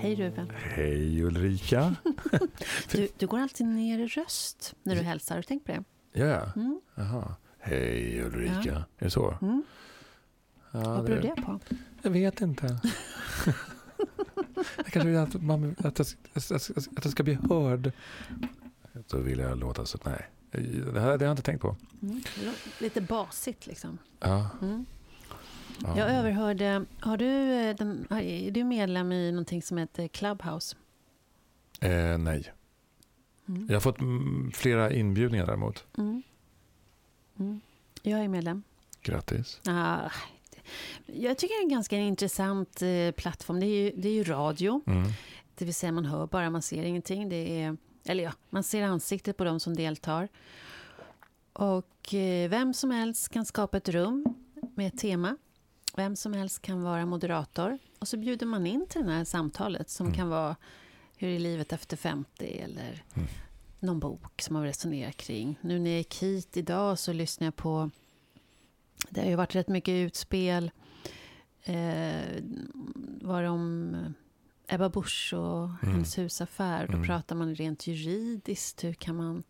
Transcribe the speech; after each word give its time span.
Hej 0.00 0.14
Ruben. 0.14 0.50
Hej 0.56 1.22
Ulrika. 1.22 1.94
Du, 2.92 3.08
du 3.18 3.26
går 3.26 3.38
alltid 3.38 3.66
ner 3.66 3.98
i 3.98 4.06
röst 4.06 4.74
när 4.82 4.94
du 4.96 5.02
hälsar. 5.02 5.34
Har 5.34 5.42
du 5.42 5.46
tänkt 5.46 5.66
på 5.66 5.72
det? 5.72 5.84
Ja, 6.12 6.26
ja. 6.26 6.52
Mm. 6.56 6.80
Jaha. 6.94 7.34
Hej 7.58 8.22
Ulrika. 8.22 8.74
Är 8.98 9.04
det 9.04 9.10
så? 9.10 9.38
Mm. 9.42 9.62
Ja, 10.70 10.80
Vad 10.80 11.04
beror 11.04 11.20
det 11.20 11.42
på? 11.42 11.60
Jag 12.02 12.10
vet 12.10 12.40
inte. 12.40 12.66
jag 14.76 14.86
kanske 14.86 15.08
vill 15.08 15.18
att, 15.18 15.42
man, 15.42 15.76
att, 15.78 15.98
jag, 15.98 16.06
att, 16.34 16.50
att, 16.50 16.70
att 16.78 17.04
jag 17.04 17.12
ska 17.12 17.22
bli 17.22 17.38
hörd. 17.50 17.92
Då 19.08 19.18
vill 19.18 19.38
jag 19.38 19.58
låta 19.58 19.86
så. 19.86 19.98
Nej, 20.04 20.30
det 20.92 21.00
här 21.00 21.18
det 21.18 21.24
har 21.24 21.24
jag 21.24 21.32
inte 21.32 21.42
tänkt 21.42 21.60
på. 21.60 21.76
Mm. 22.02 22.22
Lite 22.78 23.00
basigt 23.00 23.66
liksom. 23.66 23.98
Ja. 24.20 24.50
Mm. 24.62 24.86
Ja. 25.82 25.98
Jag 25.98 26.10
överhörde, 26.10 26.84
har 27.00 27.16
du, 27.16 27.52
eh, 27.52 28.46
är 28.46 28.50
du 28.50 28.64
medlem 28.64 29.12
i 29.12 29.32
någonting 29.32 29.62
som 29.62 29.78
heter 29.78 30.08
Clubhouse? 30.08 30.76
Eh, 31.80 32.18
nej. 32.18 32.52
Mm. 33.48 33.66
Jag 33.68 33.74
har 33.76 33.80
fått 33.80 34.00
mm, 34.00 34.50
flera 34.54 34.92
inbjudningar 34.92 35.46
däremot. 35.46 35.84
Mm. 35.98 36.22
Mm. 37.38 37.60
Jag 38.02 38.20
är 38.20 38.28
medlem. 38.28 38.62
Grattis. 39.02 39.60
Ah, 39.66 40.10
jag 41.06 41.38
tycker 41.38 41.54
det 41.54 41.60
är 41.60 41.62
en 41.62 41.68
ganska 41.68 41.96
intressant 41.96 42.82
eh, 42.82 43.10
plattform. 43.16 43.60
Det 43.60 43.66
är, 43.66 43.82
ju, 43.82 43.92
det 43.96 44.08
är 44.08 44.12
ju 44.12 44.24
radio. 44.24 44.82
Mm. 44.86 45.08
Det 45.54 45.64
vill 45.64 45.74
säga 45.74 45.92
man 45.92 46.04
hör 46.04 46.26
bara, 46.26 46.50
man 46.50 46.62
ser 46.62 46.82
ingenting. 46.82 47.28
Det 47.28 47.62
är, 47.62 47.76
eller 48.04 48.24
ja, 48.24 48.32
man 48.50 48.62
ser 48.62 48.82
ansiktet 48.82 49.36
på 49.36 49.44
de 49.44 49.60
som 49.60 49.76
deltar. 49.76 50.28
Och 51.52 52.14
eh, 52.14 52.50
vem 52.50 52.74
som 52.74 52.90
helst 52.90 53.28
kan 53.28 53.46
skapa 53.46 53.76
ett 53.76 53.88
rum 53.88 54.24
med 54.74 54.86
ett 54.86 54.98
tema. 54.98 55.36
Vem 55.96 56.16
som 56.16 56.32
helst 56.32 56.62
kan 56.62 56.82
vara 56.82 57.06
moderator. 57.06 57.78
Och 57.98 58.08
så 58.08 58.16
bjuder 58.16 58.46
man 58.46 58.66
in 58.66 58.86
till 58.88 59.06
det 59.06 59.12
här 59.12 59.24
samtalet 59.24 59.90
som 59.90 60.06
Mm. 60.06 60.16
kan 60.16 60.28
vara 60.28 60.56
Hur 61.16 61.28
är 61.28 61.38
livet 61.38 61.72
efter 61.72 61.96
50? 61.96 62.46
Eller 62.58 63.02
Mm. 63.14 63.28
någon 63.80 64.00
bok 64.00 64.42
som 64.42 64.54
man 64.54 64.62
resonerar 64.64 65.10
kring. 65.12 65.58
Nu 65.60 65.78
när 65.78 65.90
jag 65.90 65.98
gick 65.98 66.22
hit 66.22 66.56
idag 66.56 66.98
så 66.98 67.12
lyssnar 67.12 67.46
jag 67.46 67.56
på 67.56 67.90
Det 69.08 69.20
har 69.20 69.28
ju 69.28 69.34
varit 69.36 69.54
rätt 69.54 69.68
mycket 69.68 69.92
utspel. 69.92 70.70
Eh, 71.62 72.20
var 73.20 73.42
det 73.42 73.48
om 73.48 73.96
Ebba 74.68 74.88
Busch 74.88 75.34
och 75.36 75.64
Mm. 75.64 75.76
hennes 75.94 76.18
husaffär. 76.18 76.86
Då 76.86 76.92
Mm. 76.92 77.06
pratar 77.06 77.36
man 77.36 77.54
rent 77.54 77.86
juridiskt. 77.86 78.84
Hur 78.84 78.92
kan 78.94 79.16
man... 79.16 79.42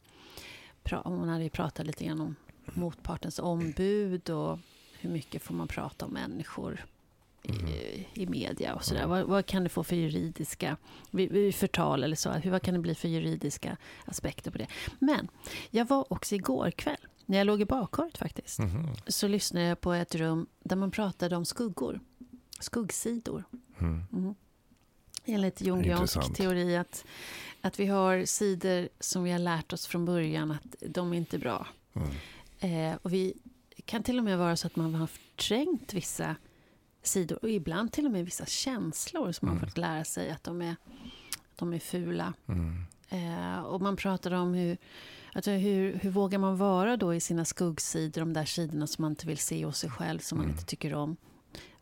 Hon 1.04 1.28
hade 1.28 1.44
ju 1.44 1.50
pratat 1.50 1.86
lite 1.86 2.04
grann 2.04 2.20
om 2.20 2.36
motpartens 2.74 3.38
ombud 3.38 4.30
och 4.30 4.58
hur 5.00 5.10
mycket 5.10 5.42
får 5.42 5.54
man 5.54 5.68
prata 5.68 6.04
om 6.06 6.12
människor 6.12 6.84
i, 7.42 7.50
Mm. 7.50 8.04
i 8.14 8.26
media 8.26 8.74
och 8.74 8.84
sådär. 8.84 9.06
Vad, 9.06 9.24
vad 9.24 9.46
kan 9.46 9.62
det 9.62 9.68
få 9.68 9.84
för 9.84 9.96
juridiska 9.96 10.76
vid, 11.10 11.32
vid 11.32 11.54
förtal 11.54 12.04
eller 12.04 12.16
så? 12.16 12.30
Hur, 12.32 12.50
vad 12.50 12.62
kan 12.62 12.74
det 12.74 12.80
bli 12.80 12.94
för 12.94 13.08
juridiska 13.08 13.76
aspekter 14.04 14.50
på 14.50 14.58
det? 14.58 14.66
Men 14.98 15.28
jag 15.70 15.88
var 15.88 16.12
också 16.12 16.34
igår 16.34 16.70
kväll, 16.70 17.06
när 17.26 17.38
jag 17.38 17.46
låg 17.46 17.60
i 17.60 17.64
bakharet 17.64 18.18
faktiskt, 18.18 18.58
Mhm. 18.58 18.88
så 19.06 19.28
lyssnade 19.28 19.66
jag 19.66 19.80
på 19.80 19.92
ett 19.92 20.14
rum 20.14 20.46
där 20.60 20.76
man 20.76 20.90
pratade 20.90 21.36
om 21.36 21.44
skuggor. 21.44 22.00
Skuggsidor. 22.60 23.44
Mm. 23.80 24.02
Mm. 24.12 24.34
Enligt 25.24 25.60
jungiansk 25.60 26.34
teori 26.34 26.76
att, 26.76 27.04
att 27.60 27.80
vi 27.80 27.86
har 27.86 28.24
sidor 28.24 28.88
som 29.00 29.24
vi 29.24 29.30
har 29.30 29.38
lärt 29.38 29.72
oss 29.72 29.86
från 29.86 30.04
början 30.04 30.50
att 30.50 30.74
de 30.88 31.12
är 31.12 31.16
inte 31.16 31.38
bra. 31.38 31.66
Mm. 31.94 32.08
Eh, 32.92 32.98
och 33.02 33.12
vi 33.12 33.34
kan 33.80 34.02
till 34.02 34.18
och 34.18 34.24
med 34.24 34.38
vara 34.38 34.56
så 34.56 34.66
att 34.66 34.76
man 34.76 34.94
har 34.94 35.06
förträngt 35.06 35.94
vissa 35.94 36.36
sidor 37.02 37.38
och 37.42 37.50
ibland 37.50 37.92
till 37.92 38.06
och 38.06 38.12
med 38.12 38.24
vissa 38.24 38.46
känslor 38.46 39.32
som 39.32 39.48
man 39.48 39.56
Mm. 39.56 39.68
fått 39.68 39.78
lära 39.78 40.04
sig 40.04 40.30
att 40.30 40.44
de 40.44 40.62
är, 40.62 40.76
de 41.56 41.72
är 41.72 41.78
fula. 41.78 42.32
Mm. 42.46 42.84
Eh, 43.08 43.60
och 43.60 43.80
man 43.80 43.96
pratar 43.96 44.30
om 44.30 44.54
hur, 44.54 44.78
alltså 45.32 45.50
hur, 45.50 45.94
hur 45.94 46.10
vågar 46.10 46.38
man 46.38 46.56
vara 46.56 46.96
då 46.96 47.14
i 47.14 47.20
sina 47.20 47.44
skuggsidor, 47.44 48.20
de 48.20 48.32
där 48.32 48.44
sidorna 48.44 48.86
som 48.86 49.02
man 49.02 49.12
inte 49.12 49.26
vill 49.26 49.38
se 49.38 49.64
hos 49.64 49.78
sig 49.78 49.90
själv, 49.90 50.18
som 50.18 50.38
man 50.38 50.44
Mm. 50.44 50.56
inte 50.56 50.66
tycker 50.66 50.94
om 50.94 51.16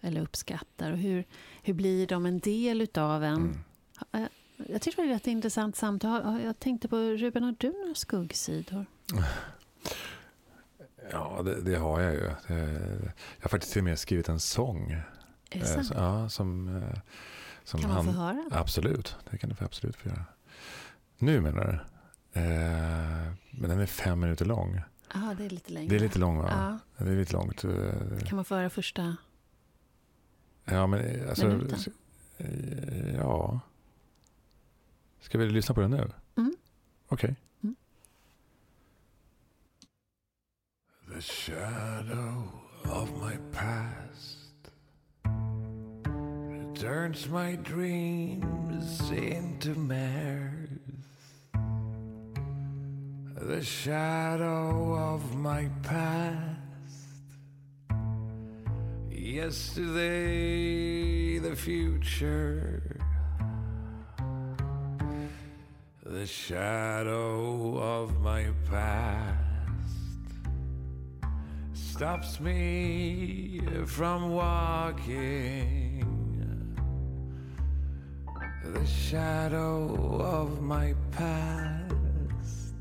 eller 0.01 0.21
uppskattar. 0.21 0.93
Och 0.93 0.99
hur, 0.99 1.25
hur 1.62 1.75
blir 1.75 2.06
de 2.06 2.27
en 2.27 2.39
del 2.39 2.81
utav 2.81 3.25
en? 3.25 3.37
Mm. 4.12 4.25
Eh, 4.25 4.28
Jag 4.71 4.83
tyckte 4.83 5.03
det 5.03 5.09
var 5.09 5.15
ett 5.17 5.27
intressant 5.27 5.77
samtal. 5.77 6.41
Jag 6.45 6.61
tänkte 6.61 6.89
på, 6.89 6.97
Ruben, 6.97 7.43
har 7.43 7.55
du 7.59 7.72
några 7.83 7.95
skuggsidor? 7.95 8.87
Ja, 11.13 11.43
det, 11.45 11.61
det 11.61 11.77
har 11.77 12.01
jag 12.01 12.15
ju. 12.15 12.31
Jag 12.49 13.43
har 13.43 13.49
faktiskt 13.49 13.73
till 13.73 13.81
och 13.81 13.85
med 13.85 13.99
skrivit 13.99 14.29
en 14.29 14.41
sång. 14.41 14.91
Är 14.93 15.05
det 15.51 15.59
Eh, 15.59 15.65
sant? 15.65 15.93
Ja, 15.95 16.29
som, 16.29 16.77
eh, 16.77 16.99
som 17.65 17.81
Kan 17.81 17.91
man 17.91 18.05
få 18.05 18.11
höra? 18.11 18.45
Absolut, 18.51 19.17
det 19.31 19.39
kan 19.39 19.51
du 19.51 19.57
absolut 19.65 19.97
få 19.97 20.09
göra. 20.09 20.25
Nu 21.19 21.41
menar 21.41 21.65
du? 21.65 21.73
Eh, 22.41 23.33
men 23.51 23.71
den 23.71 23.81
är 23.81 23.87
fem 23.87 24.21
minuter 24.21 24.45
lång. 24.45 24.81
Ja, 25.15 25.35
det 25.39 25.45
är 25.45 25.51
lite 25.51 25.73
längre. 25.73 25.89
Det 25.89 25.97
är 25.97 26.01
lite 26.01 26.19
lång 26.19 26.39
va? 26.39 26.79
Ja. 26.99 27.05
Det 27.05 27.11
är 27.13 27.17
lite 27.17 27.33
långt. 27.33 27.61
Kan 28.27 28.37
man 28.37 28.45
få 28.45 28.55
höra 28.55 28.71
första? 28.71 29.17
Ja, 30.65 30.87
men 30.87 31.29
alltså... 31.29 31.47
Minuten. 31.49 31.79
Ja. 33.17 33.61
Ska 35.21 35.39
vi 35.39 35.47
lyssna 35.51 35.75
på 35.75 35.81
den 35.81 35.91
nu? 35.91 36.11
Mm. 36.37 36.57
Okej. 37.09 37.29
Mm. 37.29 37.37
The 41.19 41.25
shadow 41.25 42.45
of 42.84 43.21
my 43.21 43.37
past 43.51 44.71
turns 46.77 47.29
my 47.29 47.56
dreams 47.56 49.11
into 49.11 49.75
mares. 49.75 50.78
The 53.34 53.65
shadow 53.65 54.95
of 54.95 55.34
my 55.34 55.69
past. 55.83 56.61
Yesterday, 59.11 60.61
the 61.39 61.57
future. 61.57 62.97
The 66.07 66.27
shadow 66.27 67.77
of 67.77 68.21
my 68.21 68.53
past 68.71 69.47
stops 71.98 72.38
me 72.38 73.60
from 73.84 74.31
walking. 74.31 76.04
The 78.62 78.86
shadow 78.86 80.20
of 80.20 80.62
my 80.62 80.94
past, 81.10 82.76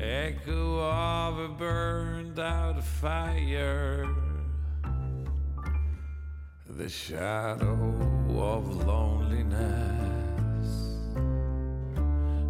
echo 0.00 0.80
of 0.80 1.38
a 1.38 1.46
burned 1.46 2.40
out 2.40 2.82
fire. 2.82 4.04
The 6.68 6.88
shadow 6.88 7.94
of 8.30 8.84
loneliness 8.84 9.86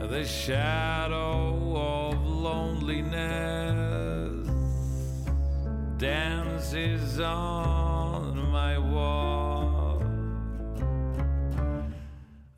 The 0.08 0.24
shadow 0.24 1.76
of 1.76 2.24
loneliness 2.24 3.26
dances 5.98 7.18
on 7.20 8.50
my 8.50 8.78
wall. 8.78 10.00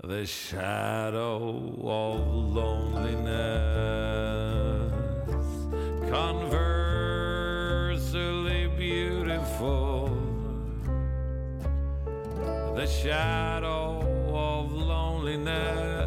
The 0.04 0.26
shadow 0.26 1.74
of 1.82 2.28
loneliness, 2.28 3.32
conversely 6.10 6.68
beautiful. 8.76 10.10
The 12.76 12.86
shadow 12.86 14.02
of 14.32 14.70
loneliness 14.72 15.97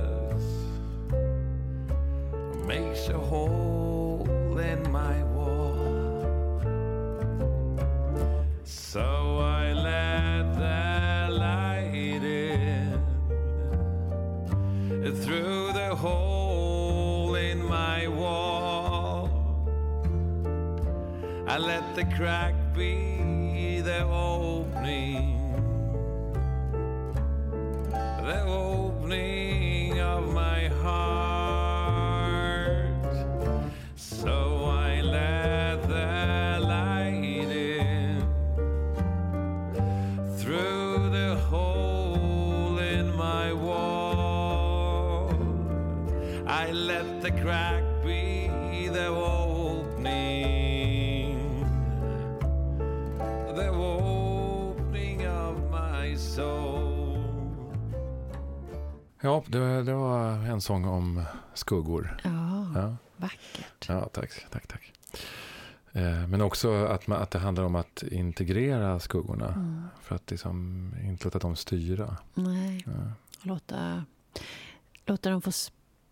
makes 2.72 3.10
a 3.10 3.20
hole 3.20 4.58
in 4.58 4.80
my 4.90 5.18
wall. 5.34 5.76
So 8.64 9.08
I 9.40 9.74
let 9.74 10.44
the 10.64 11.34
light 11.46 12.24
in 12.24 13.02
through 15.24 15.74
the 15.74 15.94
hole 16.04 17.36
in 17.36 17.60
my 17.62 18.08
wall. 18.08 19.28
I 21.54 21.58
let 21.58 21.94
the 21.94 22.06
crack 22.18 22.56
be 22.74 23.82
the 23.82 24.02
opening, 24.06 25.28
the 28.30 28.40
opening 28.44 29.51
The 53.56 53.70
opening 53.70 55.28
of 55.28 55.58
my 55.72 56.18
soul. 56.18 57.18
Ja, 59.22 59.44
det, 59.48 59.84
det 59.84 59.94
var 59.94 60.30
en 60.32 60.62
sång 60.62 60.86
om 60.86 61.24
skuggor. 61.54 62.18
Ja, 62.24 62.72
ja. 62.76 62.96
vackert. 63.16 63.86
Ja, 63.88 64.10
tack, 64.14 64.32
tack, 64.50 64.68
tack. 64.68 64.94
Eh, 65.92 66.28
men 66.28 66.42
också 66.42 66.86
att, 66.86 67.08
man, 67.08 67.22
att 67.22 67.32
det 67.32 67.40
handlar 67.40 67.64
om 67.64 67.76
att 67.76 68.04
integrera 68.04 69.00
skuggorna. 69.00 69.48
Mm. 69.48 69.84
För 70.02 70.16
att 70.16 70.32
liksom 70.32 70.88
inte 71.04 71.26
låta 71.26 71.40
dem 71.40 71.56
styra. 71.56 72.18
Nej, 72.34 72.84
ja. 72.86 73.12
låta, 73.42 74.06
låta 75.06 75.30
dem 75.30 75.42
få 75.42 75.52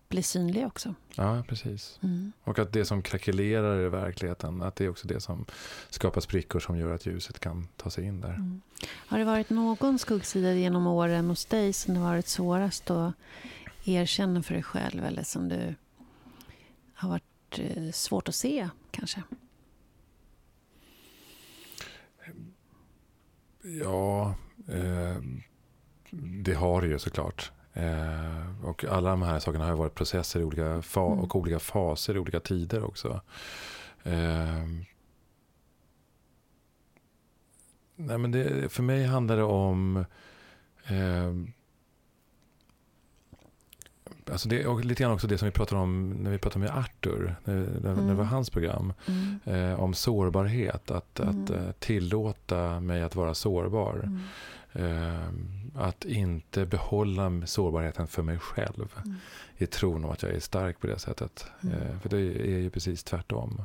bli 0.10 0.24
synliga 0.24 0.68
också. 0.68 0.96
Ja, 1.16 1.44
precis. 1.48 2.00
Mm. 2.04 2.32
Och 2.44 2.60
att 2.60 2.74
det 2.74 2.86
som 2.86 3.02
krackelerar 3.02 3.86
i 3.86 3.90
verkligheten, 3.90 4.62
att 4.62 4.76
det 4.76 4.86
är 4.86 4.90
också 4.90 5.08
det 5.08 5.20
som 5.20 5.46
skapar 5.90 6.22
sprickor 6.22 6.60
som 6.60 6.78
gör 6.78 6.92
att 6.92 7.06
ljuset 7.06 7.40
kan 7.40 7.68
ta 7.78 7.90
sig 7.90 8.06
in 8.06 8.22
där. 8.22 8.34
Mm. 8.34 8.62
Har 8.90 9.20
det 9.20 9.26
varit 9.26 9.50
någon 9.50 10.00
skuggsida 10.00 10.54
genom 10.54 10.88
åren 10.88 11.30
hos 11.30 11.46
dig 11.46 11.74
som 11.74 11.94
det 11.94 12.00
varit 12.00 12.28
svårast 12.28 12.90
att 12.90 13.14
erkänna 13.86 14.44
för 14.44 14.54
dig 14.54 14.64
själv 14.64 15.06
eller 15.06 15.24
som 15.24 15.50
du 15.50 15.76
har 16.94 17.10
varit 17.10 17.60
eh, 17.60 17.92
svårt 17.92 18.30
att 18.30 18.36
se 18.36 18.70
kanske? 18.92 19.24
Ja, 23.62 24.36
eh, 24.68 25.18
det 26.44 26.54
har 26.54 26.82
det 26.82 26.88
ju 26.88 27.00
såklart. 27.00 27.52
Eh, 27.74 28.66
och 28.66 28.86
alla 28.86 29.10
de 29.10 29.22
här 29.22 29.40
sakerna 29.40 29.66
har 29.66 29.76
varit 29.76 29.96
processer 29.96 30.40
i 30.40 30.44
olika 30.44 30.82
fa- 30.82 31.14
mm. 31.14 31.20
och 31.20 31.36
olika 31.36 31.60
faser 31.60 32.16
i 32.16 32.20
olika 32.20 32.40
tider 32.40 32.84
också. 32.84 33.22
Eh, 34.04 34.66
nej 37.96 38.18
men 38.18 38.32
det, 38.32 38.72
för 38.72 38.84
mig 38.84 39.06
handlar 39.06 39.38
det 39.38 39.44
om 39.44 40.06
eh, 40.86 41.34
Alltså 44.32 44.50
det, 44.50 44.68
och 44.68 44.86
lite 44.86 45.04
grann 45.04 45.12
också 45.12 45.28
det 45.28 45.38
som 45.38 45.46
vi 45.46 45.52
pratade 45.52 45.82
om 45.82 46.10
när 46.10 46.32
vi 46.32 46.38
pratade 46.38 46.66
med 46.66 46.78
Arthur, 46.78 47.36
när, 47.44 47.54
mm. 47.54 47.82
när 47.82 47.92
det 47.92 48.02
var 48.02 48.12
mm. 48.12 48.28
hans 48.28 48.50
program. 48.50 48.94
Mm. 49.06 49.40
Eh, 49.46 49.80
om 49.80 49.94
sårbarhet, 49.94 50.92
att, 50.92 51.20
mm. 51.20 51.44
att 51.44 51.50
eh, 51.50 51.72
tillåta 51.80 52.80
mig 52.80 53.02
att 53.04 53.16
vara 53.16 53.34
sårbar. 53.34 54.10
Mm. 54.74 55.72
Eh, 55.76 55.86
att 55.86 56.06
inte 56.06 56.66
behålla 56.66 57.42
sårbarheten 57.46 58.08
för 58.08 58.24
mig 58.24 58.40
själv. 58.40 58.94
Mm. 59.06 59.16
I 59.58 59.66
tron 59.66 60.06
om 60.06 60.12
att 60.12 60.24
jag 60.24 60.32
är 60.32 60.40
stark 60.40 60.80
på 60.80 60.88
det 60.88 61.00
sättet. 61.00 61.46
Eh, 61.64 62.00
för 62.02 62.10
det 62.10 62.18
är 62.18 62.60
ju 62.60 62.70
precis 62.70 63.04
tvärtom. 63.04 63.62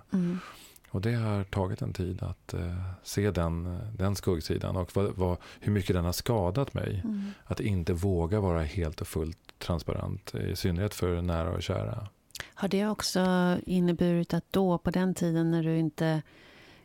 Och 0.94 1.00
det 1.00 1.12
har 1.12 1.44
tagit 1.44 1.82
en 1.82 1.92
tid 1.92 2.22
att 2.22 2.54
uh, 2.54 2.90
se 3.02 3.30
den, 3.30 3.78
den 3.96 4.16
skuggsidan 4.16 4.76
och 4.76 4.96
vad, 4.96 5.14
vad, 5.16 5.36
hur 5.60 5.72
mycket 5.72 5.96
den 5.96 6.04
har 6.04 6.12
skadat 6.12 6.74
mig. 6.74 7.00
Mm. 7.04 7.30
Att 7.44 7.60
inte 7.60 7.92
våga 7.92 8.40
vara 8.40 8.62
helt 8.62 9.00
och 9.00 9.08
fullt 9.08 9.38
transparent, 9.58 10.34
i 10.34 10.56
synnerhet 10.56 10.94
för 10.94 11.22
nära 11.22 11.50
och 11.50 11.62
kära. 11.62 12.08
Har 12.54 12.68
det 12.68 12.86
också 12.86 13.20
inneburit 13.66 14.34
att 14.34 14.44
då, 14.50 14.78
på 14.78 14.90
den 14.90 15.14
tiden 15.14 15.50
när 15.50 15.62
du 15.62 15.78
inte 15.78 16.22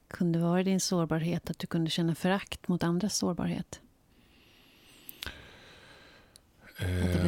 kunde 0.08 0.40
vara 0.40 0.62
i 0.62 0.64
din 0.64 0.80
sårbarhet, 0.80 1.50
att 1.50 1.60
du 1.60 1.68
kunde 1.68 1.90
känna 1.90 2.16
förakt 2.16 2.68
mot 2.68 2.84
andras 2.84 3.18
sårbarhet? 3.18 3.82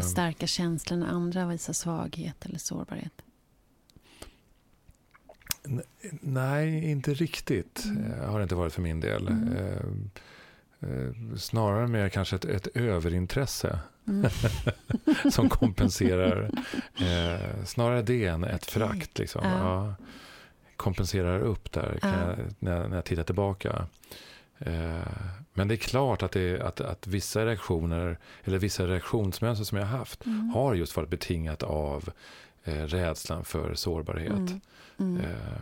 Blir 0.02 0.08
ehm. 0.08 0.12
starka 0.12 0.48
känslor 0.48 0.98
när 0.98 1.08
andra 1.08 1.46
visar 1.46 1.74
svaghet 1.74 2.46
eller 2.46 2.60
sårbarhet? 2.60 3.14
Nej, 6.22 6.92
inte 6.92 7.14
riktigt. 7.14 7.86
Mm. 7.86 8.12
Eh, 8.12 8.30
har 8.30 8.40
det 8.40 8.44
inte 8.44 8.56
varit 8.56 8.74
för 8.74 8.82
min 8.82 9.00
del. 9.00 9.28
Mm. 9.28 9.54
Eh, 9.58 10.90
eh, 10.90 11.36
snarare 11.38 11.88
mer 11.88 12.10
kanske 12.10 12.36
ett, 12.36 12.46
ett 12.46 12.68
överintresse. 12.68 13.80
Mm. 14.08 14.32
som 15.32 15.50
kompenserar. 15.50 16.50
Eh, 16.98 17.66
snarare 17.66 18.02
det 18.02 18.26
än 18.26 18.44
ett 18.44 18.66
förakt. 18.66 19.20
Liksom. 19.20 19.42
Ja. 19.44 19.58
Ja, 19.60 19.96
kompenserar 20.76 21.40
upp 21.40 21.72
där 21.72 22.00
ja. 22.02 22.10
jag, 22.10 22.38
när, 22.60 22.88
när 22.88 22.96
jag 22.96 23.06
tittar 23.06 23.24
tillbaka. 23.24 23.88
Eh, 24.66 25.02
men 25.54 25.68
det 25.68 25.74
är 25.74 25.78
klart 25.78 26.24
att, 26.24 26.32
det, 26.32 26.62
att, 26.62 26.82
att 26.82 27.08
vissa 27.08 27.46
reaktioner, 27.46 28.18
eller 28.44 28.58
vissa 28.58 28.88
reaktionsmönster 28.88 29.66
som 29.66 29.78
jag 29.78 29.86
har 29.86 29.98
haft, 29.98 30.26
mm. 30.26 30.50
har 30.50 30.74
just 30.74 30.96
varit 30.96 31.10
betingat 31.10 31.64
av 31.64 32.10
eh, 32.64 32.74
rädslan 32.74 33.46
för 33.46 33.74
sårbarhet. 33.74 34.32
Mm. 34.32 34.62
Mm. 35.00 35.22
Eh, 35.22 35.62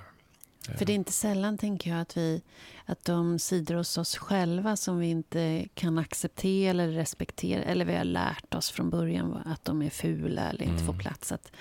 för 0.78 0.86
det 0.86 0.94
är 0.94 0.96
inte 0.96 1.12
sällan, 1.12 1.58
tänker 1.58 1.90
jag, 1.92 2.02
att, 2.02 2.18
vi, 2.18 2.42
att 2.86 3.06
de 3.06 3.40
sidor 3.40 3.76
hos 3.76 3.98
oss 3.98 4.18
själva 4.18 4.76
som 4.76 5.00
vi 5.00 5.10
inte 5.10 5.68
kan 5.74 5.98
acceptera 5.98 6.70
eller 6.70 6.88
respektera, 6.88 7.64
eller 7.64 7.86
vi 7.86 7.96
har 7.96 8.04
lärt 8.04 8.54
oss 8.54 8.72
från 8.72 8.90
början 8.90 9.42
att 9.46 9.66
de 9.66 9.82
är 9.82 9.90
fula 9.90 10.50
eller 10.50 10.64
inte 10.64 10.84
mm. 10.84 10.86
får 10.86 10.94
plats, 10.94 11.32
att, 11.32 11.52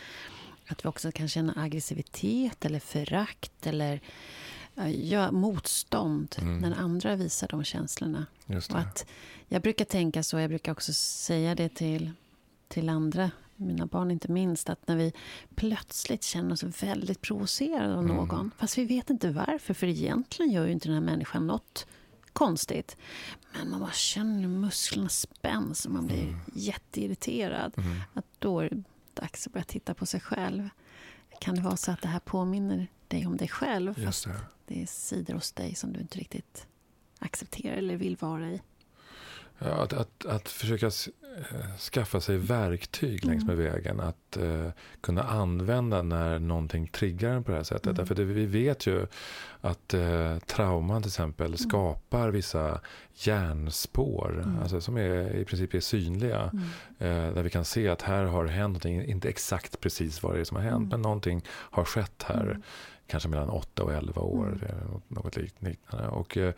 att 0.69 0.84
vi 0.84 0.88
också 0.88 1.12
kan 1.12 1.29
känna 1.29 1.55
aggressivitet 1.56 2.64
eller 2.64 2.81
förakt 2.81 3.67
eller 3.67 4.00
ja, 4.86 5.30
motstånd 5.30 6.36
mm. 6.38 6.58
när 6.58 6.76
andra 6.76 7.16
visar 7.16 7.48
de 7.48 7.64
känslorna. 7.64 8.26
Och 8.46 8.78
att, 8.78 9.06
jag 9.48 9.62
brukar 9.62 9.84
tänka 9.84 10.22
så, 10.22 10.38
jag 10.38 10.50
brukar 10.50 10.72
också 10.72 10.92
säga 10.92 11.54
det 11.54 11.69
till, 11.69 12.10
till 12.69 12.88
andra 12.88 13.30
mina 13.58 13.86
barn 13.86 14.10
inte 14.10 14.32
minst, 14.32 14.69
att 14.69 14.88
när 14.88 14.96
vi 14.96 15.12
plötsligt 15.54 16.22
känner 16.22 16.52
oss 16.52 16.62
väldigt 16.62 17.20
provocerade 17.20 17.94
av 17.94 18.04
mm. 18.04 18.16
någon, 18.16 18.30
mm. 18.30 18.50
fast 18.58 18.78
vi 18.78 18.84
vet 18.84 19.10
inte 19.10 19.30
varför, 19.30 19.75
för 19.75 19.86
egentligen 19.86 20.52
gör 20.52 20.66
ju 20.66 20.72
inte 20.72 20.88
den 20.88 20.94
här 20.94 21.00
människan 21.00 21.46
något 21.46 21.86
konstigt. 22.32 22.96
Men 23.53 23.70
man 23.70 23.81
bara 23.81 23.93
känner 23.93 24.41
hur 24.41 24.48
musklerna 24.48 25.08
spänns 25.08 25.86
och 25.86 25.93
man 25.93 26.06
blir 26.06 26.22
mm. 26.22 26.41
jätteirriterad. 26.55 27.72
Mm. 27.76 28.00
Att 28.14 28.24
då 28.38 28.60
är 28.60 28.70
det 28.70 28.82
dags 29.14 29.46
att 29.46 29.53
börja 29.53 29.64
titta 29.64 29.94
på 29.94 30.06
sig 30.06 30.20
själv. 30.20 30.69
Kan 31.41 31.55
det 31.55 31.60
vara 31.60 31.76
så 31.76 31.91
att 31.91 32.03
det 32.03 32.08
här 32.08 32.20
påminner 32.20 32.86
dig 33.08 33.26
om 33.26 33.36
dig 33.36 33.48
själv? 33.48 34.05
Fast 34.05 34.24
det. 34.24 34.41
Det 34.69 34.82
är 34.82 34.87
sidor 34.87 35.34
hos 35.34 35.53
dig 35.53 35.75
som 35.75 35.93
du 35.93 36.01
inte 36.01 36.19
riktigt 36.19 36.67
accepterar 37.19 37.77
eller 37.77 37.96
vill 37.96 38.17
vara 38.17 38.51
i. 38.51 38.60
Ja, 39.58 39.82
att, 39.82 39.93
att, 39.93 40.27
att 40.27 40.48
försöka 40.48 40.87
eh, 40.87 41.77
skaffa 41.79 42.20
sig 42.20 42.37
verktyg 42.37 43.25
längs 43.25 43.44
med 43.44 43.55
mm. 43.58 43.72
vägen. 43.72 44.01
Att 44.01 44.39
uh, 44.41 44.70
kunna 45.01 45.22
använda 45.22 46.03
när 46.03 46.39
någonting 46.39 46.89
triggar 46.89 47.31
en 47.31 47.44
på 47.44 47.51
det 47.51 47.56
här 47.56 47.65
sättet. 47.65 47.87
Mm. 47.87 47.96
Därför 47.96 48.15
det, 48.15 48.25
vi 48.25 48.46
vet 48.46 48.87
ju 48.87 49.06
att 49.60 49.94
uh, 49.94 50.38
trauman 50.38 51.03
till 51.03 51.08
exempel 51.08 51.46
mm. 51.46 51.58
skapar 51.58 52.29
vissa 52.31 52.81
hjärnspår. 53.15 54.43
Mm. 54.44 54.58
Alltså, 54.62 54.81
som 54.81 54.96
är, 54.96 55.36
i 55.36 55.44
princip 55.44 55.74
är 55.74 55.81
synliga. 55.81 56.50
Uh, 56.55 57.34
där 57.34 57.43
vi 57.43 57.50
kan 57.50 57.65
se 57.65 57.88
att 57.88 58.03
här 58.03 58.24
har 58.24 58.46
hänt 58.46 58.84
någonting. 58.84 59.05
Inte 59.05 59.29
exakt 59.29 59.81
precis 59.81 60.22
vad 60.22 60.34
det 60.34 60.41
är 60.41 60.44
som 60.44 60.56
har 60.56 60.65
hänt. 60.65 60.77
Mm. 60.77 60.88
Men 60.88 61.03
någonting 61.03 61.44
har 61.48 61.84
skett 61.84 62.24
här 62.27 62.60
kanske 63.08 63.29
mellan 63.29 63.48
8 63.48 63.82
och 63.82 63.93
11 63.93 64.22
år. 64.22 64.46
Mm. 64.46 65.00
Något 65.08 65.36
liknande. 65.36 66.08
Och, 66.08 66.36
eh, 66.36 66.55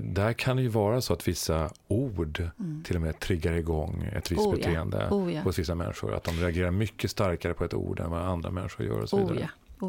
där 0.00 0.32
kan 0.32 0.56
det 0.56 0.62
ju 0.62 0.68
vara 0.68 1.00
så 1.00 1.12
att 1.12 1.28
vissa 1.28 1.70
ord 1.88 2.50
mm. 2.58 2.82
till 2.84 2.96
och 2.96 3.02
med 3.02 3.18
triggar 3.18 3.52
igång 3.52 4.10
ett 4.12 4.32
visst 4.32 4.40
oh, 4.40 4.54
beteende 4.54 5.06
ja. 5.10 5.16
Oh, 5.16 5.32
ja. 5.32 5.40
hos 5.40 5.58
vissa 5.58 5.74
människor. 5.74 6.14
Att 6.14 6.24
de 6.24 6.30
reagerar 6.30 6.70
mycket 6.70 7.10
starkare 7.10 7.54
på 7.54 7.64
ett 7.64 7.74
ord 7.74 8.00
än 8.00 8.10
vad 8.10 8.20
andra 8.20 8.50
människor 8.50 8.86
gör. 8.86 9.00
Och 9.00 9.08
så 9.08 9.16
vidare. 9.16 9.36
Oh, 9.36 9.40
ja. 9.40 9.48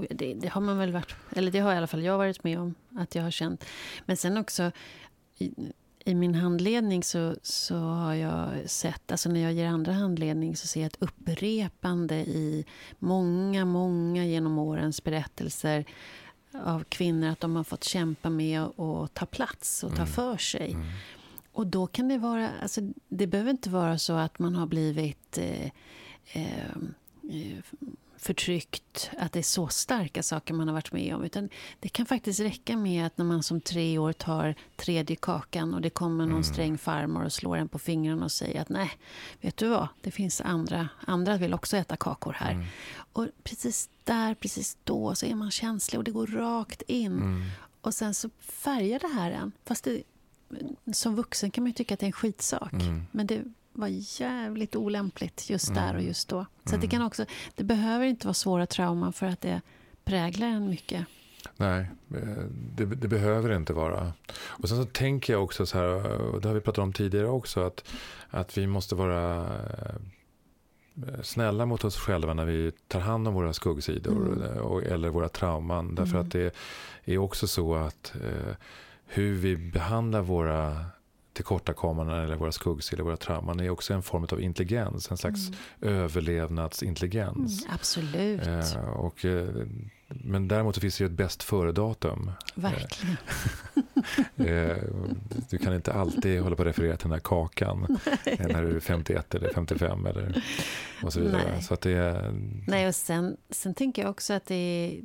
Det, 0.09 0.33
det, 0.33 0.47
har 0.47 0.61
man 0.61 0.77
väl 0.77 0.91
varit, 0.93 1.15
eller 1.35 1.51
det 1.51 1.59
har 1.59 1.73
i 1.73 1.77
alla 1.77 1.87
fall 1.87 2.03
jag 2.03 2.17
varit 2.17 2.43
med 2.43 2.59
om. 2.59 2.75
Att 2.95 3.15
jag 3.15 3.23
har 3.23 3.31
känt. 3.31 3.65
Men 4.05 4.17
sen 4.17 4.37
också 4.37 4.71
i 6.07 6.15
min 6.15 6.35
handledning 6.35 7.03
så, 7.03 7.35
så 7.41 7.75
har 7.77 8.13
jag 8.13 8.69
sett, 8.69 9.11
alltså 9.11 9.29
när 9.29 9.39
jag 9.39 9.53
ger 9.53 9.67
andra 9.67 9.93
handledning 9.93 10.55
så 10.55 10.67
ser 10.67 10.81
jag 10.81 10.87
ett 10.87 11.01
upprepande 11.01 12.15
i 12.15 12.65
många, 12.99 13.65
många 13.65 14.25
genom 14.25 14.59
årens 14.59 15.03
berättelser 15.03 15.85
av 16.63 16.83
kvinnor 16.83 17.27
att 17.27 17.39
de 17.39 17.55
har 17.55 17.63
fått 17.63 17.83
kämpa 17.83 18.29
med 18.29 18.61
att 18.61 19.13
ta 19.13 19.25
plats 19.25 19.83
och 19.83 19.89
ta 19.89 19.95
mm. 19.95 20.07
för 20.07 20.37
sig. 20.37 20.71
Mm. 20.71 20.85
Och 21.51 21.67
då 21.67 21.87
kan 21.87 22.07
det 22.07 22.17
vara, 22.17 22.49
alltså 22.61 22.81
det 23.07 23.27
behöver 23.27 23.51
inte 23.51 23.69
vara 23.69 23.97
så 23.97 24.13
att 24.13 24.39
man 24.39 24.55
har 24.55 24.67
blivit 24.67 25.37
eh, 25.37 25.71
eh 26.33 26.75
förtryckt, 28.27 29.09
att 29.17 29.33
det 29.33 29.39
är 29.39 29.43
så 29.43 29.67
starka 29.67 30.23
saker 30.23 30.53
man 30.53 30.67
har 30.67 30.73
varit 30.75 30.91
med 30.91 31.15
om. 31.15 31.23
Utan 31.23 31.49
det 31.79 31.89
kan 31.89 32.05
faktiskt 32.05 32.39
räcka 32.39 32.77
med 32.77 33.05
att 33.05 33.17
när 33.17 33.25
man 33.25 33.43
som 33.43 33.61
tre 33.61 33.97
år 33.97 34.13
tar 34.13 34.55
tredje 34.75 35.15
kakan 35.15 35.73
och 35.73 35.81
det 35.81 35.89
kommer 35.89 36.25
någon 36.25 36.31
mm. 36.31 36.43
sträng 36.43 36.77
farmor 36.77 37.25
och 37.25 37.33
slår 37.33 37.57
en 37.57 37.67
på 37.67 37.79
fingrarna 37.79 38.25
och 38.25 38.31
säger 38.31 38.61
att 38.61 38.69
nej, 38.69 38.91
vet 39.41 39.57
du 39.57 39.67
vad, 39.67 39.87
det 40.01 40.11
finns 40.11 40.41
andra, 40.41 40.89
andra 41.05 41.37
vill 41.37 41.53
också 41.53 41.77
äta 41.77 41.95
kakor 41.95 42.33
här. 42.33 42.51
Mm. 42.51 42.65
Och 43.13 43.27
precis 43.43 43.89
där, 44.03 44.35
precis 44.35 44.77
då 44.83 45.15
så 45.15 45.25
är 45.25 45.35
man 45.35 45.51
känslig 45.51 45.99
och 45.99 46.03
det 46.03 46.11
går 46.11 46.27
rakt 46.27 46.81
in. 46.81 47.11
Mm. 47.11 47.43
Och 47.81 47.93
sen 47.93 48.13
så 48.13 48.29
färgar 48.39 48.99
det 48.99 49.13
här 49.13 49.31
en. 49.31 49.51
Fast 49.65 49.83
det, 49.83 50.03
som 50.93 51.15
vuxen 51.15 51.51
kan 51.51 51.63
man 51.63 51.69
ju 51.69 51.73
tycka 51.73 51.93
att 51.93 51.99
det 51.99 52.03
är 52.03 52.07
en 52.07 52.13
skitsak. 52.13 52.73
Mm. 52.73 53.07
Men 53.11 53.27
det 53.27 53.43
var 53.77 53.87
jävligt 54.21 54.75
olämpligt 54.75 55.49
just 55.49 55.73
där 55.73 55.83
och 55.89 55.89
Mm. 55.99 56.05
just 56.07 56.29
då. 56.29 56.45
Så 56.65 56.69
Mm. 56.69 56.81
det 56.81 56.87
kan 56.87 57.01
också, 57.01 57.25
det 57.55 57.63
behöver 57.63 58.05
inte 58.05 58.27
vara 58.27 58.33
svåra 58.33 58.65
trauman 58.67 59.13
för 59.13 59.25
att 59.25 59.41
det 59.41 59.61
präglar 60.05 60.47
en 60.47 60.69
mycket. 60.69 61.05
Nej, 61.57 61.85
eh, 62.15 62.43
det, 62.75 62.85
det 62.85 63.07
behöver 63.07 63.49
det 63.49 63.55
inte 63.55 63.73
vara. 63.73 64.13
Och 64.37 64.69
sen 64.69 64.77
så 64.77 64.85
tänker 64.85 65.33
jag 65.33 65.43
också 65.43 65.65
så 65.65 65.77
här, 65.77 66.11
och 66.21 66.41
det 66.41 66.47
har 66.47 66.55
vi 66.55 66.61
pratat 66.61 66.83
om 66.83 66.93
tidigare 66.93 67.27
också, 67.27 67.61
att, 67.65 67.83
att 68.29 68.57
vi 68.57 68.67
måste 68.67 68.95
vara 68.95 69.45
eh, 71.07 71.21
snälla 71.23 71.65
mot 71.65 71.83
oss 71.83 71.97
själva 71.97 72.33
när 72.33 72.45
vi 72.45 72.71
tar 72.87 72.99
hand 72.99 73.27
om 73.27 73.33
våra 73.33 73.53
skuggsidor 73.53 74.27
Mm. 74.43 74.57
och, 74.63 74.83
eller 74.83 75.09
våra 75.09 75.29
trauman. 75.29 75.95
Därför 75.95 76.13
Mm. 76.15 76.25
att 76.25 76.31
det 76.31 76.55
är 77.05 77.17
också 77.17 77.47
så 77.47 77.75
att 77.75 78.13
eh, 78.15 78.55
hur 79.05 79.33
vi 79.35 79.57
behandlar 79.57 80.21
våra 80.21 80.85
tillkortakommanden 81.37 82.15
eller 82.23 82.35
våra 82.35 82.51
skuggsidor, 82.51 83.03
våra 83.03 83.17
trauman 83.17 83.59
är 83.59 83.69
också 83.69 83.93
en 83.93 84.03
form 84.03 84.27
av 84.31 84.41
intelligens, 84.41 85.11
en 85.11 85.17
slags 85.17 85.47
Mm. 85.81 85.95
överlevnadsintelligens. 85.95 87.63
Mm, 87.63 87.73
absolut, 87.75 88.47
Eh, 88.47 88.89
och, 88.89 89.25
eh, 89.25 89.47
men 90.07 90.47
däremot 90.47 90.75
så 90.75 90.81
finns 90.81 90.97
det 90.97 91.03
ju 91.03 91.05
ett 91.05 91.11
bäst 91.17 91.43
före-datum. 91.43 92.31
verkligen. 92.55 93.17
Eh, 94.37 94.77
du 95.49 95.57
kan 95.57 95.73
inte 95.75 95.93
alltid 95.93 96.41
hålla 96.41 96.55
på 96.55 96.61
att 96.61 96.67
referera 96.67 96.97
till 96.97 97.03
den 97.03 97.11
här 97.11 97.19
kakan 97.19 97.97
eh, 98.25 98.47
när 98.47 98.61
du 98.63 98.75
är 98.75 98.79
51 98.79 99.35
eller 99.35 99.49
55 99.53 100.05
eller 100.05 100.43
och 101.03 101.13
så 101.13 101.19
vidare. 101.19 101.51
Nej. 101.53 101.63
Så 101.63 101.73
att 101.73 101.81
det 101.81 101.91
är, 101.91 102.31
Nej, 102.67 102.87
och 102.87 102.95
sen, 102.95 103.37
sen 103.49 103.73
tänker 103.73 104.01
jag 104.01 104.09
också 104.11 104.33
att 104.33 104.45
det 104.45 104.55
är... 104.55 105.01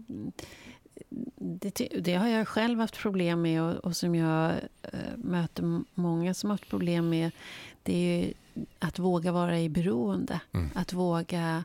Det, 1.37 1.89
det 2.01 2.15
har 2.15 2.29
jag 2.29 2.49
själv 2.49 2.81
haft 2.81 2.99
problem 2.99 3.43
med 3.43 3.63
och, 3.63 3.75
och 3.75 3.97
som 3.97 4.15
jag 4.15 4.51
eh, 4.83 5.17
möter 5.17 5.83
många 5.95 6.35
som 6.35 6.51
har 6.51 6.55
haft 6.55 6.69
problem 6.69 7.09
med. 7.09 7.31
Det 7.83 7.95
är 7.95 8.27
ju 8.27 8.33
att 8.79 8.99
våga 8.99 9.33
vara 9.33 9.61
i 9.61 9.69
beroende. 9.69 10.41
Mm. 10.53 10.71
Att 10.75 10.93
våga 10.93 11.65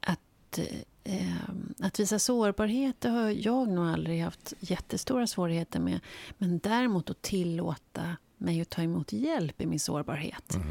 att, 0.00 0.58
eh, 1.04 1.36
att 1.80 2.00
visa 2.00 2.18
sårbarhet. 2.18 3.00
Det 3.00 3.08
har 3.08 3.30
jag 3.30 3.68
nog 3.68 3.86
aldrig 3.86 4.22
haft 4.22 4.54
jättestora 4.60 5.26
svårigheter 5.26 5.80
med. 5.80 6.00
Men 6.38 6.58
däremot 6.58 7.10
att 7.10 7.22
tillåta 7.22 8.16
mig 8.36 8.60
att 8.60 8.70
ta 8.70 8.82
emot 8.82 9.12
hjälp 9.12 9.60
i 9.60 9.66
min 9.66 9.80
sårbarhet. 9.80 10.54
mm, 10.54 10.68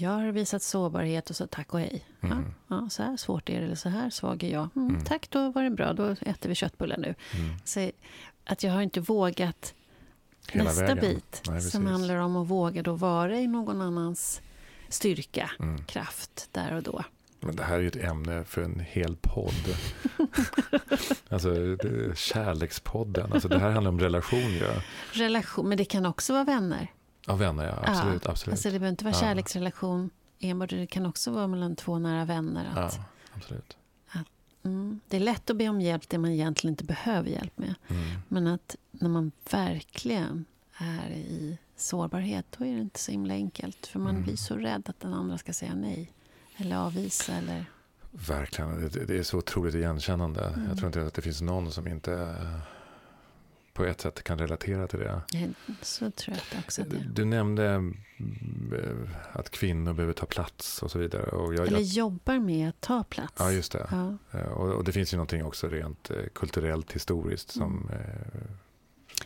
Jag 0.00 0.10
har 0.10 0.32
visat 0.32 0.62
sårbarhet 0.62 1.30
och 1.30 1.36
så 1.36 1.46
tack 1.46 1.74
och 1.74 1.80
hej. 1.80 2.04
Ja, 2.20 2.26
mm, 2.28 2.54
ja, 2.68 2.88
så 2.90 3.02
här 3.02 3.16
svårt 3.16 3.48
är 3.48 3.58
det, 3.60 3.66
eller 3.66 3.74
så 3.74 3.88
här 3.88 4.10
svag 4.10 4.42
är 4.42 4.48
jag. 4.52 4.68
Mm, 4.76 4.88
Mm. 4.88 5.04
Tack, 5.04 5.30
då 5.30 5.50
var 5.50 5.62
det 5.62 5.70
bra. 5.70 5.92
Då 5.92 6.04
äter 6.20 6.48
vi 6.48 6.54
köttbullar 6.54 6.96
nu. 6.96 7.14
mm, 7.34 7.54
Så 7.64 7.90
att 8.44 8.62
jag 8.62 8.72
har 8.72 8.82
inte 8.82 9.00
vågat 9.00 9.74
hela 10.48 10.64
nästa 10.64 10.82
vägen. 10.82 11.00
bit 11.00 11.42
Nej, 11.48 11.60
som 11.60 11.86
handlar 11.86 12.16
om 12.16 12.36
att 12.36 12.48
våga 12.48 12.82
då 12.82 12.92
vara 12.92 13.36
i 13.40 13.46
någon 13.46 13.80
annans 13.82 14.40
styrka, 14.88 15.50
Mm. 15.58 15.84
kraft 15.84 16.48
där 16.52 16.72
och 16.76 16.82
då. 16.82 17.04
Men 17.40 17.56
det 17.56 17.62
här 17.62 17.74
är 17.76 17.80
ju 17.80 17.88
ett 17.88 17.96
ämne 17.96 18.44
för 18.44 18.62
en 18.62 18.80
hel 18.80 19.16
podd. 19.16 19.76
alltså 21.28 21.50
det, 21.76 22.18
kärlekspodden. 22.18 23.32
Alltså 23.32 23.48
det 23.48 23.58
här 23.58 23.70
handlar 23.70 23.90
om 23.90 24.00
relation 24.00 24.38
ju. 24.52 24.66
Relation, 25.12 25.68
men 25.68 25.78
det 25.78 25.84
kan 25.84 26.06
också 26.06 26.32
vara 26.32 26.44
vänner. 26.44 26.90
Ja, 27.28 27.34
vänner 27.36 27.64
ja. 27.64 27.90
Absolut. 27.92 28.26
absolut. 28.26 28.52
Alltså 28.52 28.68
det 28.68 28.72
behöver 28.72 28.88
inte 28.90 29.04
vara 29.04 29.14
Ja. 29.14 29.20
kärleksrelation 29.20 30.10
enbart. 30.38 30.70
Det 30.70 30.86
kan 30.86 31.06
också 31.06 31.30
vara 31.30 31.46
mellan 31.46 31.76
två 31.76 31.98
nära 31.98 32.24
vänner. 32.24 32.66
Att, 32.76 32.94
ja, 32.98 33.04
absolut. 33.36 33.76
mm, 34.64 35.00
det 35.08 35.16
är 35.16 35.20
lätt 35.20 35.50
att 35.50 35.56
be 35.56 35.68
om 35.68 35.80
hjälp 35.80 36.08
det 36.08 36.18
man 36.18 36.30
egentligen 36.30 36.72
inte 36.72 36.84
behöver 36.84 37.30
hjälp 37.30 37.58
med. 37.58 37.74
Mm. 37.88 38.02
Men 38.28 38.46
att 38.46 38.76
när 38.90 39.08
man 39.08 39.32
verkligen 39.50 40.44
är 40.78 41.10
i 41.10 41.58
sårbarhet, 41.76 42.46
då 42.58 42.64
är 42.64 42.74
det 42.74 42.80
inte 42.80 43.00
så 43.00 43.10
himla 43.10 43.34
enkelt. 43.34 43.86
För 43.86 43.98
man 43.98 44.10
Mm. 44.10 44.22
blir 44.22 44.36
så 44.36 44.56
rädd 44.56 44.82
att 44.88 45.00
den 45.00 45.14
andra 45.14 45.38
ska 45.38 45.52
säga 45.52 45.74
nej. 45.74 46.12
Eller 46.56 46.76
avvisa. 46.76 47.32
Eller... 47.32 47.64
Verkligen. 48.10 48.80
Det, 48.80 49.04
det 49.04 49.18
är 49.18 49.22
så 49.22 49.38
otroligt 49.38 49.74
igenkännande. 49.74 50.44
Mm. 50.44 50.68
Jag 50.68 50.76
tror 50.78 50.86
inte 50.86 51.06
att 51.06 51.14
det 51.14 51.22
finns 51.22 51.40
någon 51.40 51.72
som 51.72 51.86
inte 51.88 52.34
på 53.78 53.84
ett 53.84 54.00
sätt 54.00 54.22
kan 54.22 54.38
relatera 54.38 54.86
till 54.86 54.98
det. 54.98 55.20
Så 55.82 56.10
tror 56.10 56.36
jag 56.36 56.58
att 56.58 56.64
också 56.64 56.82
det. 56.82 56.96
Du 57.12 57.24
nämnde 57.24 57.92
eh, 58.72 58.92
att 59.32 59.50
kvinnor 59.50 59.92
behöver 59.92 60.12
ta 60.12 60.26
plats 60.26 60.82
och 60.82 60.90
så 60.90 60.98
vidare. 60.98 61.22
Och 61.30 61.54
jag, 61.54 61.66
Eller 61.66 61.78
jag, 61.78 61.82
jobbar 61.86 62.38
med 62.38 62.68
att 62.68 62.80
ta 62.80 63.04
plats. 63.04 63.34
ja, 63.38 63.52
just 63.52 63.72
det. 63.72 63.86
Ja. 63.90 64.18
Eh, 64.38 64.46
Och, 64.46 64.74
och 64.74 64.84
det 64.84 64.92
finns 64.92 65.12
ju 65.12 65.16
någonting 65.16 65.44
också 65.44 65.68
rent 65.68 66.10
eh, 66.10 66.16
kulturellt, 66.34 66.92
historiskt 66.92 67.50
som... 67.50 67.90
Mm. 67.92 68.02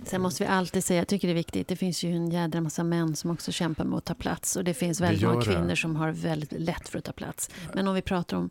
Sen 0.04 0.22
måste 0.22 0.44
vi 0.44 0.48
alltid 0.48 0.84
säga, 0.84 1.00
jag 1.00 1.08
tycker 1.08 1.28
det 1.28 1.32
är 1.32 1.34
viktigt, 1.34 1.68
det 1.68 1.76
finns 1.76 2.02
ju 2.04 2.10
en 2.12 2.30
jädra 2.30 2.60
massa 2.60 2.84
män 2.84 3.16
som 3.16 3.30
också 3.30 3.52
kämpar 3.52 3.84
med 3.84 3.96
att 3.98 4.04
ta 4.04 4.14
plats. 4.14 4.56
Och 4.56 4.64
det 4.64 4.74
finns 4.74 5.00
väldigt 5.00 5.22
många 5.22 5.34
gör 5.34 5.40
det. 5.40 5.46
kvinnor 5.56 5.74
som 5.74 5.96
har 5.96 6.10
väldigt 6.12 6.52
lätt 6.52 6.88
för 6.88 6.98
att 6.98 7.04
ta 7.04 7.12
plats. 7.12 7.50
Men 7.74 7.88
om 7.88 7.94
vi 7.94 8.02
pratar 8.02 8.36
om 8.36 8.50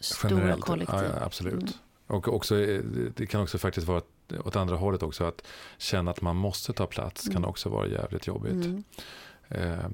stora 0.00 0.30
generellt. 0.34 0.60
kollektiv. 0.60 0.98
Ja, 1.14 1.24
absolut. 1.24 1.54
Mm. 1.54 1.72
Och 2.06 2.28
också, 2.34 2.54
det- 2.54 3.16
det 3.16 3.26
kan 3.26 3.40
också 3.42 3.58
faktiskt 3.58 3.86
vara 3.86 4.02
åt 4.44 4.56
andra 4.56 4.76
hållet 4.76 5.02
också. 5.02 5.24
Att 5.24 5.42
känna 5.78 6.10
att 6.10 6.20
man 6.20 6.36
måste 6.36 6.72
ta 6.72 6.86
plats 6.86 7.24
kan 7.24 7.36
Mm. 7.36 7.50
också 7.50 7.68
vara 7.68 7.86
jävligt 7.86 8.26
jobbigt. 8.26 8.52
Mm. 8.66 8.84
Eh, 9.48 9.88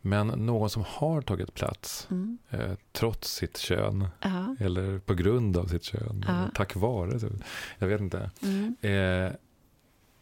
Men 0.00 0.26
någon 0.26 0.70
som 0.70 0.84
har 0.88 1.20
tagit 1.22 1.54
plats 1.54 2.06
Mm. 2.10 2.38
eh, 2.50 2.72
trots 2.92 3.34
sitt 3.34 3.58
kön 3.58 4.08
Ja. 4.22 4.56
eller 4.60 4.98
på 4.98 5.14
grund 5.14 5.56
av 5.56 5.66
sitt 5.66 5.84
kön, 5.84 6.24
Ja. 6.28 6.32
eller 6.34 6.50
tack 6.54 6.76
vare, 6.76 7.20
så- 7.20 7.28
jag 7.78 7.88
vet 7.88 8.00
inte, 8.00 8.30
Mm. 8.42 8.76
eh, 8.80 9.32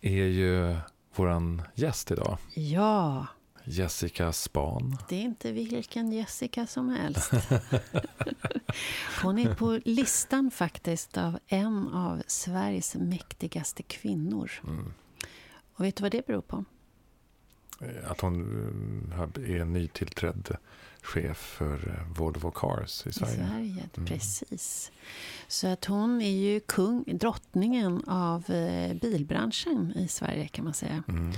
är 0.00 0.24
ju 0.26 0.76
våran 1.16 1.62
gäst 1.74 2.10
idag. 2.10 2.38
ja, 2.54 3.26
Jessica 3.64 4.32
Span. 4.32 4.98
det 5.08 5.16
är 5.16 5.20
inte 5.22 5.52
vilken 5.52 6.12
Jessica 6.12 6.66
som 6.66 6.88
helst. 6.88 7.30
Hon 9.22 9.38
är 9.38 9.54
på 9.54 9.80
listan 9.84 10.50
faktiskt 10.50 11.16
av 11.16 11.38
en 11.46 11.88
av 11.88 12.22
Sveriges 12.26 12.94
mäktigaste 12.94 13.82
kvinnor. 13.82 14.50
Mm. 14.66 14.92
Och 15.74 15.84
vet 15.84 15.96
du 15.96 16.02
vad 16.02 16.12
det 16.12 16.26
beror 16.26 16.40
på? 16.40 16.64
Eh, 17.80 18.10
Att 18.10 18.20
hon 18.20 19.12
eh, 19.12 19.54
är 19.56 19.64
nytillträdd 19.64 20.56
chef 21.04 21.36
för 21.38 21.74
eh, 21.88 22.18
Volvo 22.18 22.50
Cars 22.50 23.06
i 23.06 23.08
I 23.08 23.12
Sverige. 23.12 23.34
Sverige, 23.36 23.88
Mm. 23.96 24.06
precis. 24.06 24.92
Så 25.48 25.66
att 25.68 25.84
hon 25.84 26.20
är 26.22 26.30
ju 26.30 26.60
kung, 26.60 27.04
drottningen 27.06 28.02
av 28.06 28.50
eh, 28.50 28.94
bilbranschen 28.94 29.92
i 29.96 30.08
Sverige 30.08 30.48
kan 30.48 30.64
man 30.64 30.74
säga. 30.74 31.02
Mm. 31.08 31.32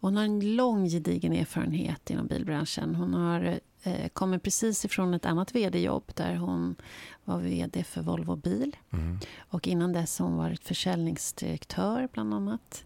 Hon 0.00 0.16
har 0.16 0.24
en 0.24 0.56
lång 0.56 0.88
gedigen 0.88 1.32
erfarenhet 1.32 2.10
inom 2.10 2.26
bilbranschen. 2.26 2.94
Hon 2.94 3.14
har 3.14 3.60
eh, 3.82 4.08
kommer 4.08 4.38
precis 4.38 4.84
ifrån 4.84 5.14
ett 5.14 5.26
annat 5.26 5.54
vd-jobb 5.54 6.04
där 6.14 6.36
hon 6.36 6.76
var 7.24 7.40
vd 7.40 7.84
för 7.84 8.02
Volvo 8.02 8.36
Bil. 8.36 8.76
Mm. 8.92 9.18
Och 9.38 9.68
innan 9.68 9.92
dess 9.92 10.18
har 10.18 10.26
hon 10.26 10.36
varit 10.36 10.64
försäljningsdirektör 10.64 12.08
bland 12.12 12.34
annat 12.34 12.84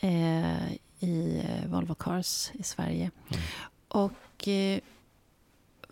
eh, 0.00 0.72
i 0.98 1.42
eh, 1.48 1.70
Volvo 1.70 1.94
Cars 1.94 2.50
i 2.54 2.62
Sverige. 2.62 3.10
Mm. 3.28 3.42
Och 3.88 4.48
eh, 4.48 4.80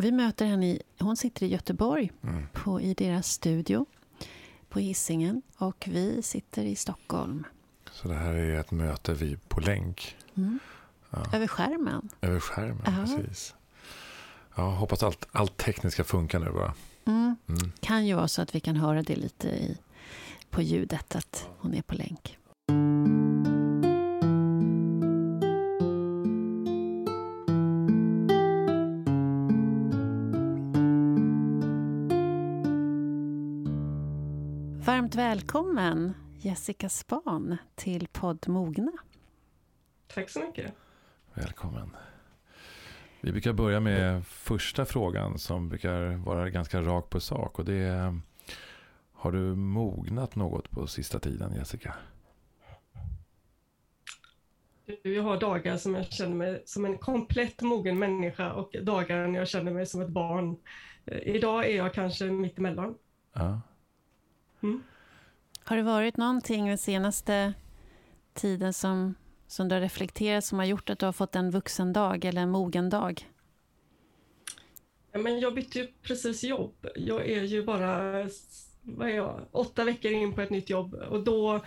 vi 0.02 0.12
möter 0.12 0.46
henne 0.46 0.66
i, 0.70 0.82
hon 0.98 1.16
sitter 1.16 1.46
i 1.46 1.48
Göteborg 1.48 2.10
Mm. 2.22 2.46
på, 2.52 2.80
i 2.80 2.94
deras 2.94 3.28
studio 3.28 3.86
på 4.68 4.78
Hisingen 4.78 5.42
och 5.56 5.84
vi 5.90 6.22
sitter 6.22 6.64
i 6.64 6.76
Stockholm. 6.76 7.44
Så 7.90 8.08
det 8.08 8.14
här 8.14 8.34
är 8.34 8.60
ett 8.60 8.70
möte 8.70 9.14
vi 9.14 9.36
på 9.48 9.60
länk. 9.60 10.16
Mm. 10.36 10.58
Ja. 11.10 11.24
Över 11.32 11.46
skärmen. 11.46 12.08
Över 12.20 12.40
skärmen, 12.40 12.82
Ja. 12.86 12.92
precis. 13.16 13.54
Ja, 14.54 14.70
hoppas 14.70 15.02
allt, 15.02 15.26
allt 15.32 15.56
tekniskt 15.56 15.94
ska 15.94 16.04
funka 16.04 16.38
nu 16.38 16.50
bara. 16.50 16.74
Mm. 17.04 17.36
Mm. 17.48 17.72
Kan 17.80 18.06
ju 18.06 18.14
vara 18.14 18.28
så 18.28 18.42
att 18.42 18.54
vi 18.54 18.60
kan 18.60 18.76
höra 18.76 19.02
det 19.02 19.16
lite 19.16 19.48
i, 19.48 19.76
på 20.50 20.62
ljudet 20.62 21.16
att 21.16 21.48
hon 21.58 21.74
är 21.74 21.82
på 21.82 21.94
länk. 21.94 22.38
Varmt 35.12 35.38
välkommen 35.38 36.14
Jessica 36.38 36.88
Span 36.88 37.56
till 37.74 38.08
podd 38.12 38.48
Mogna. 38.48 38.92
Tack 40.14 40.30
så 40.30 40.40
mycket. 40.40 40.74
Välkommen. 41.34 41.96
Vi 43.20 43.32
brukar 43.32 43.52
börja 43.52 43.80
med 43.80 44.26
första 44.26 44.84
frågan 44.84 45.38
som 45.38 45.68
brukar 45.68 46.16
vara 46.16 46.50
ganska 46.50 46.80
rak 46.80 47.10
på 47.10 47.20
sak. 47.20 47.58
Och 47.58 47.64
det 47.64 47.74
är, 47.74 48.20
har 49.12 49.32
du 49.32 49.54
mognat 49.54 50.36
något 50.36 50.70
på 50.70 50.86
sista 50.86 51.18
tiden, 51.18 51.54
Jessica? 51.54 51.94
Jag 55.02 55.22
har 55.22 55.40
dagar 55.40 55.76
som 55.76 55.94
jag 55.94 56.12
känner 56.12 56.34
mig 56.34 56.62
som 56.66 56.84
en 56.84 56.98
komplett 56.98 57.62
mogen 57.62 57.98
människa 57.98 58.52
och 58.52 58.76
dagar 58.82 59.26
när 59.26 59.38
jag 59.38 59.48
känner 59.48 59.72
mig 59.72 59.86
som 59.86 60.02
ett 60.02 60.08
barn. 60.08 60.56
Eh, 61.04 61.18
Idag 61.36 61.66
är 61.66 61.76
jag 61.76 61.94
kanske 61.94 62.24
mitt 62.24 62.58
emellan. 62.58 62.94
Ja. 63.32 63.60
Mm. 64.62 64.82
Har 65.64 65.76
det 65.76 65.82
varit 65.82 66.16
någonting 66.16 66.66
den 66.66 66.78
senaste 66.78 67.54
tiden 68.34 68.72
som, 68.72 69.14
som 69.46 69.68
du 69.68 69.74
har 69.74 69.80
reflekterat 69.80 70.44
som 70.44 70.58
har 70.58 70.66
gjort 70.66 70.90
att 70.90 70.98
du 70.98 71.06
har 71.06 71.12
fått 71.12 71.36
en 71.36 71.50
vuxen 71.50 71.92
dag 71.92 72.24
eller 72.24 72.42
en 72.42 72.50
mogen 72.50 72.90
dag? 72.90 73.28
Men 75.12 75.40
jag 75.40 75.54
bytte 75.54 75.78
ju 75.78 75.88
precis 76.02 76.44
jobb. 76.44 76.86
Jag 76.96 77.28
är 77.28 77.42
ju 77.42 77.64
bara 77.64 78.26
vad 78.82 79.08
är 79.08 79.14
jag, 79.14 79.40
åtta 79.50 79.84
veckor 79.84 80.12
in 80.12 80.32
på 80.32 80.40
ett 80.40 80.50
nytt 80.50 80.70
jobb 80.70 80.94
och 80.94 81.24
då, 81.24 81.64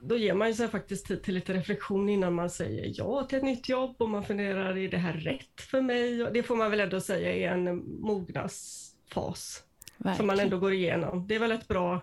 då 0.00 0.16
ger 0.16 0.34
man 0.34 0.54
sig 0.54 0.68
faktiskt 0.68 1.06
tid 1.06 1.22
till 1.22 1.34
lite 1.34 1.52
reflektion 1.52 2.08
innan 2.08 2.34
man 2.34 2.50
säger 2.50 2.92
ja 2.94 3.22
till 3.24 3.38
ett 3.38 3.44
nytt 3.44 3.68
jobb 3.68 3.96
och 3.98 4.08
man 4.08 4.24
funderar, 4.24 4.76
är 4.76 4.88
det 4.88 4.96
här 4.96 5.12
rätt 5.12 5.60
för 5.60 5.80
mig? 5.80 6.16
Det 6.32 6.42
får 6.42 6.56
man 6.56 6.70
väl 6.70 6.80
ändå 6.80 7.00
säga 7.00 7.32
är 7.32 7.48
en 7.48 7.76
mognadsfas 8.00 9.62
Verkligen. 9.96 10.16
som 10.16 10.26
man 10.26 10.40
ändå 10.40 10.58
går 10.58 10.72
igenom. 10.72 11.26
Det 11.28 11.34
är 11.34 11.38
väl 11.38 11.52
ett 11.52 11.68
bra 11.68 12.00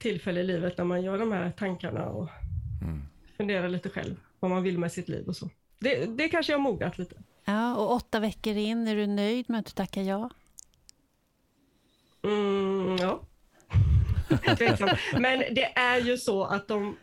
tillfälle 0.00 0.40
i 0.40 0.44
livet 0.44 0.78
när 0.78 0.84
man 0.84 1.02
gör 1.02 1.18
de 1.18 1.32
här 1.32 1.50
tankarna 1.50 2.06
och 2.06 2.28
mm. 2.82 3.02
funderar 3.36 3.68
lite 3.68 3.88
själv 3.88 4.16
vad 4.40 4.50
man 4.50 4.62
vill 4.62 4.78
med 4.78 4.92
sitt 4.92 5.08
liv 5.08 5.28
och 5.28 5.36
så. 5.36 5.50
Det, 5.78 6.04
det 6.04 6.28
kanske 6.28 6.52
jag 6.52 6.58
har 6.58 6.62
mognat 6.62 6.98
lite. 6.98 7.16
Ja, 7.44 7.76
och 7.76 7.92
åtta 7.92 8.20
veckor 8.20 8.56
in, 8.56 8.88
är 8.88 8.96
du 8.96 9.06
nöjd 9.06 9.50
med 9.50 9.60
att 9.60 9.66
du 9.66 9.72
tackar 9.72 10.02
ja? 10.02 10.30
Mm, 12.22 12.96
ja. 12.96 13.22
Men 15.18 15.38
det 15.38 15.78
är 15.78 16.00
ju 16.00 16.18
så 16.18 16.44
att 16.44 16.68
de... 16.68 16.96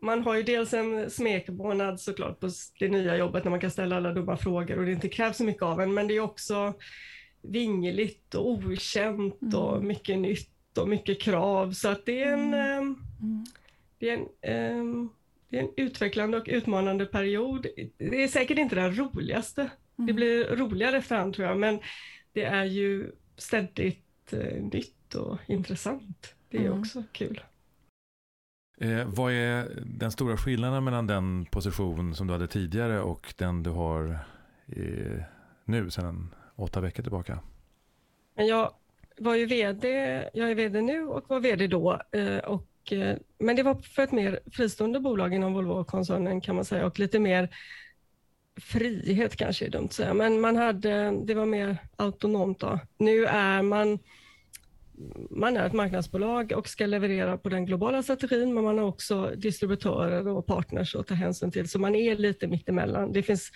Man 0.00 0.22
har 0.22 0.34
ju 0.34 0.42
dels 0.42 0.74
en 0.74 1.10
smekmånad 1.10 2.00
såklart 2.00 2.40
på 2.40 2.48
det 2.78 2.88
nya 2.88 3.16
jobbet 3.16 3.44
när 3.44 3.50
man 3.50 3.60
kan 3.60 3.70
ställa 3.70 3.96
alla 3.96 4.12
dumma 4.12 4.36
frågor 4.36 4.78
och 4.78 4.84
det 4.84 4.92
inte 4.92 5.08
krävs 5.08 5.36
så 5.36 5.44
mycket 5.44 5.62
av 5.62 5.80
en, 5.80 5.94
men 5.94 6.08
det 6.08 6.14
är 6.14 6.20
också 6.20 6.74
vingligt 7.42 8.34
och 8.34 8.48
okänt 8.48 9.42
mm. 9.42 9.54
och 9.54 9.84
mycket 9.84 10.18
nytt 10.18 10.53
och 10.78 10.88
mycket 10.88 11.20
krav. 11.20 11.72
Så 11.72 11.88
att 11.88 12.06
det 12.06 12.22
är 12.22 12.32
en, 12.32 12.54
mm. 12.54 12.78
um, 13.20 13.46
det 13.98 14.10
är 14.10 14.26
en, 14.42 14.80
um, 14.80 15.10
det 15.48 15.58
är 15.58 15.62
en 15.62 15.72
utvecklande 15.76 16.36
och 16.38 16.44
utmanande 16.48 17.06
period. 17.06 17.66
Det 17.98 18.22
är 18.22 18.28
säkert 18.28 18.58
inte 18.58 18.74
den 18.74 18.98
roligaste. 18.98 19.60
Mm. 19.98 20.06
Det 20.06 20.12
blir 20.12 20.56
roligare 20.56 20.96
efterhand 20.96 21.34
tror 21.34 21.48
jag, 21.48 21.58
men 21.58 21.78
det 22.32 22.44
är 22.44 22.64
ju 22.64 23.12
ständigt 23.36 24.32
uh, 24.32 24.62
nytt 24.62 25.14
och 25.14 25.38
intressant. 25.46 26.34
Det 26.48 26.58
är 26.58 26.66
mm. 26.66 26.80
också 26.80 27.02
kul. 27.12 27.42
Eh, 28.76 29.04
vad 29.06 29.32
är 29.32 29.82
den 29.86 30.12
stora 30.12 30.36
skillnaden 30.36 30.84
mellan 30.84 31.06
den 31.06 31.46
position 31.46 32.14
som 32.14 32.26
du 32.26 32.32
hade 32.32 32.48
tidigare 32.48 33.00
och 33.00 33.34
den 33.36 33.62
du 33.62 33.70
har 33.70 34.18
eh, 34.66 35.22
nu 35.64 35.90
sedan 35.90 36.34
åtta 36.56 36.80
veckor 36.80 37.02
tillbaka? 37.02 37.38
Jag 38.34 38.72
var 39.16 39.34
ju 39.34 39.46
vd, 39.46 39.88
jag 40.34 40.50
är 40.50 40.54
vd 40.54 40.80
nu 40.80 41.06
och 41.06 41.24
var 41.28 41.40
vd 41.40 41.66
då. 41.66 42.00
Eh, 42.12 42.38
och, 42.38 42.92
eh, 42.92 43.16
men 43.38 43.56
det 43.56 43.62
var 43.62 43.74
för 43.74 44.02
ett 44.02 44.12
mer 44.12 44.40
fristående 44.52 45.00
bolag 45.00 45.34
inom 45.34 45.54
Volvo-koncernen 45.54 46.40
kan 46.40 46.54
man 46.54 46.64
säga 46.64 46.86
och 46.86 46.98
lite 46.98 47.18
mer 47.18 47.48
frihet 48.56 49.36
kanske 49.36 49.66
är 49.66 49.70
dumt 49.70 49.84
att 49.84 49.92
säga, 49.92 50.14
men 50.14 50.40
man 50.40 50.56
hade, 50.56 51.10
det 51.24 51.34
var 51.34 51.46
mer 51.46 51.78
autonomt 51.96 52.60
då. 52.60 52.78
Nu 52.98 53.24
är 53.24 53.62
man 53.62 53.98
man 55.30 55.56
är 55.56 55.66
ett 55.66 55.72
marknadsbolag 55.72 56.52
och 56.56 56.68
ska 56.68 56.86
leverera 56.86 57.38
på 57.38 57.48
den 57.48 57.66
globala 57.66 58.02
strategin, 58.02 58.54
men 58.54 58.64
man 58.64 58.78
har 58.78 58.84
också 58.84 59.32
distributörer 59.36 60.28
och 60.28 60.46
partners 60.46 60.96
att 60.96 61.06
ta 61.06 61.14
hänsyn 61.14 61.50
till, 61.50 61.68
så 61.68 61.78
man 61.78 61.94
är 61.94 62.16
lite 62.16 62.46
mittemellan. 62.46 63.12
Det 63.12 63.22
finns 63.22 63.50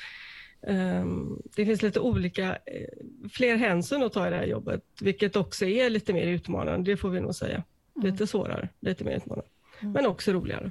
det 1.56 1.64
finns 1.64 1.82
lite 1.82 2.00
olika, 2.00 2.58
eh, 2.66 2.88
fler 3.30 3.56
hänsyn 3.56 4.02
att 4.02 4.12
ta 4.12 4.26
i 4.26 4.30
det 4.30 4.36
här 4.36 4.46
jobbet, 4.46 4.84
vilket 5.00 5.36
också 5.36 5.64
är 5.64 5.90
lite 5.90 6.12
mer 6.12 6.26
utmanande, 6.26 6.90
det 6.90 6.96
får 6.96 7.08
vi 7.08 7.20
nog 7.20 7.34
säga. 7.34 7.64
Mm. 7.96 8.10
Lite 8.10 8.26
svårare, 8.26 8.68
lite 8.80 9.04
mer 9.04 9.16
utmanande, 9.16 9.48
mm. 9.80 9.92
men 9.92 10.06
också 10.06 10.32
roligare. 10.32 10.70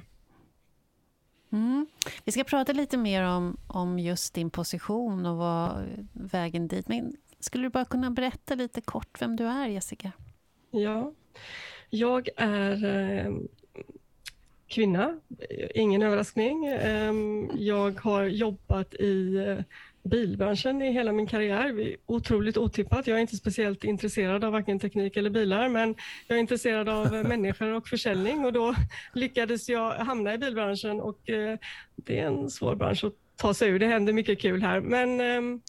Mm. 1.52 1.86
Vi 2.24 2.32
ska 2.32 2.44
prata 2.44 2.72
lite 2.72 2.96
mer 2.96 3.22
om, 3.22 3.56
om 3.66 3.98
just 3.98 4.34
din 4.34 4.50
position 4.50 5.26
och 5.26 5.36
vad, 5.36 5.84
vägen 6.12 6.68
dit. 6.68 6.88
Men 6.88 7.16
skulle 7.40 7.64
du 7.64 7.70
bara 7.70 7.84
kunna 7.84 8.10
berätta 8.10 8.54
lite 8.54 8.80
kort 8.80 9.22
vem 9.22 9.36
du 9.36 9.44
är, 9.44 9.68
Jessica? 9.68 10.12
Ja, 10.70 11.12
jag 11.90 12.28
är 12.36 12.84
eh, 12.84 13.32
kvinna, 14.68 15.20
ingen 15.74 16.02
överraskning. 16.02 16.66
Ehm, 16.66 17.50
jag 17.54 18.00
har 18.00 18.24
jobbat 18.24 18.94
i 18.94 19.36
eh, 19.36 19.64
bilbranschen 20.10 20.82
i 20.82 20.92
hela 20.92 21.12
min 21.12 21.26
karriär. 21.26 21.96
Otroligt 22.06 22.56
otippat. 22.56 23.06
Jag 23.06 23.16
är 23.16 23.20
inte 23.20 23.36
speciellt 23.36 23.84
intresserad 23.84 24.44
av 24.44 24.52
varken 24.52 24.78
teknik 24.78 25.16
eller 25.16 25.30
bilar, 25.30 25.68
men 25.68 25.94
jag 26.26 26.36
är 26.36 26.40
intresserad 26.40 26.88
av 26.88 27.12
människor 27.28 27.72
och 27.72 27.88
försäljning 27.88 28.44
och 28.44 28.52
då 28.52 28.74
lyckades 29.14 29.68
jag 29.68 29.92
hamna 29.92 30.34
i 30.34 30.38
bilbranschen 30.38 31.00
och 31.00 31.30
eh, 31.30 31.58
det 31.96 32.18
är 32.18 32.26
en 32.26 32.50
svår 32.50 32.74
bransch 32.74 33.04
att 33.04 33.14
ta 33.36 33.54
sig 33.54 33.68
ur. 33.70 33.78
Det 33.78 33.86
händer 33.86 34.12
mycket 34.12 34.40
kul 34.40 34.62
här, 34.62 34.80
men 34.80 35.20
ehm, 35.20 35.60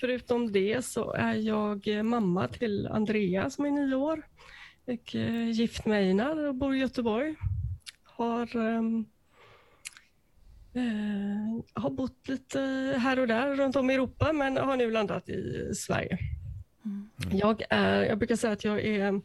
förutom 0.00 0.52
det 0.52 0.84
så 0.84 1.12
är 1.12 1.34
jag 1.34 2.04
mamma 2.04 2.48
till 2.48 2.86
Andrea 2.86 3.50
som 3.50 3.64
är 3.64 3.70
nio 3.70 3.94
år 3.94 4.26
och 4.86 5.14
eh, 5.14 5.50
gift 5.50 5.86
med 5.86 5.98
Einar 5.98 6.46
och 6.46 6.54
bor 6.54 6.74
i 6.74 6.78
Göteborg 6.78 7.34
har, 8.16 8.56
um, 8.56 9.06
uh, 10.76 11.62
har 11.74 11.90
bott 11.90 12.28
lite 12.28 12.60
här 12.98 13.18
och 13.18 13.28
där 13.28 13.56
runt 13.56 13.76
om 13.76 13.90
i 13.90 13.94
Europa 13.94 14.32
men 14.32 14.56
har 14.56 14.76
nu 14.76 14.90
landat 14.90 15.28
i 15.28 15.70
Sverige. 15.74 16.18
Mm. 16.84 17.10
Jag, 17.30 17.62
är, 17.70 18.02
jag 18.02 18.18
brukar 18.18 18.36
säga 18.36 18.52
att 18.52 18.64
jag 18.64 18.84
är 18.84 19.20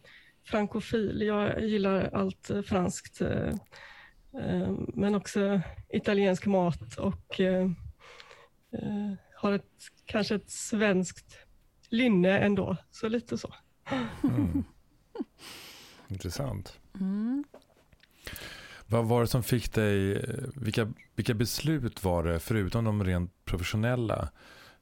frankofil. 0.46 1.22
Jag 1.22 1.64
gillar 1.64 2.10
allt 2.14 2.52
franskt 2.66 3.22
uh, 3.22 3.54
men 4.94 5.16
också 5.16 5.62
italiensk 5.90 6.46
mat 6.46 6.98
och 6.98 7.40
uh, 7.40 7.72
har 9.36 9.52
ett, 9.52 9.72
kanske 10.06 10.36
ett 10.36 10.50
svenskt 10.50 11.38
lynne 11.90 12.40
ändå. 12.40 12.78
Så 12.92 13.08
lite 13.08 13.38
så. 13.38 13.54
Mm. 14.24 14.64
Intressant. 16.08 16.80
Mm. 17.00 17.44
Vad 18.92 19.06
var 19.06 19.22
det 19.22 19.28
som 19.28 19.44
fick 19.44 19.74
dig, 19.74 20.16
eh, 20.16 20.22
vilka, 20.56 20.94
vilka 21.16 21.34
beslut 21.34 22.04
var 22.04 22.24
det, 22.24 22.40
förutom 22.40 22.86
de 22.86 23.04
rent 23.04 23.46
professionella, 23.46 24.30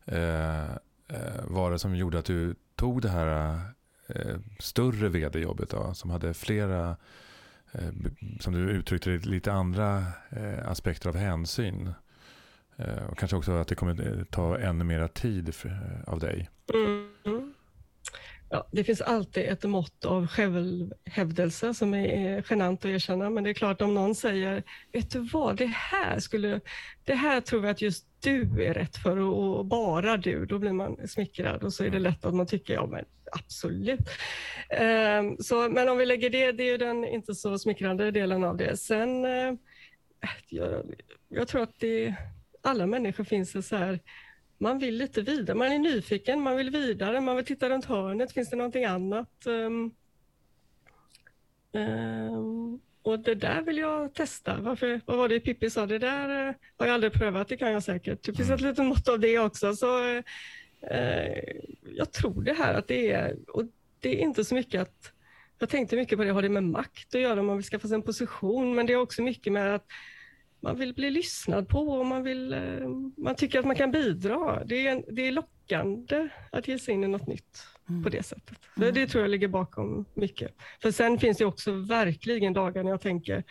eh, 0.05 0.69
eh, 1.07 1.43
var 1.43 1.71
det 1.71 1.79
som 1.79 1.95
gjorde 1.95 2.19
att 2.19 2.25
du 2.25 2.55
tog 2.75 3.01
det 3.01 3.09
här 3.09 3.59
eh, 4.07 4.35
större 4.59 5.09
vd-jobbet 5.09 5.69
då, 5.69 5.93
som 5.93 6.09
hade 6.09 6.33
flera, 6.33 6.97
eh, 7.71 7.89
som 8.39 8.53
du 8.53 8.59
uttryckte 8.59 9.09
det, 9.09 9.25
lite 9.25 9.51
andra 9.51 10.03
eh, 10.29 10.69
aspekter 10.69 11.09
av 11.09 11.15
hänsyn? 11.15 11.93
Eh, 12.77 13.03
och 13.09 13.17
kanske 13.17 13.37
också 13.37 13.51
att 13.51 13.67
det 13.67 13.75
kommer 13.75 14.17
eh, 14.17 14.23
ta 14.23 14.57
ännu 14.57 14.83
mera 14.83 15.07
tid 15.07 15.55
för, 15.55 16.03
av 16.07 16.19
dig. 16.19 16.49
Mm. 16.73 17.09
Ja, 18.51 18.67
det 18.71 18.83
finns 18.83 19.01
alltid 19.01 19.43
ett 19.43 19.63
mått 19.63 20.05
av 20.05 20.27
självhävdelse 20.27 21.73
som 21.73 21.93
är 21.93 22.43
genant 22.49 22.85
att 22.85 22.91
erkänna, 22.91 23.29
men 23.29 23.43
det 23.43 23.49
är 23.49 23.53
klart 23.53 23.81
om 23.81 23.93
någon 23.93 24.15
säger, 24.15 24.63
vet 24.91 25.11
du 25.11 25.19
vad, 25.19 25.57
det 25.57 25.65
här 25.65 26.19
skulle, 26.19 26.59
det 27.03 27.13
här 27.13 27.41
tror 27.41 27.63
jag 27.63 27.71
att 27.71 27.81
just 27.81 28.07
du 28.19 28.65
är 28.65 28.73
rätt 28.73 28.97
för 28.97 29.17
och 29.17 29.65
bara 29.65 30.17
du, 30.17 30.45
då 30.45 30.59
blir 30.59 30.73
man 30.73 31.07
smickrad 31.07 31.63
och 31.63 31.73
så 31.73 31.83
är 31.83 31.89
det 31.89 31.99
lätt 31.99 32.25
att 32.25 32.35
man 32.35 32.47
tycker, 32.47 32.73
ja 32.73 32.85
men 32.85 33.05
absolut. 33.31 34.09
Um, 35.19 35.37
så, 35.39 35.69
men 35.69 35.89
om 35.89 35.97
vi 35.97 36.05
lägger 36.05 36.29
det, 36.29 36.51
det 36.51 36.63
är 36.63 36.71
ju 36.71 36.77
den 36.77 37.05
inte 37.05 37.35
så 37.35 37.57
smickrande 37.57 38.11
delen 38.11 38.43
av 38.43 38.57
det. 38.57 38.77
Sen, 38.77 39.25
uh, 39.25 39.53
jag, 40.49 40.83
jag 41.29 41.47
tror 41.47 41.61
att 41.61 41.79
det, 41.79 42.15
alla 42.61 42.85
människor 42.85 43.23
finns 43.23 43.67
så 43.67 43.75
här, 43.75 43.99
man 44.59 44.79
vill 44.79 44.95
lite 44.95 45.21
vidare. 45.21 45.57
Man 45.57 45.71
är 45.71 45.79
nyfiken, 45.79 46.41
man 46.41 46.57
vill 46.57 46.69
vidare, 46.69 47.21
man 47.21 47.35
vill 47.35 47.45
titta 47.45 47.69
runt 47.69 47.85
hörnet. 47.85 48.31
Finns 48.31 48.49
det 48.49 48.55
någonting 48.55 48.85
annat? 48.85 49.45
Um, 49.45 49.95
um, 51.71 52.81
och 53.01 53.19
det 53.19 53.35
där 53.35 53.61
vill 53.61 53.77
jag 53.77 54.13
testa. 54.13 54.57
Varför, 54.61 55.01
vad 55.05 55.17
var 55.17 55.29
det 55.29 55.39
Pippi 55.39 55.69
sa? 55.69 55.85
Det 55.85 55.99
där 55.99 56.47
uh, 56.47 56.55
har 56.77 56.85
jag 56.85 56.93
aldrig 56.93 57.13
prövat, 57.13 57.47
det 57.47 57.57
kan 57.57 57.71
jag 57.71 57.83
säkert. 57.83 58.23
Det 58.23 58.33
finns 58.33 58.49
ett 58.49 58.61
litet 58.61 58.85
mått 58.85 59.07
av 59.07 59.19
det 59.19 59.39
också. 59.39 59.75
Så, 59.75 60.03
uh, 60.03 60.21
jag 61.95 62.11
tror 62.11 62.41
det 62.41 62.53
här 62.53 62.73
att 62.73 62.87
det 62.87 63.11
är, 63.11 63.37
och 63.47 63.63
det 63.99 64.09
är 64.09 64.23
inte 64.23 64.45
så 64.45 64.55
mycket 64.55 64.81
att 64.81 65.13
jag 65.59 65.69
tänkte 65.69 65.95
mycket 65.95 66.17
på 66.17 66.23
det, 66.23 66.31
har 66.31 66.41
det 66.41 66.49
med 66.49 66.63
makt 66.63 67.15
att 67.15 67.21
göra, 67.21 67.39
om 67.39 67.45
man 67.45 67.57
vill 67.57 67.65
skaffa 67.65 67.87
sig 67.87 67.95
en 67.95 68.01
position, 68.01 68.75
men 68.75 68.85
det 68.85 68.93
är 68.93 68.97
också 68.97 69.21
mycket 69.21 69.53
med 69.53 69.75
att 69.75 69.85
man 70.59 70.75
vill 70.75 70.93
bli 70.93 71.11
lyssnad 71.11 71.69
på 71.69 71.79
och 71.79 72.05
man, 72.05 72.23
vill, 72.23 72.53
eh, 72.53 72.89
man 73.17 73.35
tycker 73.35 73.59
att 73.59 73.65
man 73.65 73.75
kan 73.75 73.91
bidra. 73.91 74.63
Det 74.65 74.87
är, 74.87 75.03
det 75.11 75.27
är 75.27 75.31
lockande 75.31 76.29
att 76.51 76.67
ge 76.67 76.79
sig 76.79 76.93
in 76.93 77.03
i 77.03 77.07
något 77.07 77.27
nytt 77.27 77.67
mm. 77.89 78.03
på 78.03 78.09
det 78.09 78.23
sättet. 78.23 78.57
Mm. 78.77 78.93
Det, 78.93 79.01
det, 79.01 79.07
tror 79.07 79.23
jag 79.23 79.31
ligger 79.31 79.47
bakom 79.47 80.05
mycket. 80.13 80.55
För 80.81 80.91
sen 80.91 81.19
finns 81.19 81.37
det 81.37 81.45
också 81.45 81.71
verkligen 81.71 82.53
dagar 82.53 82.83
när 82.83 82.91
jag 82.91 83.01
tänker, 83.01 83.43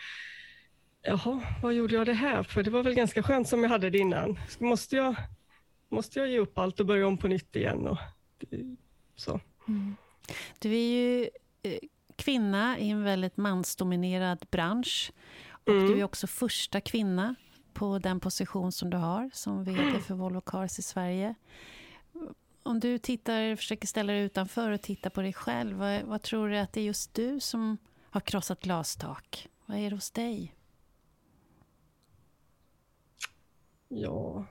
jaha, 1.01 1.41
vad 1.63 1.73
gjorde 1.73 1.95
jag 1.95 2.05
det 2.05 2.13
här 2.13 2.43
för? 2.43 2.63
Det 2.63 2.71
var 2.71 2.83
väl 2.83 2.93
ganska 2.93 3.23
skönt 3.23 3.47
som 3.47 3.63
jag 3.63 3.69
hade 3.69 3.89
det 3.89 3.97
innan. 3.97 4.39
Måste 4.59 4.95
jag, 4.95 5.15
måste 5.89 6.19
jag 6.19 6.29
ge 6.29 6.39
upp 6.39 6.57
allt 6.57 6.79
och 6.79 6.85
börja 6.85 7.07
om 7.07 7.17
på 7.17 7.27
nytt 7.27 7.55
igen? 7.55 7.87
Och, 7.87 7.97
så. 9.15 9.39
Mm. 9.67 9.95
Du 10.59 10.73
är 10.73 10.89
ju 10.89 11.29
eh, 11.63 11.79
kvinna 12.15 12.79
i 12.79 12.89
en 12.89 13.03
väldigt 13.03 13.37
mansdominerad 13.37 14.45
bransch. 14.51 15.11
Och 15.63 15.73
mm. 15.73 15.87
du 15.87 15.99
är 15.99 16.03
också 16.03 16.27
första 16.27 16.81
kvinna 16.81 17.35
på 17.73 17.99
den 17.99 18.19
position 18.19 18.71
som 18.71 18.89
du 18.89 18.97
har 18.97 19.29
som 19.33 19.63
VD 19.63 19.99
för 19.99 20.13
Volvo 20.13 20.41
Cars 20.41 20.79
i 20.79 20.81
Sverige. 20.81 21.35
om 22.63 22.79
du 22.79 22.97
tittar, 22.97 23.55
försöker 23.55 23.87
ställa 23.87 24.13
dig 24.13 24.21
utanför 24.21 24.71
och 24.71 24.81
titta 24.81 25.09
på 25.09 25.21
dig 25.21 25.33
själv, 25.33 25.77
vad, 25.77 26.03
vad 26.03 26.21
tror 26.21 26.49
du 26.49 26.57
att 26.57 26.73
det 26.73 26.81
är 26.81 26.85
just 26.85 27.13
du 27.13 27.39
som 27.39 27.77
har 28.09 28.21
krossat 28.21 28.59
glastak? 28.59 29.47
Vad 29.65 29.77
är 29.77 29.89
det 29.89 29.95
hos 29.95 30.11
dig? 30.11 30.55
Ja... 33.87 34.45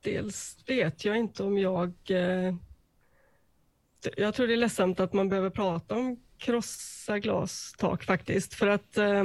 Dels 0.00 0.58
vet 0.66 1.04
jag 1.04 1.16
inte 1.16 1.42
om 1.42 1.58
jag... 1.58 1.92
Eh, 2.08 2.54
jag 4.16 4.34
tror 4.34 4.46
det 4.46 4.52
är 4.52 4.56
ledsamt 4.56 5.00
att 5.00 5.12
man 5.12 5.28
behöver 5.28 5.50
prata 5.50 5.94
om 5.94 6.25
krossa 6.38 7.18
glastak 7.18 8.04
faktiskt, 8.04 8.54
för 8.54 8.66
att 8.66 8.96
eh, 8.96 9.24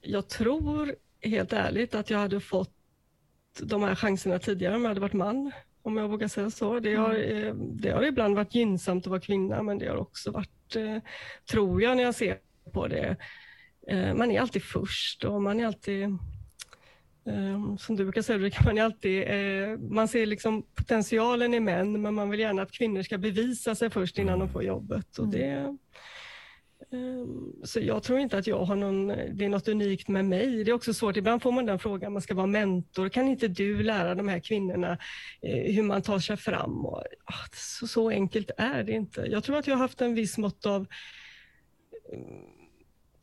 jag 0.00 0.28
tror 0.28 0.94
helt 1.22 1.52
ärligt 1.52 1.94
att 1.94 2.10
jag 2.10 2.18
hade 2.18 2.40
fått 2.40 2.74
de 3.60 3.82
här 3.82 3.94
chanserna 3.94 4.38
tidigare 4.38 4.76
om 4.76 4.82
jag 4.82 4.88
hade 4.88 5.00
varit 5.00 5.12
man, 5.12 5.52
om 5.82 5.96
jag 5.96 6.08
vågar 6.08 6.28
säga 6.28 6.50
så. 6.50 6.80
Det 6.80 6.94
har, 6.94 7.14
mm. 7.14 7.46
eh, 7.46 7.54
det 7.54 7.90
har 7.90 8.02
ibland 8.02 8.36
varit 8.36 8.54
gynnsamt 8.54 9.06
att 9.06 9.10
vara 9.10 9.20
kvinna, 9.20 9.62
men 9.62 9.78
det 9.78 9.88
har 9.88 9.96
också 9.96 10.30
varit, 10.30 10.76
eh, 10.76 10.96
tror 11.50 11.82
jag 11.82 11.96
när 11.96 12.04
jag 12.04 12.14
ser 12.14 12.38
på 12.72 12.88
det, 12.88 13.16
eh, 13.88 14.14
man 14.14 14.30
är 14.30 14.40
alltid 14.40 14.62
först 14.64 15.24
och 15.24 15.42
man 15.42 15.60
är 15.60 15.66
alltid 15.66 16.18
som 17.78 17.96
du 17.96 18.04
brukar 18.04 18.22
säga 18.22 18.36
Ulrika, 18.36 18.64
man, 18.64 18.78
alltid, 18.78 19.28
man 19.90 20.08
ser 20.08 20.26
liksom 20.26 20.62
potentialen 20.74 21.54
i 21.54 21.60
män 21.60 22.02
men 22.02 22.14
man 22.14 22.30
vill 22.30 22.40
gärna 22.40 22.62
att 22.62 22.72
kvinnor 22.72 23.02
ska 23.02 23.18
bevisa 23.18 23.74
sig 23.74 23.90
först 23.90 24.18
innan 24.18 24.38
de 24.38 24.48
får 24.48 24.62
jobbet. 24.62 25.18
Och 25.18 25.24
mm. 25.24 25.30
det, 25.30 25.76
Ehm, 26.92 27.52
så 27.64 27.80
jag 27.80 28.02
tror 28.02 28.18
inte 28.18 28.38
att 28.38 28.46
jag 28.46 28.64
har 28.64 28.76
någon, 28.76 29.06
det 29.06 29.44
är 29.44 29.48
något 29.48 29.68
unikt 29.68 30.08
med 30.08 30.24
mig. 30.24 30.64
Det 30.64 30.70
är 30.70 30.74
också 30.74 30.94
svårt, 30.94 31.16
ibland 31.16 31.42
får 31.42 31.52
man 31.52 31.66
den 31.66 31.78
frågan, 31.78 32.12
man 32.12 32.22
ska 32.22 32.34
vara 32.34 32.46
mentor. 32.46 33.08
Kan 33.08 33.28
inte 33.28 33.48
du 33.48 33.82
lära 33.82 34.14
de 34.14 34.28
här 34.28 34.40
kvinnorna 34.40 34.98
eh, 35.42 35.74
hur 35.74 35.82
man 35.82 36.02
tar 36.02 36.18
sig 36.18 36.36
fram? 36.36 36.86
Och, 36.86 37.04
ah, 37.24 37.48
så, 37.52 37.86
så 37.86 38.10
enkelt 38.10 38.50
är 38.56 38.82
det 38.82 38.92
inte. 38.92 39.20
Jag 39.20 39.44
tror 39.44 39.56
att 39.56 39.66
jag 39.66 39.74
har 39.74 39.82
haft 39.82 40.00
en 40.00 40.14
viss 40.14 40.38
mått 40.38 40.66
av 40.66 40.86
mm, 42.12 42.26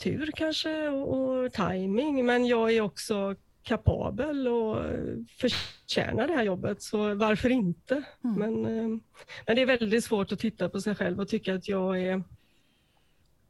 tur 0.03 0.31
kanske 0.35 0.87
och, 0.87 1.43
och 1.43 1.53
timing, 1.53 2.25
men 2.25 2.45
jag 2.45 2.71
är 2.71 2.81
också 2.81 3.35
kapabel 3.67 4.47
och 4.47 4.85
förtjänar 5.29 6.27
det 6.27 6.33
här 6.33 6.43
jobbet, 6.43 6.81
så 6.81 7.15
varför 7.15 7.49
inte? 7.49 8.03
Mm. 8.23 8.39
Men, 8.39 8.65
ehm, 8.65 9.01
men 9.45 9.55
det 9.55 9.61
är 9.61 9.65
väldigt 9.65 10.03
svårt 10.03 10.31
att 10.31 10.39
titta 10.39 10.69
på 10.69 10.81
sig 10.81 10.95
själv 10.95 11.19
och 11.19 11.27
tycka 11.27 11.55
att 11.55 11.67
jag 11.67 12.01
är 12.01 12.23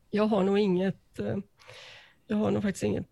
jag 0.10 0.28
har 0.28 0.44
nog 0.44 0.60
inget, 0.60 1.20
eh, 1.20 1.38
jag 2.28 2.38
har 2.38 2.52
nog 2.52 2.64
faktiskt 2.64 2.84
inget 2.84 3.08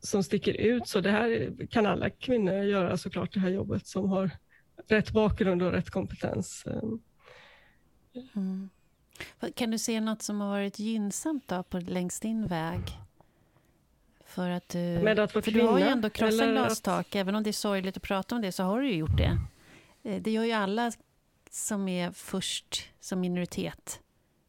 som 0.00 0.24
sticker 0.24 0.52
ut. 0.52 0.88
Så 0.88 1.00
det 1.00 1.10
här 1.10 1.56
kan 1.70 1.86
alla 1.86 2.10
kvinnor 2.10 2.54
göra 2.54 2.96
såklart, 2.96 3.34
det 3.34 3.40
här 3.40 3.50
jobbet 3.50 3.86
som 3.86 4.10
har 4.10 4.30
rätt 4.88 5.10
bakgrund 5.10 5.62
och 5.62 5.72
rätt 5.72 5.90
kompetens. 5.90 6.64
Mm. 8.34 8.70
Kan 9.54 9.70
du 9.70 9.78
se 9.78 10.00
något 10.00 10.22
som 10.22 10.40
har 10.40 10.48
varit 10.48 10.78
gynnsamt 10.78 11.48
då 11.48 11.62
på, 11.62 11.78
längs 11.78 12.20
din 12.20 12.46
väg? 12.46 12.80
För 14.34 14.50
att 14.50 14.68
du, 14.68 14.78
Med 14.78 15.18
att 15.18 15.32
för 15.32 15.40
kvinna, 15.40 15.62
du 15.62 15.68
har 15.68 15.78
ju 15.78 15.84
ändå 15.84 16.10
krossat 16.10 16.48
glastak. 16.48 17.06
Att... 17.06 17.14
Även 17.14 17.34
om 17.34 17.42
det 17.42 17.50
är 17.50 17.52
sorgligt 17.52 17.96
att 17.96 18.02
prata 18.02 18.34
om 18.34 18.42
det 18.42 18.52
så 18.52 18.62
har 18.62 18.80
du 18.80 18.88
ju 18.88 18.96
gjort 18.96 19.16
det. 19.16 19.38
Eh, 20.02 20.22
det 20.22 20.30
gör 20.30 20.44
ju 20.44 20.52
alla 20.52 20.92
som 21.50 21.88
är 21.88 22.10
först 22.10 22.90
som 23.00 23.20
minoritet 23.20 24.00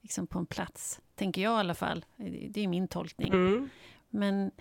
liksom 0.01 0.27
på 0.27 0.39
en 0.39 0.45
plats. 0.45 1.01
Tänker 1.15 1.41
jag 1.41 1.51
i 1.51 1.59
alla 1.59 1.73
fall. 1.73 2.05
Det 2.49 2.63
är 2.63 2.67
min 2.67 2.87
tolkning. 2.87 3.33
Mm. 3.33 3.69
Men 4.09 4.51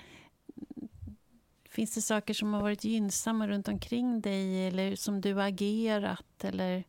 finns 1.69 1.95
det 1.95 2.03
saker 2.03 2.35
som 2.35 2.55
har 2.55 2.63
varit 2.63 2.85
gynnsamma 2.85 3.49
runt 3.49 3.69
omkring 3.69 4.21
dig 4.21 4.69
eller 4.69 4.97
som 4.97 5.21
du 5.21 5.35
har 5.35 5.49
agerat? 5.49 6.45
Eller? 6.45 6.85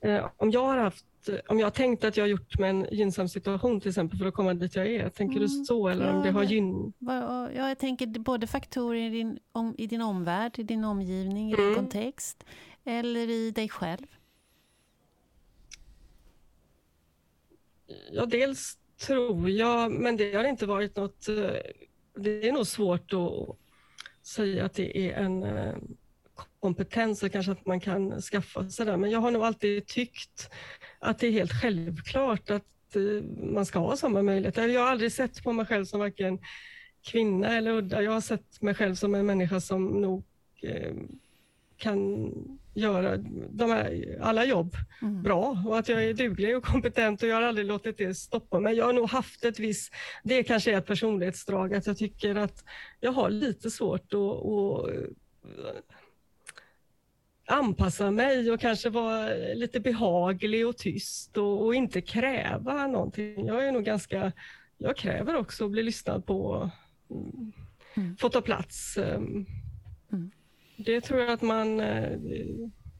Eh, 0.00 0.30
om 0.36 0.50
jag 0.50 0.64
har 0.64 0.78
haft 0.78 1.04
om 1.48 1.58
jag 1.58 1.74
tänkt 1.74 2.04
att 2.04 2.16
jag 2.16 2.24
har 2.24 2.28
gjort 2.28 2.58
med 2.58 2.70
en 2.70 2.86
gynnsam 2.90 3.28
situation 3.28 3.80
till 3.80 3.88
exempel 3.88 4.18
för 4.18 4.26
att 4.26 4.34
komma 4.34 4.54
dit 4.54 4.76
jag 4.76 4.86
är, 4.86 5.08
tänker 5.08 5.36
mm. 5.36 5.48
du 5.48 5.64
så 5.64 5.88
eller 5.88 6.06
ja, 6.06 6.12
om 6.12 6.22
det 6.22 6.30
har 6.30 6.42
gynn... 6.42 6.92
Ja, 6.98 7.50
jag 7.52 7.78
tänker 7.78 8.06
både 8.06 8.46
faktorer 8.46 9.00
i 9.00 9.10
din, 9.10 9.38
om, 9.52 9.74
i 9.78 9.86
din 9.86 10.02
omvärld, 10.02 10.58
i 10.58 10.62
din 10.62 10.84
omgivning, 10.84 11.52
i 11.52 11.56
din 11.56 11.64
mm. 11.64 11.74
kontext 11.74 12.44
eller 12.84 13.30
i 13.30 13.50
dig 13.50 13.68
själv. 13.68 14.06
Ja, 18.12 18.26
dels 18.26 18.78
tror 19.06 19.50
jag, 19.50 19.92
men 19.92 20.16
det 20.16 20.34
har 20.34 20.44
inte 20.44 20.66
varit 20.66 20.96
något... 20.96 21.28
Eh, 21.28 21.34
det 22.14 22.48
är 22.48 22.52
nog 22.52 22.66
svårt 22.66 23.12
att 23.12 23.56
säga 24.26 24.64
att 24.64 24.74
det 24.74 24.98
är 24.98 25.12
en 25.12 25.42
eh, 25.42 25.74
kompetens 26.60 27.22
och 27.22 27.32
kanske 27.32 27.52
att 27.52 27.66
man 27.66 27.80
kan 27.80 28.20
skaffa 28.20 28.70
sig 28.70 28.86
det. 28.86 28.96
Men 28.96 29.10
jag 29.10 29.20
har 29.20 29.30
nog 29.30 29.42
alltid 29.42 29.86
tyckt 29.86 30.50
att 31.00 31.18
det 31.18 31.26
är 31.26 31.32
helt 31.32 31.52
självklart 31.52 32.50
att 32.50 32.96
eh, 32.96 33.24
man 33.54 33.66
ska 33.66 33.78
ha 33.78 33.96
samma 33.96 34.22
möjligheter. 34.22 34.68
Jag 34.68 34.80
har 34.80 34.88
aldrig 34.88 35.12
sett 35.12 35.42
på 35.42 35.52
mig 35.52 35.66
själv 35.66 35.84
som 35.84 36.00
varken 36.00 36.38
kvinna 37.02 37.56
eller 37.56 37.70
udda. 37.70 38.02
Jag 38.02 38.12
har 38.12 38.20
sett 38.20 38.62
mig 38.62 38.74
själv 38.74 38.94
som 38.94 39.14
en 39.14 39.26
människa 39.26 39.60
som 39.60 39.86
nog 39.86 40.24
kan 41.80 42.32
göra 42.74 43.08
här, 43.58 44.18
alla 44.20 44.44
jobb 44.44 44.76
mm. 45.02 45.22
bra 45.22 45.64
och 45.66 45.78
att 45.78 45.88
jag 45.88 46.04
är 46.04 46.14
duglig 46.14 46.56
och 46.56 46.64
kompetent 46.64 47.22
och 47.22 47.28
jag 47.28 47.36
har 47.36 47.42
aldrig 47.42 47.66
låtit 47.66 47.98
det 47.98 48.14
stoppa 48.14 48.60
mig. 48.60 48.74
Jag 48.76 48.84
har 48.84 48.92
nog 48.92 49.10
haft 49.10 49.44
ett 49.44 49.58
visst, 49.58 49.94
det 50.22 50.42
kanske 50.42 50.72
är 50.72 50.78
ett 50.78 50.86
personlighetsdrag, 50.86 51.74
att 51.74 51.86
jag 51.86 51.98
tycker 51.98 52.34
att 52.34 52.64
jag 53.00 53.12
har 53.12 53.30
lite 53.30 53.70
svårt 53.70 54.14
att, 54.14 54.20
att 54.20 54.88
eh, 54.88 55.04
anpassa 57.50 58.10
mig 58.10 58.50
och 58.50 58.60
kanske 58.60 58.90
vara 58.90 59.28
lite 59.54 59.80
behaglig 59.80 60.66
och 60.66 60.76
tyst 60.76 61.36
och, 61.36 61.64
och, 61.64 61.74
inte 61.74 62.00
kräva 62.00 62.86
någonting. 62.86 63.46
Jag 63.46 63.68
är 63.68 63.72
nog 63.72 63.84
ganska, 63.84 64.32
jag 64.78 64.96
kräver 64.96 65.36
också 65.36 65.64
att 65.64 65.70
bli 65.70 65.82
lyssnad 65.82 66.26
på, 66.26 66.70
mm. 67.96 68.16
få 68.16 68.28
ta 68.28 68.40
plats. 68.40 68.96
Um, 68.96 69.46
mm 70.12 70.30
det 70.84 71.00
tror 71.00 71.20
jag 71.20 71.30
att 71.30 71.42
man... 71.42 71.80
Eh, 71.80 72.18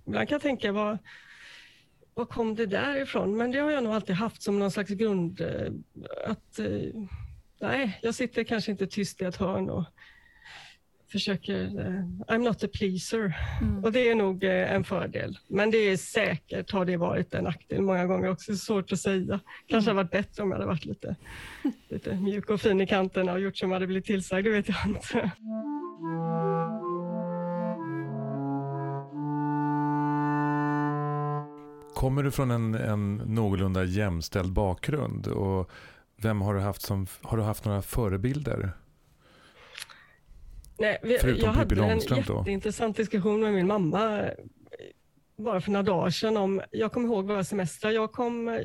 ibland 0.07 0.29
kan 0.29 0.41
tänka, 0.41 0.73
vad, 0.73 0.99
vad 2.15 2.29
kom 2.29 2.55
det 2.55 2.67
där 2.67 3.03
ifrån? 3.03 3.37
Men 3.37 3.51
det 3.51 3.59
har 3.59 3.71
jag 3.71 3.85
nog 3.85 3.93
alltid 3.93 4.17
haft 4.17 4.43
som 4.43 4.59
någon 4.59 4.71
slags 4.71 4.91
grund. 4.91 5.41
Eh, 5.41 5.73
att 6.27 6.59
eh, 6.59 7.03
nej, 7.61 7.99
jag 8.03 8.15
sitter 8.15 8.45
kanske 8.45 8.71
inte 8.71 8.87
tyst 8.87 9.23
i 9.23 9.25
ett 9.25 9.37
hörn 9.37 9.71
och 9.71 9.85
försöker... 11.13 11.67
I'm 12.29 12.39
not 12.39 12.65
a 12.65 12.69
pleaser. 12.75 13.33
Mm. 13.61 13.85
Och 13.85 13.93
det 13.93 14.11
är 14.11 14.15
nog 14.15 14.45
en 14.45 14.85
fördel. 14.85 15.39
Men 15.49 15.71
det 15.71 15.79
är 15.79 15.97
säkert 15.97 16.71
har 16.71 16.85
det 16.85 16.97
varit 16.97 17.35
en 17.35 17.45
nackdel 17.45 17.83
många 17.83 18.07
gånger 18.07 18.31
också. 18.31 18.57
Svårt 18.57 18.93
att 18.93 19.01
säga. 19.01 19.41
Kanske 19.67 19.91
mm. 19.91 19.97
hade 19.97 20.09
varit 20.09 20.27
bättre 20.27 20.43
om 20.43 20.51
jag 20.51 20.57
hade 20.57 20.67
varit 20.67 20.85
lite, 20.85 21.17
lite 21.89 22.15
mjuk 22.15 22.51
och 22.51 22.61
fin 22.61 22.81
i 22.81 22.87
kanterna 22.87 23.33
och 23.33 23.41
gjort 23.41 23.57
som 23.57 23.71
jag 23.71 23.77
hade 23.77 23.87
blivit 23.87 24.05
tillsagd, 24.05 24.47
det 24.47 24.51
vet 24.51 24.69
jag 24.69 24.87
inte. 24.87 25.31
Kommer 31.95 32.23
du 32.23 32.31
från 32.31 32.51
en, 32.51 32.75
en 32.75 33.17
någorlunda 33.17 33.85
jämställd 33.85 34.53
bakgrund? 34.53 35.27
Och 35.27 35.71
vem 36.17 36.41
har 36.41 36.55
du 36.55 36.61
haft 36.61 36.83
som, 36.83 37.07
har 37.23 37.37
du 37.37 37.43
haft 37.43 37.65
några 37.65 37.83
förebilder? 37.83 38.73
Nej, 40.81 40.99
vi, 41.03 41.19
Förutom 41.19 41.45
jag 41.45 41.53
hade 41.53 41.85
en 41.85 41.99
jätteintressant 41.99 42.97
diskussion 42.97 43.41
med 43.41 43.53
min 43.53 43.67
mamma 43.67 44.19
eh, 44.19 44.31
bara 45.37 45.61
för 45.61 45.71
några 45.71 45.83
dagar 45.83 46.11
sedan 46.11 46.37
om, 46.37 46.63
jag 46.71 46.93
kommer 46.93 47.09
ihåg 47.09 47.27
våra 47.27 47.45
semestrar, 47.45 47.91
jag 47.91 48.13
kom, 48.13 48.61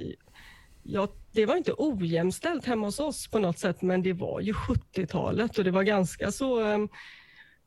jag, 0.84 1.10
det 1.32 1.45
var 1.45 1.56
inte 1.56 1.73
ojämställt 1.78 2.65
hemma 2.65 2.88
hos 2.88 2.99
oss 2.99 3.28
på 3.28 3.39
något 3.39 3.60
sätt, 3.60 3.82
men 3.82 4.04
det 4.04 4.13
var 4.13 4.41
ju 4.41 4.54
70-talet 4.54 5.58
och 5.58 5.63
det 5.63 5.71
var 5.71 5.84
ganska 5.84 6.32
så 6.32 6.62
um, 6.62 6.89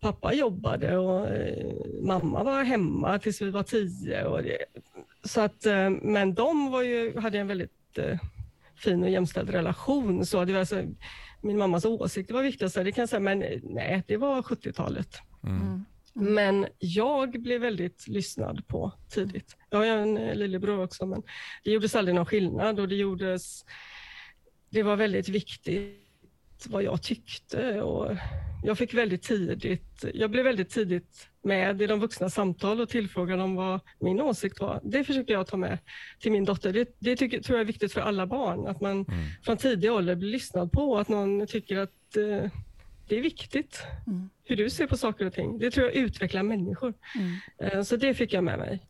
Pappa 0.01 0.33
jobbade 0.33 0.97
och 0.97 1.27
uh, 1.27 2.03
mamma 2.03 2.43
var 2.43 2.65
hemma 2.65 3.19
tills 3.19 3.43
vi 3.43 3.51
var 3.51 3.63
tio. 3.63 4.25
Och 4.25 4.43
det, 4.43 4.59
så 5.25 5.41
att, 5.41 5.67
eh, 5.67 5.91
men 5.91 6.35
de 6.35 6.71
var 6.71 6.83
ju, 6.83 7.19
hade 7.19 7.39
en 7.39 7.47
väldigt 7.47 7.99
eh, 7.99 8.19
fin 8.77 9.03
och 9.03 9.11
jämställd 9.11 9.51
relation. 9.51 10.27
Så 10.27 10.45
det 10.45 10.53
var 10.53 10.61
alltså, 10.61 10.83
min 11.41 11.59
mammas 11.59 11.85
åsikt 11.85 12.31
var 12.31 12.43
viktigast. 12.43 12.75
Det 12.75 12.93
kan 12.93 13.03
jag 13.03 13.09
säga, 13.09 13.21
men 13.21 13.39
nej, 13.63 14.03
det 14.07 14.17
var 14.17 14.43
70-talet. 14.43 15.19
Mm. 15.45 15.61
Mm. 15.61 15.85
Men 16.35 16.67
jag 16.79 17.43
blev 17.43 17.61
väldigt 17.61 18.09
lyssnad 18.09 18.67
på 18.67 18.93
tidigt. 19.09 19.57
Jag 19.71 19.79
har 19.79 19.87
en 19.87 20.19
eh, 20.19 20.35
lillebror 20.35 20.83
också, 20.83 21.07
men 21.07 21.23
det 21.65 21.71
gjordes 21.71 21.95
aldrig 21.95 22.15
någon 22.15 22.27
skillnad 22.27 22.81
och 22.81 22.89
det 22.89 22.97
gjordes... 22.97 23.65
Det 24.71 24.83
var 24.83 24.97
väldigt 24.97 25.29
viktigt 25.29 26.67
vad 26.69 26.83
jag 26.83 27.03
tyckte 27.03 27.83
och 27.83 28.17
jag 28.65 28.79
fick 28.79 28.95
väldigt 28.95 29.23
tidigt, 29.23 30.05
jag 30.15 30.31
blev 30.31 30.45
väldigt 30.45 30.71
tidigt 30.71 31.29
med 31.43 31.83
i 31.83 31.87
de 31.87 32.01
vuxna 32.01 32.31
samtal 32.31 32.81
och 32.81 32.89
tillfrågade 32.89 33.43
om 33.43 33.55
vad 33.55 33.81
min 33.99 34.21
åsikt 34.21 34.61
var. 34.61 34.81
Det 34.85 35.05
försökte 35.05 35.33
jag 35.33 35.47
ta 35.47 35.57
med 35.57 35.79
till 36.21 36.33
min 36.33 36.45
dotter. 36.45 36.73
Det, 36.73 36.97
det 36.99 37.17
tycker, 37.17 37.41
tror 37.41 37.59
jag 37.59 37.61
är 37.61 37.67
viktigt 37.67 37.93
för 37.93 38.01
alla 38.01 38.27
barn, 38.27 38.67
att 38.67 38.81
man 38.81 38.93
mm. 38.93 39.25
från 39.43 39.57
tidig 39.57 39.93
ålder 39.93 40.15
blir 40.15 40.31
lyssnad 40.31 40.73
på, 40.73 40.99
att 40.99 41.09
någon 41.09 41.47
tycker 41.47 41.79
att 41.79 42.17
eh, 42.17 42.51
det 43.09 43.17
är 43.17 43.23
viktigt 43.23 43.83
mm. 44.07 44.31
hur 44.45 44.57
du 44.57 44.71
ser 44.71 44.87
på 44.87 44.97
saker 44.97 45.27
och 45.27 45.33
ting. 45.33 45.59
Det 45.59 45.71
tror 45.71 45.87
jag 45.87 45.95
utvecklar 45.95 46.43
människor. 46.43 46.95
Mm. 47.15 47.37
Eh, 47.59 47.83
så 47.83 47.97
det 47.97 48.15
fick 48.15 48.33
jag 48.33 48.45
med 48.45 48.59
mig. 48.59 48.89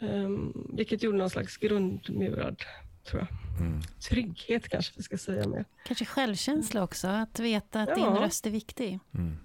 Um, 0.00 0.70
vilket 0.76 1.02
gjorde 1.02 1.18
någon 1.18 1.30
slags 1.30 1.56
grundmurad, 1.56 2.62
tror 3.04 3.20
jag. 3.20 3.60
Mm. 3.66 3.80
Trygghet 4.08 4.68
kanske 4.68 4.92
vi 4.96 5.02
ska 5.02 5.18
säga 5.18 5.48
mer. 5.48 5.64
Kanske 5.84 6.04
självkänsla 6.04 6.82
också, 6.82 7.08
att 7.08 7.40
veta 7.40 7.82
att 7.82 7.88
ja. 7.88 7.94
din 7.94 8.22
röst 8.22 8.46
är 8.46 8.50
viktig. 8.50 8.98
Mm. 9.14 9.38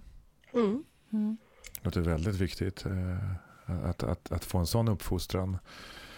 Det 1.94 2.00
är 2.00 2.02
väldigt 2.02 2.36
viktigt 2.36 2.86
eh, 2.86 3.90
att, 3.90 4.04
att, 4.04 4.32
att 4.32 4.46
få 4.46 4.58
en 4.58 4.66
sån 4.66 4.88
uppfostran. 4.88 5.58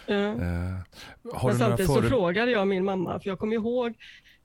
Ja. 0.06 0.14
Eh, 0.14 0.78
Men 1.44 1.58
samtidigt 1.58 1.86
så 1.86 2.02
frågade 2.02 2.50
jag 2.50 2.68
min 2.68 2.84
mamma, 2.84 3.20
för 3.20 3.28
jag 3.30 3.38
kommer 3.38 3.54
ihåg 3.54 3.94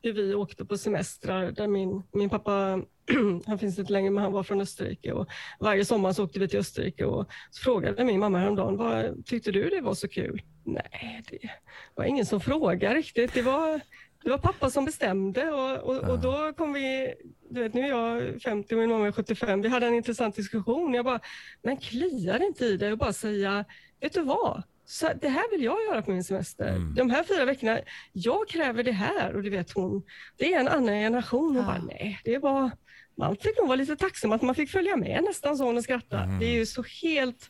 hur 0.02 0.14
vi 0.14 0.36
åkte 0.36 0.66
på 0.66 0.78
semestrar 0.78 1.52
där 1.52 1.68
min, 1.68 2.04
min 2.12 2.30
pappa, 2.30 2.82
han 3.46 3.60
finns 3.60 3.80
inte 3.80 3.94
längre 3.94 4.12
men 4.12 4.24
han 4.24 4.32
var 4.32 4.44
från 4.44 4.62
Österrike 4.62 5.12
och 5.14 5.28
varje 5.60 5.86
sommar 5.86 6.14
så 6.14 6.24
åkte 6.24 6.40
vi 6.40 6.48
till 6.48 6.60
Österrike 6.60 7.06
och 7.06 7.28
så 7.52 7.64
frågade 7.64 8.04
min 8.04 8.20
mamma 8.20 8.40
häromdagen, 8.40 8.78
vad 8.78 9.26
tyckte 9.26 9.52
du 9.52 9.70
det 9.70 9.82
var 9.82 9.94
så 9.94 10.08
kul? 10.08 10.42
Nej, 10.64 11.24
det 11.30 11.50
var 11.96 12.06
ingen 12.06 12.26
som 12.26 12.40
frågade 12.40 12.96
riktigt. 12.96 13.34
Det 13.34 13.42
var, 13.42 13.82
det 14.24 14.30
var 14.30 14.38
pappa 14.38 14.70
som 14.70 14.86
bestämde 14.86 15.52
och, 15.52 15.78
och, 15.78 16.10
och, 16.10 16.20
då 16.20 16.54
kom 16.54 16.74
vi, 16.74 17.14
du 17.50 17.64
vet 17.64 17.74
nu 17.74 17.82
är 17.82 17.90
jag 17.90 18.42
50 18.42 18.76
och 18.76 18.80
min 18.80 18.90
mamma 18.90 19.08
är 19.08 19.12
75, 19.12 19.62
vi 19.62 19.68
hade 19.70 19.88
en 19.88 19.94
intressant 19.94 20.36
diskussion. 20.36 20.94
Jag 20.94 21.06
bara, 21.06 21.20
men 21.62 21.78
kliar 21.78 22.44
inte 22.44 22.66
i 22.66 22.78
dig 22.78 22.92
att 22.92 23.00
bara 23.00 23.14
säga, 23.14 23.66
vet 24.00 24.14
du 24.14 24.22
vad? 24.22 24.64
Så 24.86 25.10
det 25.22 25.30
här 25.30 25.52
vill 25.52 25.64
jag 25.64 25.78
göra 25.84 26.02
på 26.02 26.12
min 26.12 26.24
semester. 26.24 26.70
Mm. 26.70 26.96
De 26.96 27.10
här 27.10 27.24
fyra 27.24 27.46
veckorna, 27.46 27.80
jag 28.14 28.48
kräver 28.48 28.84
det 28.84 28.92
här 28.92 29.36
och 29.36 29.44
det 29.44 29.50
vet 29.50 29.72
hon. 29.72 30.04
Det 30.38 30.54
är 30.54 30.60
en 30.60 30.68
annan 30.68 30.96
generation. 30.96 31.56
Hon 31.56 31.56
ja. 31.56 31.64
bara, 31.64 31.82
nej, 31.82 32.20
det 32.24 32.38
var, 32.38 32.72
man 33.18 33.36
fick 33.36 33.58
nog 33.58 33.68
vara 33.68 33.76
lite 33.76 33.96
tacksam 33.96 34.32
att 34.32 34.42
man 34.42 34.56
fick 34.56 34.70
följa 34.70 34.98
med 34.98 35.24
nästan, 35.24 35.58
så 35.58 35.66
hon 35.66 35.78
och 35.78 35.84
skratta. 35.84 36.20
Mm. 36.20 36.40
Det 36.40 36.46
är 36.46 36.54
ju 36.54 36.66
så 36.66 36.84
helt, 37.04 37.50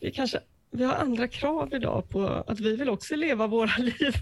vi 0.00 0.10
kanske, 0.10 0.40
vi 0.70 0.84
har 0.84 0.94
andra 0.94 1.28
krav 1.28 1.74
idag 1.74 2.08
på 2.08 2.44
att 2.46 2.60
vi 2.60 2.76
vill 2.76 2.88
också 2.88 3.16
leva 3.16 3.46
våra 3.46 3.76
liv. 3.78 4.14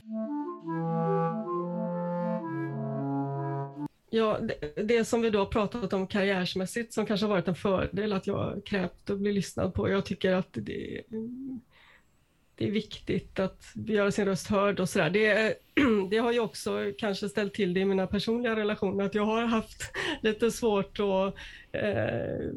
Ja, 4.11 4.39
det, 4.41 4.83
det, 4.83 5.05
som 5.05 5.23
vi 5.23 5.31
då 5.31 5.39
har 5.39 5.47
pratat 5.47 5.93
om 5.93 6.07
karriärsmässigt 6.07 6.93
som 6.93 7.07
kanske 7.07 7.27
har 7.27 7.31
varit 7.31 7.49
en 7.49 7.55
fördel 7.55 8.13
att 8.13 8.27
jag 8.27 8.63
krävt 8.65 9.11
att 9.11 9.19
bli 9.19 9.33
lyssnad 9.33 9.75
på. 9.75 9.91
Jag 9.91 10.05
tycker 10.05 10.33
att 10.33 10.53
det, 10.53 11.03
det 12.55 12.67
är 12.67 12.71
viktigt 12.71 13.39
att 13.39 13.73
göra 13.75 14.11
sin 14.11 14.25
röst 14.25 14.47
hörd 14.47 14.81
och 14.81 14.89
sådär. 14.89 15.11
Det, 15.11 15.55
det 16.11 16.19
har 16.19 16.33
ju 16.33 16.41
också 16.41 16.93
kanske 16.99 17.29
ställt 17.29 17.55
till 17.55 17.75
det 17.75 17.81
i 17.81 17.85
mina 17.85 18.07
personliga 18.07 18.57
relationer, 18.57 19.05
att 19.05 19.15
jag 19.15 19.25
har 19.25 19.43
haft 19.43 19.93
lite 20.23 20.51
svårt 20.51 20.99
att 21.01 21.35
eh, 21.73 22.51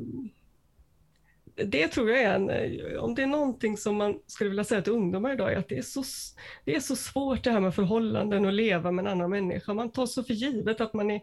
det 1.65 1.87
tror 1.87 2.09
jag 2.09 2.21
är 2.21 2.35
en, 2.35 2.49
eh, 2.49 3.03
om 3.03 3.15
det 3.15 3.23
är 3.23 3.27
någonting 3.27 3.77
som 3.77 3.95
man 3.95 4.19
skulle 4.27 4.49
vilja 4.49 4.63
säga 4.63 4.81
till 4.81 4.93
ungdomar 4.93 5.33
idag, 5.33 5.53
är 5.53 5.57
att 5.57 5.69
det 5.69 5.77
är, 5.77 5.81
så, 5.81 6.03
det 6.65 6.75
är 6.75 6.79
så 6.79 6.95
svårt 6.95 7.43
det 7.43 7.51
här 7.51 7.59
med 7.59 7.75
förhållanden 7.75 8.45
och 8.45 8.53
leva 8.53 8.91
med 8.91 9.05
en 9.05 9.11
annan 9.11 9.29
människa. 9.29 9.73
Man 9.73 9.91
tar 9.91 10.05
så 10.05 10.23
för 10.23 10.33
givet 10.33 10.81
att 10.81 10.93
man 10.93 11.11
är 11.11 11.21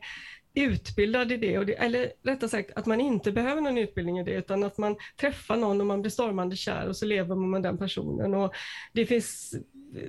utbildad 0.55 1.33
i 1.33 1.37
det, 1.37 1.59
och 1.59 1.67
det, 1.67 1.73
eller 1.73 2.13
rättare 2.23 2.51
sagt 2.51 2.71
att 2.77 2.87
man 2.87 3.01
inte 3.01 3.33
behöver 3.33 3.61
någon 3.61 3.79
utbildning 3.79 4.19
i 4.19 4.25
det, 4.25 4.35
utan 4.35 4.65
att 4.65 4.79
man 4.79 4.97
träffar 5.21 5.57
någon 5.57 5.81
och 5.81 5.87
man 5.87 6.03
blir 6.03 6.11
stormande 6.11 6.57
kär 6.57 6.89
och 6.89 6.97
så 6.97 7.07
lever 7.07 7.35
man 7.35 7.51
med 7.51 7.63
den 7.63 7.79
personen. 7.79 8.35
Och 8.35 8.55
det, 8.93 9.07
finns, 9.07 9.55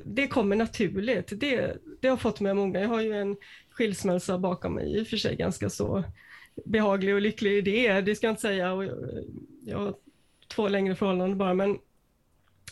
det 0.06 0.28
kommer 0.28 0.56
naturligt. 0.56 1.40
Det, 1.40 1.78
det 2.02 2.08
har 2.08 2.18
fått 2.18 2.40
mig 2.40 2.50
att 2.50 2.58
mogna. 2.58 2.80
Jag 2.80 2.88
har 2.88 3.02
ju 3.02 3.14
en 3.14 3.38
skilsmässa 3.70 4.38
bakom 4.38 4.74
mig, 4.74 4.98
i 4.98 5.04
och 5.04 5.08
för 5.08 5.18
sig 5.18 5.36
ganska 5.36 5.70
så 5.70 6.04
behaglig 6.66 7.16
och 7.16 7.22
lycklig 7.22 7.58
idé, 7.58 8.02
det 8.02 8.16
ska 8.16 8.28
jag 8.28 8.32
inte 8.32 8.42
säga. 8.42 8.74
Och 8.74 8.84
jag 9.66 9.94
två 10.48 10.68
längre 10.68 10.96
förhållanden 10.96 11.38
bara, 11.38 11.54
men 11.54 11.70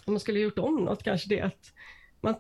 om 0.06 0.14
man 0.14 0.20
skulle 0.20 0.40
gjort 0.40 0.60
om 0.60 0.76
något, 0.76 1.04
kanske 1.04 1.30
det 1.30 1.42
att 1.42 1.74
man, 2.22 2.36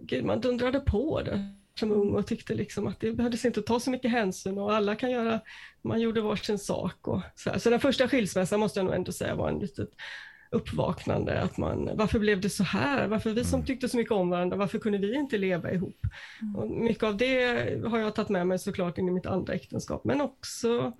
gud, 0.00 0.24
man 0.24 0.40
dundrade 0.40 0.80
på 0.80 1.22
det 1.22 1.54
som 1.78 1.92
ung 1.92 2.14
och 2.14 2.26
tyckte 2.26 2.54
liksom 2.54 2.86
att 2.86 3.00
det 3.00 3.12
behövdes 3.12 3.44
inte 3.44 3.62
ta 3.62 3.80
så 3.80 3.90
mycket 3.90 4.10
hänsyn 4.10 4.58
och 4.58 4.74
alla 4.74 4.94
kan 4.94 5.10
göra, 5.10 5.40
man 5.82 6.00
gjorde 6.00 6.20
varsin 6.20 6.58
sak. 6.58 7.08
Och 7.08 7.22
så, 7.34 7.50
här. 7.50 7.58
så 7.58 7.70
den 7.70 7.80
första 7.80 8.08
skilsmässan 8.08 8.60
måste 8.60 8.78
jag 8.78 8.84
nog 8.84 8.94
ändå 8.94 9.12
säga 9.12 9.34
var 9.34 9.48
en 9.48 9.58
litet 9.58 9.90
uppvaknande. 10.50 11.40
Att 11.40 11.56
man, 11.56 11.90
varför 11.94 12.18
blev 12.18 12.40
det 12.40 12.50
så 12.50 12.64
här? 12.64 13.08
Varför 13.08 13.30
vi 13.30 13.44
som 13.44 13.54
mm. 13.54 13.66
tyckte 13.66 13.88
så 13.88 13.96
mycket 13.96 14.12
om 14.12 14.30
varandra, 14.30 14.56
varför 14.56 14.78
kunde 14.78 14.98
vi 14.98 15.14
inte 15.14 15.38
leva 15.38 15.72
ihop? 15.72 16.00
Mm. 16.42 16.56
Och 16.56 16.70
mycket 16.70 17.02
av 17.02 17.16
det 17.16 17.84
har 17.86 17.98
jag 17.98 18.14
tagit 18.14 18.28
med 18.28 18.46
mig 18.46 18.58
såklart 18.58 18.98
in 18.98 19.08
i 19.08 19.12
mitt 19.12 19.26
andra 19.26 19.54
äktenskap, 19.54 20.04
men 20.04 20.20
också 20.20 20.92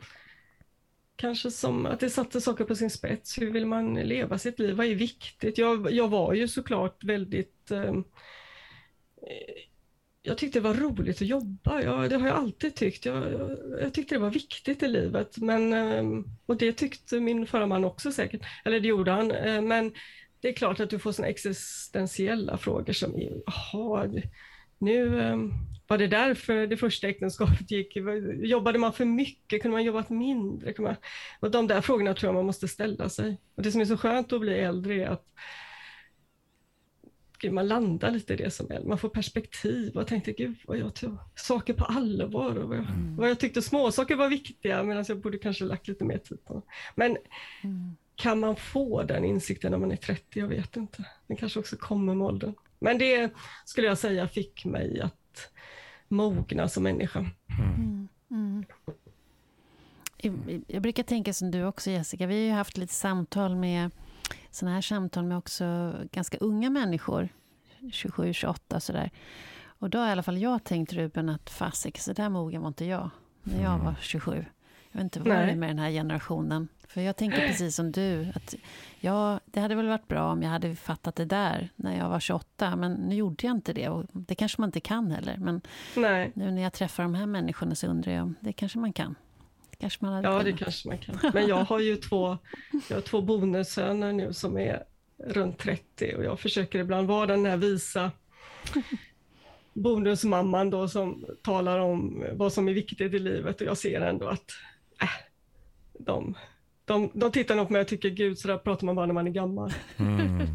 kanske 1.17 1.51
som 1.51 1.87
att 1.87 2.01
det 2.01 2.11
satte 2.11 2.41
saker 2.41 2.65
på 2.65 2.75
sin 2.75 2.91
spets. 2.91 3.39
Hur 3.39 3.51
vill 3.51 3.67
man 3.67 3.95
leva 3.95 4.39
sitt 4.39 4.59
liv? 4.59 4.77
Vad 4.77 4.87
är 4.87 4.95
viktigt? 4.95 5.59
Jag, 5.59 5.91
jag 5.93 6.09
var 6.09 6.35
ju 6.35 6.49
såklart 6.49 7.05
väldigt 7.05 7.71
ehm, 7.71 8.05
eh, 9.23 9.63
jag 10.23 10.39
tyckte 10.39 10.59
det 10.59 10.63
var 10.63 10.75
roligt 10.75 11.17
att 11.17 11.29
jobba. 11.29 11.83
Jag, 11.83 12.11
det 12.11 12.17
har 12.17 12.29
jag 12.29 12.37
alltid 12.37 12.75
tyckt. 12.75 13.07
Jag, 13.07 13.33
jag, 13.33 13.59
jag, 13.81 13.95
tyckte 13.95 14.15
det 14.15 14.19
var 14.19 14.31
viktigt 14.31 14.83
i 14.83 14.89
livet. 14.89 15.39
Men, 15.39 15.73
eh, 15.73 16.25
och 16.47 16.57
det 16.57 16.73
tyckte 16.73 17.21
min 17.21 17.47
förra 17.47 17.67
man 17.67 17.85
också 17.85 18.13
säkert. 18.13 18.43
Eller 18.65 18.81
det 18.81 18.89
gjorde 18.89 19.11
han. 19.11 19.31
Eh, 19.31 19.63
men 19.63 19.93
det 20.41 20.49
är 20.49 20.53
klart 20.53 20.81
att 20.81 20.91
du 20.91 20.99
får 20.99 21.13
såna 21.13 21.29
existentiella 21.29 22.57
frågor 22.57 22.93
som, 22.93 23.15
jaha, 23.47 24.11
nu 24.79 25.21
ehm, 25.21 25.53
var 25.87 25.99
det 25.99 26.07
därför 26.07 26.67
det 26.67 26.77
första 26.77 27.09
äktenskapet 27.09 27.71
gick? 27.71 27.97
Jobbade 28.37 28.79
man 28.79 28.93
för 28.93 29.05
mycket? 29.05 29.63
Kunde 29.63 29.73
man 29.73 29.85
jobbat 29.85 30.11
mindre? 30.11 30.75
Man, 30.79 30.97
och 31.41 31.51
de 31.51 31.67
där 31.67 31.81
frågorna 31.81 32.15
tror 32.15 32.29
jag 32.29 32.35
man 32.35 32.47
måste 32.47 32.69
ställa 32.69 33.09
sig. 33.09 33.41
Och 33.55 33.63
det 33.63 33.73
som 33.73 33.81
är 33.81 33.85
så 33.85 33.97
skönt 33.97 34.33
att 34.33 34.41
bli 34.41 34.59
äldre 34.59 34.95
är 34.95 35.09
att 35.09 35.27
gud, 37.39 37.53
man 37.53 37.69
landar 37.69 38.11
lite 38.11 38.35
i 38.35 38.37
det 38.37 38.51
som 38.51 38.71
är, 38.71 38.81
man 38.81 38.99
får 38.99 39.09
perspektiv 39.09 39.97
och 39.97 40.07
tänkte 40.07 40.33
gud 40.33 40.57
vad 40.67 40.79
jag 40.79 40.95
tog 40.95 41.19
saker 41.35 41.75
på 41.75 41.85
allvar 41.85 42.57
och 42.57 42.69
vad 42.69 42.79
jag, 42.79 42.85
mm. 42.85 43.17
vad 43.17 43.31
jag 43.31 43.39
tyckte 43.39 43.63
småsaker 43.63 44.17
var 44.17 44.29
viktiga 44.29 44.83
medan 44.83 45.05
jag 45.09 45.19
borde 45.19 45.39
kanske 45.39 45.65
lagt 45.65 45.89
lite 45.89 46.05
mer 46.05 46.19
tid 46.19 46.45
på 46.45 46.55
det. 46.55 46.63
Men 46.95 47.17
mm. 47.63 47.97
kan 48.15 48.41
man 48.41 48.57
få 48.57 49.03
den 49.03 49.25
insikten 49.25 49.71
när 49.71 49.79
man 49.79 49.93
är 49.93 49.97
30? 49.97 50.41
Jag 50.41 50.49
vet 50.49 50.77
inte. 50.77 51.05
Den 51.27 51.37
kanske 51.37 51.59
också 51.59 51.77
kommer 51.77 52.15
med 52.15 52.27
åldern. 52.27 52.55
Men 52.79 52.99
det 52.99 53.31
skulle 53.65 53.87
jag 53.87 53.99
säga 53.99 54.29
fick 54.29 54.65
mig 54.65 55.01
att 55.01 55.26
mogna 56.09 56.69
som 56.69 56.83
människa. 56.83 57.19
Mm. 57.19 58.09
mm. 58.31 58.65
Jag 60.67 60.83
brukar 60.83 61.03
tänka 61.03 61.33
som 61.33 61.51
du 61.51 61.65
också 61.65 61.91
Jessica, 61.91 62.27
vi 62.27 62.35
har 62.35 62.41
ju 62.41 62.53
haft 62.53 62.77
lite 62.77 62.95
samtal 62.95 63.57
med 63.57 63.91
sådana 64.51 64.75
här 64.75 64.83
samtal 64.83 65.25
med 65.25 65.39
också 65.39 65.95
ganska 66.13 66.39
unga 66.39 66.71
människor, 66.71 67.29
27, 67.93 68.33
28 68.33 68.81
sådär. 68.81 69.11
Och 69.79 69.91
då 69.91 69.99
har 69.99 70.09
i 70.09 70.11
alla 70.11 70.23
fall 70.23 70.39
jag 70.39 70.65
tänkt 70.65 70.93
Ruben 70.93 71.29
att 71.29 71.51
fasik, 71.51 71.99
så 71.99 72.13
där 72.13 72.29
mogen 72.29 72.63
var 72.63 72.69
inte 72.69 72.85
jag 72.85 73.11
när 73.43 73.63
jag 73.63 73.75
mm. 73.75 73.85
var 73.85 73.95
27. 74.01 74.45
Jag 74.97 75.03
vet 75.05 75.17
inte 75.17 75.29
vad 75.29 75.39
det 75.39 75.53
är 75.53 75.57
med 75.57 75.69
den 75.69 75.79
här 75.79 75.91
generationen. 75.91 76.69
För 76.89 77.01
jag 77.01 77.17
tänker 77.17 77.47
precis 77.47 77.77
som 77.77 77.93
du, 77.93 78.27
att 78.35 78.55
ja, 79.01 79.41
det 79.45 79.61
hade 79.61 79.75
väl 79.75 79.89
varit 79.89 80.09
bra 80.09 80.33
om 80.33 80.43
jag 80.43 80.51
hade 80.51 80.77
fattat 80.77 81.17
det 81.17 81.25
där 81.25 81.69
när 81.77 81.99
jag 81.99 82.09
var 82.09 82.21
28, 82.21 82.77
men 82.77 82.93
nu 82.93 83.15
gjorde 83.15 83.47
jag 83.47 83.57
inte 83.57 83.73
det. 83.73 83.89
Och 83.89 84.05
det 84.13 84.35
kanske 84.35 84.61
man 84.61 84.69
inte 84.69 84.81
kan 84.81 85.11
heller. 85.11 85.37
Men 85.37 85.61
Nej. 85.97 86.33
nu 86.35 86.51
när 86.51 86.63
jag 86.63 86.73
träffar 86.73 87.03
de 87.03 87.15
här 87.15 87.27
människorna 87.27 87.75
så 87.75 87.87
undrar 87.87 88.13
jag, 88.13 88.33
det 88.41 88.53
kanske 88.53 88.79
man 88.79 88.93
kan 88.93 89.15
kanske 89.79 90.05
man 90.05 90.15
hade 90.15 90.29
Ja, 90.29 90.41
kunnat. 90.41 90.59
det 90.59 90.65
kanske 90.65 90.89
man 90.89 90.99
kan. 90.99 91.19
Men 91.35 91.47
jag 91.47 91.65
har 91.65 91.81
ju 91.81 91.97
två, 91.97 92.39
jag 92.89 92.97
har 92.97 93.01
två 93.01 93.21
bonussöner 93.23 94.13
nu 94.13 94.33
som 94.33 94.59
är 94.59 94.85
runt 95.19 95.59
30 95.59 96.15
och 96.17 96.25
jag 96.25 96.41
försöker 96.41 96.79
ibland 96.79 97.09
vara 97.09 97.27
den 97.27 97.47
här 97.47 97.57
visa 97.57 98.11
bonusmamman 99.73 100.71
då 100.71 100.89
som 100.89 101.25
talar 101.43 101.79
om 101.79 102.25
vad 102.33 102.53
som 102.53 102.69
är 102.69 102.73
viktigt 102.73 103.15
i 103.15 103.19
livet 103.19 103.61
och 103.61 103.67
jag 103.67 103.79
ser 103.79 104.01
ändå 104.01 104.29
att 104.29 104.51
äh, 105.03 105.09
de 105.99 106.35
de, 106.87 107.11
de 107.15 107.33
tittar 107.33 107.57
nog 107.57 107.67
på 107.67 107.73
mig 107.73 107.83
och 107.83 107.89
tycker, 107.89 108.09
gud, 108.09 108.39
så 108.39 108.49
där 108.49 108.59
pratar 108.59 108.87
man 108.87 108.97
bara 108.97 109.07
när 109.07 109.15
man 109.15 109.27
är 109.27 109.31
gammal. 109.31 109.73
Mm. 109.97 110.47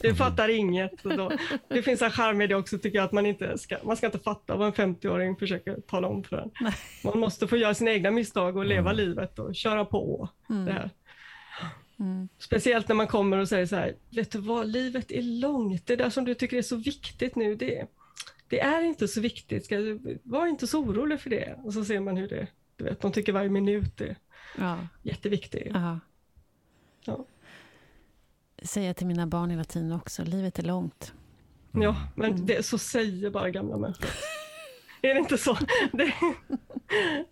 du 0.00 0.14
fattar 0.14 0.48
inget. 0.48 1.02
Då, 1.02 1.32
det 1.68 1.82
finns 1.82 2.02
en 2.02 2.10
charm 2.10 2.40
i 2.40 2.46
det 2.46 2.54
också, 2.54 2.78
tycker 2.78 2.98
jag, 2.98 3.04
att 3.04 3.12
man 3.12 3.26
inte 3.26 3.58
ska, 3.58 3.76
man 3.84 3.96
ska 3.96 4.06
inte 4.06 4.18
fatta 4.18 4.56
vad 4.56 4.66
en 4.80 4.94
50-åring 4.94 5.36
försöker 5.36 5.80
tala 5.80 6.08
om 6.08 6.24
för 6.24 6.36
en. 6.36 6.50
Man 7.04 7.18
måste 7.18 7.46
få 7.46 7.56
göra 7.56 7.74
sina 7.74 7.90
egna 7.90 8.10
misstag 8.10 8.56
och 8.56 8.66
leva 8.66 8.90
mm. 8.90 8.96
livet 8.96 9.38
och 9.38 9.54
köra 9.54 9.84
på 9.84 10.28
mm. 10.50 10.64
det 10.64 10.72
här. 10.72 10.90
Mm. 12.00 12.28
Speciellt 12.38 12.88
när 12.88 12.96
man 12.96 13.06
kommer 13.06 13.38
och 13.38 13.48
säger 13.48 13.66
så 13.66 13.76
här, 13.76 13.94
vet 14.10 14.32
du 14.32 14.38
vad, 14.38 14.66
livet 14.66 15.10
är 15.10 15.22
långt, 15.22 15.86
det 15.86 15.96
där 15.96 16.10
som 16.10 16.24
du 16.24 16.34
tycker 16.34 16.56
är 16.56 16.62
så 16.62 16.76
viktigt 16.76 17.36
nu, 17.36 17.54
det, 17.54 17.86
det 18.48 18.60
är 18.60 18.82
inte 18.82 19.08
så 19.08 19.20
viktigt, 19.20 19.64
ska, 19.64 19.76
var 20.22 20.46
inte 20.46 20.66
så 20.66 20.80
orolig 20.80 21.20
för 21.20 21.30
det. 21.30 21.58
Och 21.64 21.74
så 21.74 21.84
ser 21.84 22.00
man 22.00 22.16
hur 22.16 22.28
det, 22.28 22.46
du 22.80 22.84
vet, 22.84 23.00
de 23.00 23.12
tycker 23.12 23.32
varje 23.32 23.48
minut 23.50 24.00
är 24.00 24.16
Ja. 24.58 24.78
Jätteviktig. 25.02 25.70
Ja. 25.74 26.00
Ja. 27.04 27.26
Säger 28.62 28.86
jag 28.86 28.96
till 28.96 29.06
mina 29.06 29.26
barn 29.26 29.50
hela 29.50 29.64
tiden 29.64 29.92
också, 29.92 30.24
livet 30.24 30.58
är 30.58 30.62
långt. 30.62 31.12
Mm. 31.74 31.82
Ja, 31.84 31.96
men 32.16 32.46
det, 32.46 32.66
så 32.66 32.78
säger 32.78 33.30
bara 33.30 33.50
gamla 33.50 33.76
människor. 33.76 34.10
är 35.02 35.14
det 35.14 35.20
inte 35.20 35.38
så? 35.38 35.58
Det, 35.92 36.12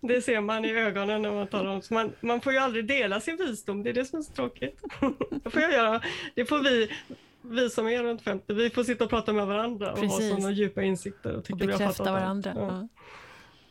Det 0.01 0.21
ser 0.21 0.41
man 0.41 0.65
i 0.65 0.71
ögonen 0.71 1.21
när 1.21 1.31
man 1.31 1.47
talar 1.47 1.71
om 1.71 1.81
så 1.81 1.93
man, 1.93 2.13
man 2.21 2.41
får 2.41 2.53
ju 2.53 2.59
aldrig 2.59 2.87
dela 2.87 3.19
sin 3.19 3.37
visdom, 3.37 3.83
det 3.83 3.89
är 3.89 3.93
det 3.93 4.05
som 4.05 4.19
är 4.19 4.23
så 4.23 4.33
tråkigt. 4.33 4.83
Det 5.43 5.49
får 5.49 5.61
jag 5.61 5.71
göra. 5.71 6.01
Det 6.35 6.45
får 6.45 6.59
vi, 6.59 6.91
vi 7.41 7.69
som 7.69 7.87
är 7.87 8.03
runt 8.03 8.21
50, 8.21 8.53
vi 8.53 8.69
får 8.69 8.83
sitta 8.83 9.03
och 9.03 9.09
prata 9.09 9.33
med 9.33 9.47
varandra 9.47 9.91
och 9.91 9.99
Precis. 9.99 10.29
ha 10.29 10.29
sådana 10.29 10.51
djupa 10.51 10.81
insikter. 10.81 11.31
Och, 11.31 11.37
Och 11.37 11.45
tycker 11.45 11.65
vi 11.65 11.71
har 11.71 11.79
bekräfta 11.79 12.11
varandra. 12.11 12.53
Ja. 12.55 12.67
Ja. 12.67 12.87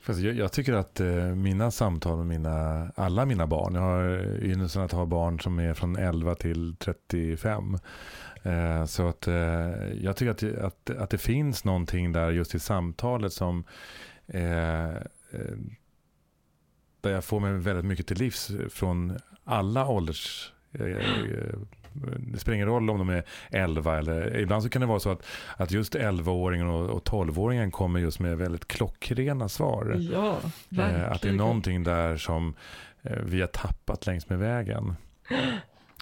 Fast 0.09 0.21
jag, 0.21 0.35
jag 0.35 0.53
tycker 0.53 0.73
att 0.73 1.01
eh, 1.01 1.35
mina 1.35 1.71
samtal 1.71 2.17
med 2.17 2.27
mina, 2.27 2.91
alla 2.97 3.27
mina 3.27 3.47
barn, 3.47 3.75
jag 3.75 3.83
har 3.83 4.39
ynnesten 4.45 4.83
att 4.83 4.93
ha 4.93 5.07
barn 5.07 5.41
som 5.41 5.59
är 5.59 5.75
från 5.75 5.97
11 5.97 6.35
till 6.35 6.77
35. 6.79 7.79
Eh, 8.43 8.85
så 8.85 9.09
att 9.09 9.29
eh, 9.29 9.35
jag 10.03 10.17
tycker 10.17 10.31
att, 10.31 10.65
att, 10.65 10.91
att 10.91 11.11
det 11.11 11.19
finns 11.19 11.65
någonting 11.65 12.13
där 12.13 12.31
just 12.31 12.55
i 12.55 12.59
samtalet 12.59 13.33
som 13.33 13.65
eh, 14.27 14.95
eh 14.95 15.01
där 17.01 17.11
jag 17.11 17.25
får 17.25 17.41
mig 17.41 17.53
väldigt 17.53 17.85
mycket 17.85 18.07
till 18.07 18.19
livs 18.19 18.51
från 18.71 19.19
alla 19.45 19.89
ålders 19.89 20.53
eh, 20.73 20.87
eh 20.87 21.55
det 22.19 22.39
spelar 22.39 22.55
ingen 22.55 22.69
roll 22.69 22.91
om 22.91 22.99
de 22.99 23.09
är 23.09 23.23
11 23.51 23.99
eller 23.99 24.37
ibland 24.37 24.63
så 24.63 24.69
kan 24.69 24.81
det 24.81 24.87
vara 24.87 25.01
så 25.01 25.11
att, 25.11 25.27
att 25.57 25.71
just 25.71 25.95
11-åringen 25.95 26.67
och, 26.67 26.91
och 26.91 27.09
12-åringen 27.09 27.71
kommer 27.71 28.01
just 28.01 28.21
med 28.21 28.39
väldigt 28.39 28.69
klockrena 28.69 29.49
svar. 29.49 29.97
Ja, 30.13 30.37
verkligen. 30.69 31.05
Eh, 31.05 31.13
att 31.13 31.23
det 31.23 31.29
är 31.29 31.33
någonting 31.33 31.85
där 31.85 32.17
som 32.17 32.55
eh, 33.03 33.19
vi 33.25 33.41
har 33.41 33.49
tappat 33.49 34.07
längs 34.07 34.29
med 34.29 34.39
vägen. 34.39 34.95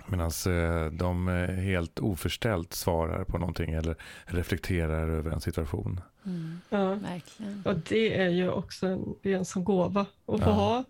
Medan 0.08 0.30
eh, 0.46 0.92
de 0.92 1.28
eh, 1.28 1.48
helt 1.54 1.98
oförställt 1.98 2.72
svarar 2.74 3.24
på 3.24 3.38
någonting 3.38 3.72
eller 3.72 3.96
reflekterar 4.24 5.08
över 5.10 5.30
en 5.30 5.40
situation. 5.40 6.00
Mm, 6.26 6.58
Ja. 6.70 6.94
verkligen. 6.94 7.62
Och 7.64 7.74
det 7.88 8.20
är 8.20 8.28
ju 8.28 8.50
också 8.50 8.86
en, 8.86 9.14
det 9.22 9.32
är 9.32 9.36
en 9.36 9.44
sån 9.44 9.64
gåva 9.64 10.00
att 10.00 10.08
få 10.26 10.38
Ja. 10.40 10.50
ha 10.50 10.84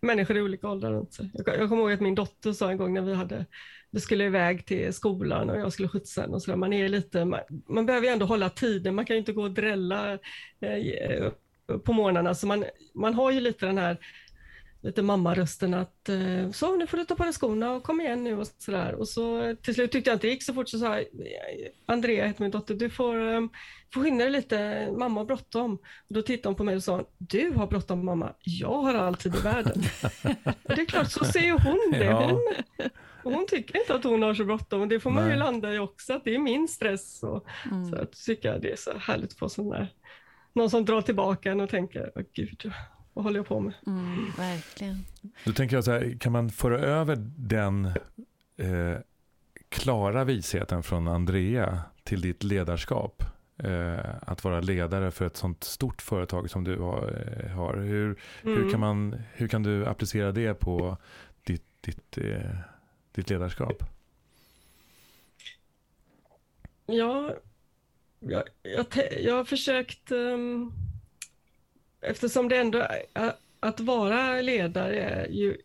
människor 0.00 0.36
i 0.36 0.42
olika 0.42 0.68
åldrar 0.68 0.92
runt 0.92 1.12
sig. 1.14 1.30
Jag, 1.34 1.48
jag 1.48 1.68
kommer 1.68 1.82
ihåg 1.82 1.92
att 1.92 2.00
min 2.00 2.14
dotter 2.14 2.52
sa 2.52 2.70
en 2.70 2.76
gång 2.76 2.94
när 2.94 3.02
vi 3.02 3.14
hade 3.14 3.46
vi 3.90 4.00
skulle 4.00 4.24
iväg 4.24 4.66
till 4.66 4.92
skolan 4.92 5.50
och 5.50 5.56
jag 5.60 5.72
skulle 5.72 5.88
skjutsa 5.88 6.20
henne 6.20 6.34
och 6.34 6.42
så 6.42 6.50
där. 6.50 6.58
Man 6.58 6.72
är 6.72 6.88
lite, 6.88 7.24
man, 7.24 7.40
man 7.68 7.86
behöver 7.86 8.06
ju 8.06 8.12
ändå 8.12 8.26
hålla 8.26 8.48
tiden, 8.50 8.94
man 8.94 9.04
kan 9.04 9.16
ju 9.16 9.18
inte 9.20 9.32
gå 9.32 9.42
och 9.42 9.50
drälla 9.50 10.12
eh, 10.60 11.28
på 11.84 11.92
morgnarna 11.92 12.34
så 12.34 12.46
man, 12.46 12.64
man 12.94 13.14
har 13.14 13.30
ju 13.30 13.40
lite 13.40 13.66
den 13.66 13.78
här 13.78 13.96
lite 14.82 15.02
mammarösten 15.02 15.74
att 15.74 16.08
eh, 16.08 16.50
så 16.52 16.76
nu 16.76 16.86
får 16.86 16.96
du 16.96 17.04
ta 17.04 17.14
på 17.14 17.24
dig 17.24 17.32
skorna 17.32 17.72
och 17.72 17.82
kom 17.82 18.00
igen 18.00 18.24
nu 18.24 18.38
och 18.38 18.46
sådär. 18.46 18.94
Och 18.94 19.08
så 19.08 19.56
till 19.62 19.74
slut 19.74 19.92
tyckte 19.92 20.10
jag 20.10 20.14
inte 20.16 20.26
det 20.26 20.30
gick 20.30 20.42
så 20.42 20.54
fort 20.54 20.68
så 20.68 20.78
sa 20.78 20.96
jag, 20.96 21.04
Andrea 21.86 22.26
heter 22.26 22.42
min 22.42 22.50
dotter, 22.50 22.74
du 22.74 22.90
får, 22.90 23.32
eh, 23.34 23.40
får 23.94 24.02
skynda 24.02 24.24
dig 24.24 24.32
lite, 24.32 24.88
mamma 24.98 25.20
har 25.20 25.24
bråttom. 25.24 25.74
Och 26.08 26.14
då 26.14 26.22
tittade 26.22 26.48
hon 26.48 26.54
på 26.56 26.64
mig 26.64 26.76
och 26.76 26.82
sa, 26.82 27.04
du 27.18 27.50
har 27.50 27.66
bråttom 27.66 28.04
mamma, 28.04 28.32
jag 28.40 28.82
har 28.82 28.94
all 28.94 29.14
tid 29.16 29.34
i 29.34 29.40
världen. 29.40 29.82
och 30.62 30.76
det 30.76 30.80
är 30.82 30.86
klart, 30.86 31.10
så 31.10 31.24
ser 31.24 31.40
ju 31.40 31.52
hon 31.52 31.90
det. 31.92 32.04
Ja. 32.04 32.22
Hon, 32.30 32.40
och 33.24 33.32
hon 33.32 33.46
tycker 33.46 33.78
inte 33.78 33.94
att 33.94 34.04
hon 34.04 34.22
har 34.22 34.34
så 34.34 34.44
bråttom 34.44 34.80
och 34.80 34.88
det 34.88 35.00
får 35.00 35.10
man 35.10 35.22
ju 35.24 35.28
Nej. 35.28 35.38
landa 35.38 35.74
i 35.74 35.78
också, 35.78 36.12
att 36.14 36.24
det 36.24 36.34
är 36.34 36.38
min 36.38 36.68
stress. 36.68 37.22
Och, 37.22 37.46
Mm. 37.70 37.90
så 37.90 37.96
att 37.96 38.12
tycker 38.26 38.52
jag 38.52 38.62
det 38.62 38.72
är 38.72 38.76
så 38.76 38.92
härligt 38.98 39.38
få 39.38 39.48
sån 39.48 39.70
där, 39.70 39.88
någon 40.52 40.70
som 40.70 40.84
drar 40.84 41.02
tillbaka 41.02 41.50
en 41.50 41.60
och 41.60 41.70
tänker, 41.70 42.12
åh 42.14 42.22
gud, 42.32 42.72
vad 43.12 43.24
håller 43.24 43.38
jag 43.38 43.46
på 43.46 43.60
med? 43.60 43.74
Mm, 43.86 44.30
verkligen. 44.36 45.04
Då 45.44 45.52
tänker 45.52 45.76
jag 45.76 45.84
så 45.84 45.90
här, 45.92 46.16
kan 46.20 46.32
man 46.32 46.50
föra 46.50 46.78
över 46.78 47.16
den 47.36 47.84
eh, 48.56 48.98
klara 49.68 50.24
visheten 50.24 50.82
från 50.82 51.08
Andrea 51.08 51.80
till 52.04 52.20
ditt 52.20 52.42
ledarskap? 52.42 53.22
Eh, 53.56 53.98
att 54.22 54.44
vara 54.44 54.60
ledare 54.60 55.10
för 55.10 55.26
ett 55.26 55.36
sånt 55.36 55.64
stort 55.64 56.02
företag 56.02 56.50
som 56.50 56.64
du 56.64 56.78
har. 56.78 57.24
Eh, 57.44 57.50
har. 57.50 57.76
Hur, 57.76 58.16
hur, 58.42 58.56
Mm. 58.58 58.70
kan 58.70 58.80
man, 58.80 59.22
hur 59.32 59.48
kan 59.48 59.62
du 59.62 59.86
applicera 59.86 60.32
det 60.32 60.54
på 60.54 60.96
ditt, 61.44 61.64
ditt, 61.80 62.18
eh, 62.18 62.56
ditt 63.12 63.30
ledarskap? 63.30 63.82
Ja, 66.86 67.34
jag, 68.20 68.42
jag, 68.62 68.86
jag 69.20 69.34
har 69.34 69.44
försökt, 69.44 70.10
ehm, 70.12 70.72
eftersom 72.02 72.48
det 72.48 72.56
ändå 72.56 72.86
att 73.60 73.80
vara 73.80 74.40
ledare 74.40 75.00
är 75.00 75.28
ju 75.28 75.56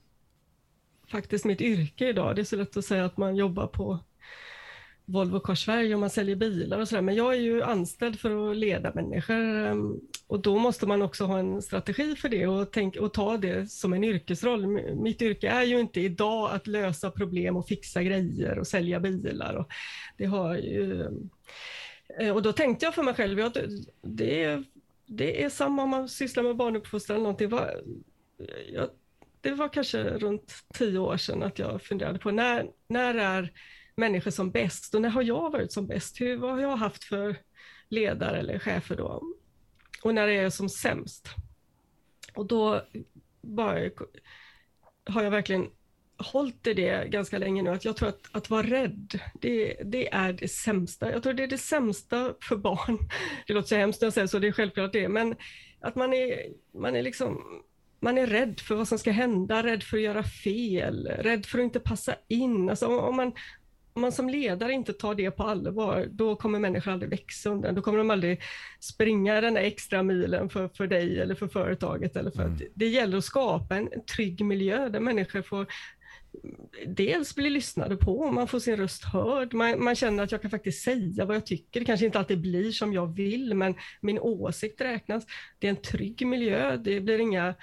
faktiskt 1.12 1.46
mitt 1.46 1.62
yrke 1.62 2.10
idag. 2.10 2.36
Det 2.36 2.42
är 2.42 2.44
så 2.44 2.56
lätt 2.56 2.78
att 2.78 2.86
säga 2.86 3.06
att 3.06 3.18
man 3.18 3.36
jobbar 3.36 3.68
på 3.68 4.00
Volvo 5.06 5.40
Car 5.40 5.56
Sverige 5.56 5.94
och 5.94 6.00
man 6.00 6.10
säljer 6.10 6.36
bilar 6.36 6.80
och 6.80 6.88
sådär, 6.88 7.02
men 7.02 7.16
jag 7.16 7.34
är 7.34 7.40
ju 7.40 7.64
anställd 7.64 8.20
för 8.20 8.52
att 8.52 8.58
leda 8.58 8.94
människor 8.94 9.36
ehm, 9.36 10.00
och 10.28 10.40
då 10.40 10.58
måste 10.58 10.88
man 10.88 11.02
också 11.02 11.26
ha 11.26 11.40
en 11.40 11.62
strategi 11.62 12.16
för 12.16 12.30
det 12.30 12.48
och, 12.48 12.72
tänk, 12.72 12.96
och 12.96 13.14
ta 13.14 13.38
det 13.38 13.72
som 13.72 13.94
en 13.94 14.04
yrkesroll. 14.04 14.68
Mitt 14.96 15.22
yrke 15.22 15.50
är 15.50 15.64
ju 15.64 15.80
inte 15.80 16.02
idag 16.02 16.52
att 16.52 16.68
lösa 16.68 17.12
problem 17.12 17.58
och 17.58 17.68
fixa 17.68 18.04
grejer 18.04 18.60
och 18.60 18.68
sälja 18.68 19.00
bilar. 19.00 19.54
Och 19.54 19.68
det 20.18 20.26
har 20.26 20.56
ju... 20.56 21.08
Eh, 22.20 22.36
och 22.36 22.42
då 22.42 22.54
tänkte 22.54 22.86
jag 22.86 22.96
för 22.96 23.04
mig 23.04 23.14
själv, 23.14 23.40
ja, 23.40 23.52
det, 24.02 24.44
är, 24.44 24.64
det 25.08 25.44
är 25.44 25.50
samma 25.50 25.84
om 25.84 25.90
man 25.90 26.10
sysslar 26.10 26.44
med 26.44 26.56
barnuppfostran 26.56 27.24
någonting. 27.24 27.52
Jag, 28.74 28.90
det 29.42 29.52
var 29.52 29.74
kanske 29.74 30.04
runt 30.04 30.54
tio 30.74 31.00
år 31.00 31.18
sedan 31.18 31.44
att 31.44 31.60
jag 31.60 31.82
funderade 31.82 32.20
på 32.20 32.32
när, 32.32 32.72
när 32.88 33.16
är 33.16 33.54
människor 33.96 34.32
som 34.32 34.52
bäst 34.52 34.96
och 34.96 35.02
när 35.02 35.10
har 35.10 35.22
jag 35.22 35.52
varit 35.52 35.72
som 35.72 35.88
bäst? 35.88 36.22
Hur, 36.22 36.38
vad 36.38 36.52
har 36.52 36.62
jag 36.62 36.78
haft 36.78 37.04
för 37.04 37.36
ledare 37.90 38.40
eller 38.40 38.60
chefer 38.60 38.96
då? 38.96 39.24
Och 40.04 40.16
när 40.16 40.28
är 40.28 40.44
jag 40.44 40.54
som 40.54 40.70
sämst? 40.70 41.30
Och 42.34 42.46
då 42.46 42.82
bara, 43.42 43.90
har 45.06 45.24
jag 45.24 45.32
verkligen 45.32 45.70
hållit 46.18 46.68
i 46.68 46.74
det 46.74 47.10
ganska 47.10 47.38
länge 47.38 47.62
nu, 47.62 47.70
att 47.70 47.86
jag 47.86 47.96
tror 47.98 48.10
att, 48.10 48.22
att 48.32 48.50
vara 48.50 48.68
rädd, 48.68 49.20
det, 49.42 49.74
det 49.86 50.14
är 50.14 50.34
det 50.34 50.48
sämsta. 50.48 51.12
Jag 51.12 51.24
tror 51.24 51.34
det 51.34 51.44
är 51.44 51.48
det 51.48 51.58
sämsta 51.58 52.34
för 52.42 52.56
barn. 52.56 52.98
Det 53.48 53.54
låter 53.54 53.68
så 53.68 53.76
hemskt 53.76 54.02
när 54.02 54.06
jag 54.06 54.14
säger 54.14 54.28
så, 54.28 54.40
det 54.40 54.48
är 54.48 54.52
självklart 54.52 54.94
det, 54.94 55.10
men 55.10 55.36
att 55.82 55.96
man 55.96 56.14
är, 56.14 56.40
man 56.74 56.96
är 56.96 57.02
liksom 57.02 57.44
man 58.00 58.18
är 58.18 58.28
rädd 58.28 58.60
för 58.60 58.76
vad 58.76 58.88
som 58.88 59.00
ska 59.00 59.12
hända, 59.12 59.64
rädd 59.64 59.84
för 59.84 59.98
att 59.98 60.04
göra 60.04 60.24
fel, 60.24 61.08
rädd 61.08 61.46
för 61.46 61.60
att 61.60 61.64
inte 61.64 61.80
passa 61.80 62.16
in. 62.28 62.70
Alltså 62.70 62.88
om, 62.88 63.00
om 63.00 63.16
man, 63.16 63.32
om 63.94 64.02
man 64.02 64.12
som 64.12 64.30
ledare 64.30 64.74
inte 64.74 64.94
tar 64.94 65.16
det 65.16 65.32
på 65.32 65.44
allvar, 65.44 66.08
då 66.12 66.36
kommer 66.36 66.60
människor 66.60 66.92
aldrig 66.92 67.10
växa 67.10 67.50
undan. 67.50 67.76
Då 67.76 67.82
kommer 67.82 67.98
de 67.98 68.12
aldrig 68.12 68.42
springa 68.80 69.42
den 69.42 69.54
där 69.54 69.62
extra 69.62 70.04
milen 70.04 70.50
för, 70.50 70.68
för 70.68 70.88
dig 70.88 71.20
eller 71.22 71.36
för 71.36 71.48
företaget. 71.48 72.16
Eller 72.16 72.32
för 72.32 72.44
Mm. 72.44 72.60
det 72.74 72.88
gäller 72.88 73.18
att 73.18 73.26
skapa 73.26 73.76
en 73.76 73.90
trygg 74.16 74.46
miljö 74.46 74.90
där 74.90 75.00
människor 75.00 75.42
får 75.42 75.68
dels 76.88 77.36
bli 77.36 77.50
lyssnade 77.50 77.98
på, 77.98 78.32
man 78.32 78.48
får 78.48 78.60
sin 78.60 78.78
röst 78.78 79.04
hörd, 79.04 79.54
man, 79.54 79.84
man 79.84 79.96
känner 79.96 80.24
att 80.24 80.32
jag 80.32 80.42
kan 80.42 80.52
faktiskt 80.52 80.84
säga 80.84 81.26
vad 81.26 81.36
jag 81.36 81.46
tycker. 81.46 81.80
Det 81.80 81.86
kanske 81.86 82.06
inte 82.06 82.20
alltid 82.20 82.42
blir 82.42 82.72
som 82.72 82.94
jag 82.94 83.16
vill, 83.16 83.54
men 83.54 83.76
min 84.02 84.20
åsikt 84.20 84.82
räknas. 84.82 85.26
Det 85.60 85.68
är 85.68 85.70
en 85.70 85.82
trygg 85.82 86.28
miljö, 86.28 86.78
det 86.78 87.02
blir 87.02 87.20
inga 87.20 87.56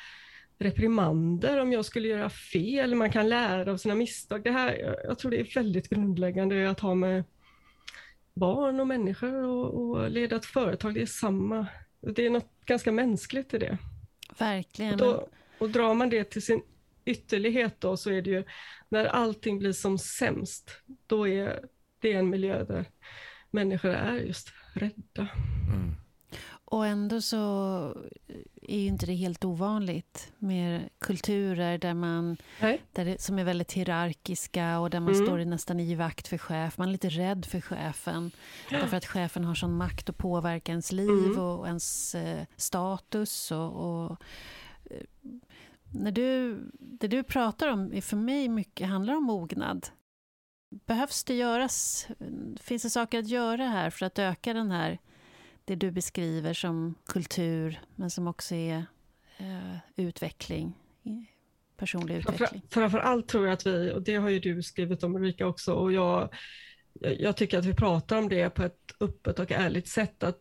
reprimander 0.58 1.60
om 1.60 1.72
jag 1.72 1.84
skulle 1.84 2.08
göra 2.08 2.30
fel, 2.30 2.94
man 2.94 3.12
kan 3.12 3.28
lära 3.28 3.72
av 3.72 3.76
sina 3.76 3.94
misstag. 3.94 4.44
Det 4.44 4.50
här, 4.50 4.74
jag, 4.74 4.96
jag 5.04 5.18
tror 5.18 5.30
det 5.30 5.40
är 5.40 5.54
väldigt 5.54 5.88
grundläggande 5.88 6.70
att 6.70 6.80
ha 6.80 6.94
med 6.94 7.24
barn 8.34 8.80
och 8.80 8.86
människor 8.86 9.44
och, 9.44 9.74
och 9.74 10.10
leda 10.10 10.36
ett 10.36 10.46
företag, 10.46 10.94
det 10.94 11.02
är 11.02 11.06
samma. 11.06 11.66
Det 12.00 12.26
är 12.26 12.30
något 12.30 12.50
ganska 12.64 12.92
mänskligt 12.92 13.54
i 13.54 13.58
det. 13.58 13.78
Verkligen. 14.38 14.92
Och, 14.92 14.98
då, 14.98 15.28
och 15.58 15.70
drar 15.70 15.94
man 15.94 16.10
det 16.10 16.24
till 16.24 16.42
sin 16.42 16.62
ytterlighet 17.04 17.80
då 17.80 17.96
så 17.96 18.10
är 18.10 18.22
det 18.22 18.30
ju 18.30 18.44
när 18.88 19.04
allting 19.04 19.58
blir 19.58 19.72
som 19.72 19.98
sämst, 19.98 20.70
då 21.06 21.28
är 21.28 21.64
det 22.00 22.12
en 22.12 22.30
miljö 22.30 22.64
där 22.64 22.84
människor 23.50 23.90
är 23.90 24.14
just 24.16 24.48
rädda. 24.74 25.28
Mm. 25.72 25.94
Och 26.66 26.86
ändå 26.86 27.20
så 27.20 27.36
är 28.62 28.78
ju 28.78 28.86
inte 28.86 29.06
det 29.06 29.14
helt 29.14 29.44
ovanligt 29.44 30.32
med 30.38 30.88
kulturer 30.98 31.78
där 31.78 31.94
man, 31.94 32.36
Nej. 32.60 32.82
där 32.92 33.04
det, 33.04 33.20
som 33.20 33.38
är 33.38 33.44
väldigt 33.44 33.72
hierarkiska 33.72 34.78
och 34.78 34.90
där 34.90 35.00
man 35.00 35.14
Mm. 35.14 35.26
står 35.26 35.40
i 35.40 35.44
nästan 35.44 35.80
i 35.80 35.94
vakt 35.94 36.28
för 36.28 36.38
chef. 36.38 36.78
Man 36.78 36.88
är 36.88 36.92
lite 36.92 37.08
rädd 37.08 37.46
för 37.46 37.60
chefen. 37.60 38.30
Därför 38.70 38.96
att 38.96 39.06
chefen 39.06 39.44
har 39.44 39.54
sån 39.54 39.76
makt 39.76 40.08
att 40.08 40.18
påverka 40.18 40.72
ens 40.72 40.92
liv 40.92 41.08
Mm. 41.08 41.38
och 41.38 41.66
ens 41.66 42.14
eh, 42.14 42.46
status. 42.56 43.50
Och, 43.50 43.72
och, 44.04 44.16
eh, 44.90 45.00
när 45.94 46.12
du, 46.12 46.60
det 46.78 47.08
du 47.08 47.22
pratar 47.22 47.68
om 47.68 47.92
är 47.92 48.00
för 48.00 48.16
mig 48.16 48.48
mycket 48.48 48.88
handlar 48.88 49.14
om 49.14 49.24
mognad. 49.24 49.86
Behövs 50.86 51.24
det 51.24 51.34
göras, 51.34 52.08
finns 52.60 52.82
det 52.82 52.90
saker 52.90 53.18
att 53.18 53.28
göra 53.28 53.64
här 53.64 53.90
för 53.90 54.06
att 54.06 54.18
öka 54.18 54.54
den 54.54 54.70
här 54.70 54.98
det 55.64 55.74
du 55.74 55.90
beskriver 55.90 56.54
som 56.54 56.94
kultur, 57.06 57.80
men 57.96 58.10
som 58.10 58.28
också 58.28 58.54
är 58.54 58.86
eh, 59.38 59.76
utveckling, 59.96 60.78
personlig 61.76 62.16
utveckling. 62.16 62.62
framför 62.70 62.98
allt 62.98 63.28
tror 63.28 63.46
jag 63.46 63.52
att 63.52 63.66
vi, 63.66 63.92
och 63.92 64.02
det 64.02 64.16
har 64.16 64.28
ju 64.28 64.40
du 64.40 64.62
skrivit 64.62 65.02
om 65.02 65.16
Ulrika 65.16 65.46
också, 65.46 65.72
och 65.72 65.92
jag, 65.92 66.34
jag 66.92 67.20
jag 67.20 67.36
tycker 67.36 67.58
att 67.58 67.64
vi 67.64 67.74
pratar 67.74 68.18
om 68.18 68.28
det 68.28 68.50
på 68.50 68.62
ett 68.62 68.94
öppet 69.00 69.38
och 69.38 69.52
ärligt 69.52 69.88
sätt, 69.88 70.22
att 70.22 70.40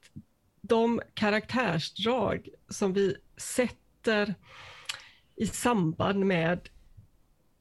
de 0.61 1.01
karaktärsdrag 1.13 2.49
som 2.69 2.93
vi 2.93 3.15
sätter 3.37 4.35
i 5.35 5.45
samband 5.45 6.25
med 6.25 6.69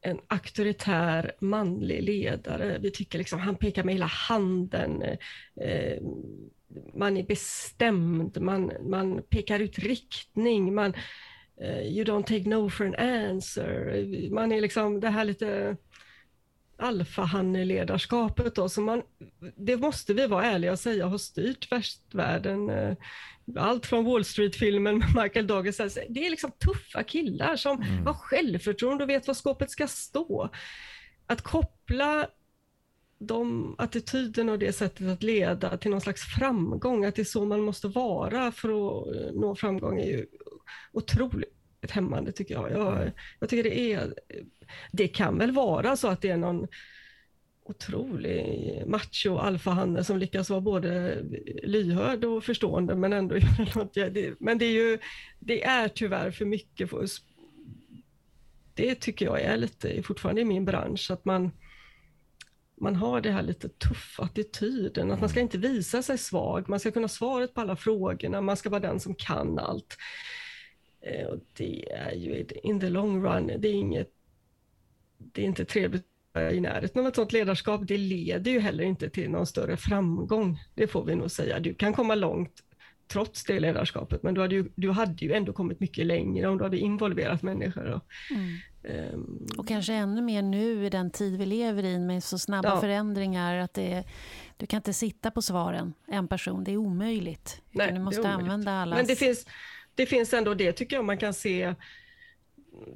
en 0.01 0.21
auktoritär 0.29 1.33
manlig 1.41 2.03
ledare. 2.03 2.79
Vi 2.79 2.91
tycker 2.91 3.19
liksom 3.19 3.39
han 3.39 3.57
pekar 3.57 3.85
med 3.85 3.95
hela 3.95 4.07
handen. 4.07 5.03
Eh, 5.61 6.03
man 6.95 7.17
är 7.17 7.23
bestämd, 7.23 8.41
man, 8.41 8.73
man 8.81 9.23
pekar 9.23 9.61
ut 9.61 9.79
riktning, 9.79 10.75
man 10.75 10.95
eh, 11.61 11.83
you 11.83 12.05
don't 12.05 12.25
take 12.25 12.49
no 12.49 12.71
for 12.71 12.85
an 12.87 12.95
answer. 12.95 14.31
Man 14.31 14.53
är 14.53 14.61
liksom 14.61 15.01
det 15.01 15.09
här 15.09 15.25
lite 15.25 15.77
alfahanne-ledarskapet 16.83 18.55
då, 18.55 18.69
som 18.69 18.85
man, 18.85 19.03
det 19.57 19.77
måste 19.77 20.15
vi 20.15 20.27
vara 20.27 20.45
ärliga 20.45 20.73
och 20.73 20.79
säga 20.79 21.07
har 21.07 21.19
styrt 21.19 21.73
västvärlden. 21.73 22.71
Eh, 22.71 22.97
allt 23.57 23.87
från 23.87 24.05
Wall 24.05 24.25
Street-filmen 24.25 24.99
med 24.99 25.09
Michael 25.23 25.47
Douglas, 25.47 25.77
det 26.09 26.27
är 26.27 26.31
liksom 26.31 26.51
tuffa 26.51 27.03
killar 27.03 27.57
som 27.57 27.83
mm. 27.83 28.07
har 28.07 28.15
självförtroende 28.15 29.05
och 29.05 29.11
vet 29.11 29.27
var 29.27 29.35
skåpet 29.35 29.71
ska 29.71 29.87
stå. 29.87 30.51
Att 31.27 31.43
koppla 31.43 32.27
de 33.19 33.75
attityderna 33.79 34.53
och 34.53 34.59
det 34.59 34.73
sättet 34.73 35.09
att 35.09 35.23
leda 35.23 35.77
till 35.77 35.91
någon 35.91 36.01
slags 36.01 36.23
framgång, 36.23 37.05
att 37.05 37.15
det 37.15 37.23
är 37.23 37.25
så 37.25 37.45
man 37.45 37.61
måste 37.61 37.89
vara 37.89 38.53
för 38.53 38.69
att 38.69 39.35
nå 39.35 39.55
framgång 39.57 40.01
är 40.01 40.07
ju 40.07 40.27
otroligt 40.93 41.62
hämmande 41.91 42.33
tycker 42.33 42.55
jag. 42.55 42.73
Jag, 42.73 42.97
mm. 42.97 43.13
jag 43.39 43.49
tycker 43.49 43.63
det 43.63 43.93
är, 43.93 44.15
det 44.93 45.09
kan 45.09 45.39
väl 45.39 45.51
vara 45.51 45.97
så 45.97 46.09
att 46.09 46.21
det 46.21 46.31
är 46.31 46.37
någon 46.37 46.67
otrolig 47.65 48.83
macho 48.87 49.37
alfahanne 49.37 50.05
som 50.05 50.19
lyckas 50.19 50.51
vara 50.51 50.61
både 50.61 51.23
lyhörd 51.63 52.25
och 52.25 52.45
förstående 52.45 52.95
men 52.95 53.13
ändå 53.13 53.37
göra 53.39 53.67
något. 53.75 53.97
Men 54.39 54.59
det 54.59 54.65
är 54.65 54.73
ju, 54.73 54.99
det 55.39 55.65
är 55.65 55.89
tyvärr 55.89 56.31
för 56.31 56.45
mycket. 56.45 56.91
För, 56.91 57.07
det 58.75 58.95
tycker 58.95 59.25
jag 59.25 59.41
är 59.41 59.57
lite 59.57 60.03
fortfarande 60.03 60.41
i 60.41 60.45
min 60.45 60.65
bransch, 60.65 61.11
att 61.11 61.25
man 61.25 61.51
man 62.83 62.97
har 62.97 63.21
det 63.21 63.31
här 63.31 63.43
lite 63.43 63.69
tuffa 63.69 64.23
attityden, 64.23 65.11
att 65.11 65.21
man 65.21 65.29
ska 65.29 65.41
inte 65.41 65.59
visa 65.59 66.03
sig 66.03 66.19
svag, 66.19 66.69
man 66.69 66.81
ska 66.81 66.91
kunna 66.91 67.09
svaret 67.09 67.55
på 67.55 67.61
alla 67.61 67.77
frågorna, 67.77 68.41
man 68.41 68.57
ska 68.57 68.71
vara 68.71 68.81
den 68.81 69.01
som 69.01 69.15
kan 69.15 69.59
allt. 69.59 69.97
Eh, 71.03 71.27
och 71.27 71.39
det 71.53 71.93
är 71.93 72.13
ju 72.13 72.47
in 72.63 72.81
the 72.81 72.89
long 72.89 73.25
run, 73.25 73.47
det 73.47 73.69
är 73.69 73.75
inget, 73.75 74.11
det 75.19 75.43
är 75.43 75.47
inte 75.47 75.65
trevligt 75.65 76.07
i 76.53 76.61
närheten 76.61 77.01
av 77.01 77.09
ett 77.09 77.15
sådant 77.15 77.33
ledarskap. 77.33 77.81
Det 77.85 77.99
leder 77.99 78.51
ju 78.51 78.61
heller 78.61 78.85
inte 78.85 79.11
till 79.11 79.31
någon 79.31 79.47
större 79.47 79.77
framgång. 79.77 80.59
Det 80.75 80.87
får 80.87 81.05
vi 81.05 81.15
nog 81.15 81.31
säga. 81.31 81.61
Du 81.61 81.75
kan 81.75 81.93
komma 81.93 82.15
långt 82.15 82.63
trots 83.09 83.45
det 83.45 83.61
ledarskapet, 83.61 84.23
men 84.23 84.35
du 84.35 84.41
hade 84.41 84.55
ju, 84.55 84.71
du 84.75 84.91
hade 84.91 85.25
ju 85.25 85.33
ändå 85.33 85.53
kommit 85.53 85.81
mycket 85.81 86.07
längre 86.07 86.49
om 86.49 86.59
du 86.59 86.65
hade 86.65 86.79
involverat 86.79 87.43
människor. 87.43 87.85
Och, 87.85 88.03
mm. 88.31 89.15
um, 89.15 89.47
och 89.59 89.69
kanske 89.69 89.93
ännu 89.93 90.23
mer 90.23 90.43
nu 90.43 90.87
i 90.87 90.91
den 90.91 91.11
tid 91.11 91.39
vi 91.39 91.47
lever 91.47 91.85
i 91.85 91.99
med 91.99 92.25
så 92.25 92.39
snabba 92.39 92.69
ja. 92.69 92.81
förändringar 92.81 93.57
att 93.57 93.75
det, 93.75 94.05
du 94.57 94.67
kan 94.67 94.77
inte 94.77 94.93
sitta 94.93 95.31
på 95.31 95.43
svaren, 95.43 95.95
en 96.07 96.29
person, 96.29 96.65
det 96.65 96.73
är 96.73 96.77
omöjligt. 96.77 97.63
Nej, 97.71 97.93
du 97.93 98.01
måste 98.01 98.29
använda 98.29 98.73
alla. 98.73 98.97
Men 98.97 99.07
det 99.07 99.17
finns, 99.17 99.47
det 99.95 100.07
finns 100.07 100.35
ändå 100.35 100.55
det 100.55 100.73
tycker 100.73 100.97
jag 100.97 101.05
man 101.05 101.19
kan 101.19 101.35
se. 101.35 101.75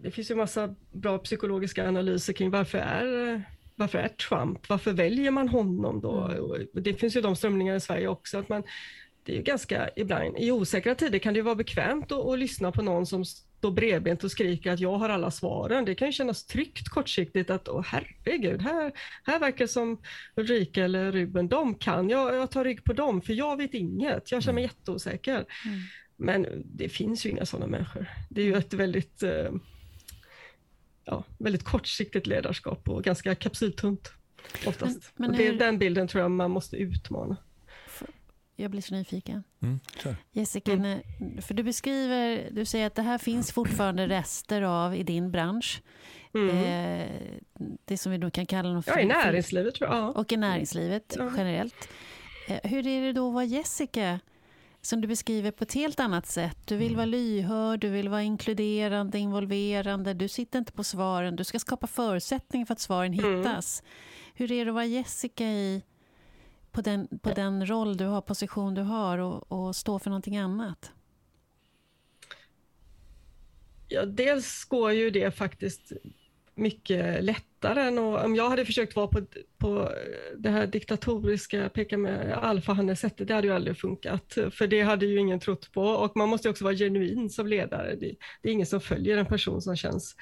Det 0.03 0.11
finns 0.11 0.31
ju 0.31 0.35
massa 0.35 0.75
bra 0.93 1.19
psykologiska 1.19 1.89
analyser 1.89 2.33
kring 2.33 2.51
varför 2.51 2.79
är 2.79 3.45
varför 3.77 3.99
är 3.99 4.09
Trump, 4.09 4.69
varför 4.69 4.93
väljer 4.93 5.31
man 5.31 5.49
honom 5.49 6.01
då? 6.01 6.25
Mm. 6.25 6.67
Det 6.73 6.95
finns 6.95 7.17
ju 7.17 7.21
de 7.21 7.37
strömningar 7.37 7.77
i 7.77 7.81
Sverige 7.81 8.09
också, 8.09 8.39
att 8.39 8.49
man, 8.49 8.63
det 9.23 9.33
är 9.33 9.37
ju 9.37 9.43
ganska, 9.43 9.91
ibland, 9.97 10.39
i 10.39 10.51
osäkra 10.51 10.95
tider 10.95 11.19
kan 11.19 11.35
det 11.35 11.43
vara 11.43 11.55
bekvämt 11.55 12.13
att, 12.13 12.27
att 12.27 12.39
lyssna 12.39 12.73
på 12.73 12.83
någon 12.83 13.07
som 13.07 13.25
står 13.25 13.71
bredbent 13.71 14.25
och 14.25 14.31
skriker 14.31 14.73
att 14.73 14.81
jag 14.81 14.99
har 14.99 15.09
alla 15.09 15.31
svaren. 15.31 15.85
Det 15.85 15.95
kan 15.95 16.09
ju 16.09 16.13
kännas 16.13 16.47
tryggt 16.47 16.89
kortsiktigt 16.89 17.51
att 17.51 17.69
åh 17.69 17.85
herregud, 17.87 18.63
här, 18.63 18.93
här 19.25 19.39
verkar 19.39 19.67
som 19.67 19.99
Ulrika 20.37 20.85
eller 20.85 21.13
Ruben, 21.13 21.49
de 21.49 21.75
kan, 21.75 22.09
jag, 22.09 22.35
jag 22.35 22.51
tar 22.51 22.65
rygg 22.65 22.85
på 22.85 22.93
dem 22.93 23.23
för 23.23 23.33
jag 23.33 23.57
vet 23.57 23.75
inget, 23.75 24.33
jag 24.33 24.43
känner 24.43 24.55
mig 24.55 24.65
mm. 24.65 24.75
jätteosäker. 24.77 25.45
Mm. 25.65 25.81
Men 26.17 26.63
det 26.65 26.89
finns 26.89 27.27
ju 27.27 27.31
inga 27.31 27.47
sådana 27.47 27.67
människor. 27.67 28.11
Det 28.29 28.41
är 28.41 28.45
ju 28.45 28.55
ett 28.55 28.75
väldigt, 28.75 29.23
eh, 29.23 29.51
ja, 31.05 31.25
väldigt 31.39 31.65
kortsiktigt 31.65 32.27
ledarskap 32.27 32.89
och 32.89 33.05
ganska 33.05 33.35
kapsyltunt 33.35 34.13
oftast. 34.67 35.13
Men, 35.17 35.27
men 35.27 35.31
och 35.31 35.37
det 35.37 35.47
är 35.47 35.53
den 35.53 35.79
bilden 35.79 36.09
tror 36.09 36.23
jag 36.23 36.31
man 36.31 36.51
måste 36.51 36.77
utmana. 36.77 37.37
Jag 38.59 38.71
blir 38.71 38.81
så 38.81 38.95
nyfiken. 38.95 39.43
Mm, 39.63 39.81
Jessica, 40.33 40.73
mm. 40.73 41.01
för 41.43 41.55
du 41.55 41.63
beskriver, 41.63 42.49
du 42.51 42.65
säger 42.65 42.87
att 42.87 42.95
det 42.95 43.03
här 43.03 43.19
finns 43.19 43.53
fortfarande 43.53 44.09
rester 44.09 44.63
av 44.63 44.95
i 44.95 45.03
din 45.03 45.31
bransch. 45.31 45.83
Mm. 46.35 46.51
Eh, 46.51 47.09
det 47.85 47.99
som 47.99 48.13
vi 48.13 48.19
då 48.19 48.31
kan 48.31 48.47
kalla 48.47 48.83
Ja, 48.87 49.01
i 49.01 49.07
näringslivet 49.07 49.75
tror 49.75 49.91
jag. 49.91 50.17
Och 50.17 50.33
i 50.33 50.37
näringslivet 50.37 51.15
ja. 51.19 51.33
generellt. 51.37 51.89
Eh, 52.49 52.71
hur 52.71 52.87
är 52.87 53.03
det 53.03 53.13
då 53.13 53.29
att 53.29 53.35
vara 53.35 53.45
Jessica? 53.45 54.21
Som 54.87 55.01
du 55.01 55.09
beskriver 55.09 55.51
på 55.51 55.65
ett 55.65 55.73
helt 55.73 56.01
annat 56.01 56.27
sätt. 56.27 56.59
Du 56.65 56.77
vill 56.77 56.87
mm. 56.87 56.97
vara 56.97 57.07
lyhörd, 57.07 57.81
du 57.81 57.89
vill 57.89 58.09
vara 58.09 58.23
inkluderande, 58.23 59.19
involverande. 59.19 60.15
Du 60.15 60.29
sitter 60.29 60.59
inte 60.59 60.73
på 60.73 60.85
svaren, 60.85 61.37
du 61.37 61.45
ska 61.45 61.59
skapa 61.59 61.87
förutsättningar 61.87 62.67
för 62.67 62.73
att 62.73 62.81
svaren 62.81 63.15
mm. 63.15 63.39
hittas. 63.39 63.81
Mm. 63.81 63.93
Hur 64.35 64.53
är 64.53 64.65
det 64.65 64.71
att 64.71 64.75
vara 64.75 64.85
Jessica 64.85 65.45
i, 65.45 65.83
på, 66.71 66.81
den, 66.81 67.19
på 67.23 67.31
den 67.31 67.67
roll 67.67 67.97
du 67.97 68.05
har, 68.05 68.21
position 68.21 68.75
du 68.75 68.83
har 68.83 69.19
och, 69.19 69.53
och 69.53 69.77
stå 69.77 69.99
för 69.99 70.11
någonting 70.11 70.37
annat? 70.37 70.93
Ja, 73.89 74.05
dels 74.07 74.65
går 74.65 74.93
ju 74.93 75.11
det 75.11 75.31
faktiskt 75.31 75.93
mycket 76.57 77.25
lättare 77.25 77.81
än 77.81 77.99
om 77.99 78.35
jag 78.35 78.51
hade 78.51 78.65
försökt 78.65 78.97
vara 78.97 79.07
på, 79.07 79.21
på 79.59 79.83
eh, 79.83 80.39
det 80.39 80.51
här 80.51 80.67
diktatoriska, 80.67 81.69
peka 81.69 81.99
med 81.99 82.33
alfahanne-sättet, 82.33 83.29
det 83.29 83.35
hade 83.35 83.47
ju 83.47 83.55
aldrig 83.55 83.79
funkat, 83.79 84.39
för 84.51 84.67
det 84.67 84.81
hade 84.81 85.07
ju 85.07 85.19
ingen 85.19 85.41
trott 85.41 85.73
på 85.73 85.83
och 85.83 86.17
man 86.17 86.29
måste 86.29 86.51
också 86.51 86.65
vara 86.65 86.75
genuin 86.75 87.31
som 87.31 87.47
ledare. 87.47 87.97
Det, 87.97 88.15
det 88.43 88.49
är 88.49 88.53
ingen 88.53 88.67
som 88.67 88.81
följer 88.81 89.19
en 89.19 89.27
person 89.27 89.63
som 89.63 89.77
känns 89.77 90.17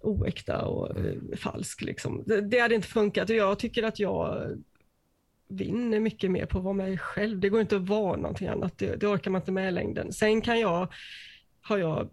oäkta 0.00 0.64
och 0.64 0.98
eh, 0.98 1.36
falsk. 1.36 1.82
Liksom. 1.82 2.22
Det, 2.26 2.40
det 2.40 2.58
hade 2.58 2.74
inte 2.74 2.88
funkat 2.88 3.30
och 3.30 3.36
jag 3.36 3.58
tycker 3.58 3.82
att 3.82 3.98
jag 3.98 4.56
vinner 5.48 6.00
mycket 6.00 6.30
mer 6.30 6.46
på 6.46 6.58
att 6.58 6.64
vara 6.64 6.74
mig 6.74 6.98
själv. 6.98 7.40
Det 7.40 7.48
går 7.48 7.60
inte 7.60 7.76
att 7.76 7.88
vara 7.88 8.16
någonting 8.16 8.48
annat, 8.48 8.78
det, 8.78 8.96
det 8.96 9.06
orkar 9.06 9.30
man 9.30 9.40
inte 9.40 9.52
med 9.52 9.68
i 9.68 9.72
längden. 9.72 10.12
Sen 10.12 10.40
kan 10.40 10.60
jag, 10.60 10.92
har 11.60 11.78
jag 11.78 12.10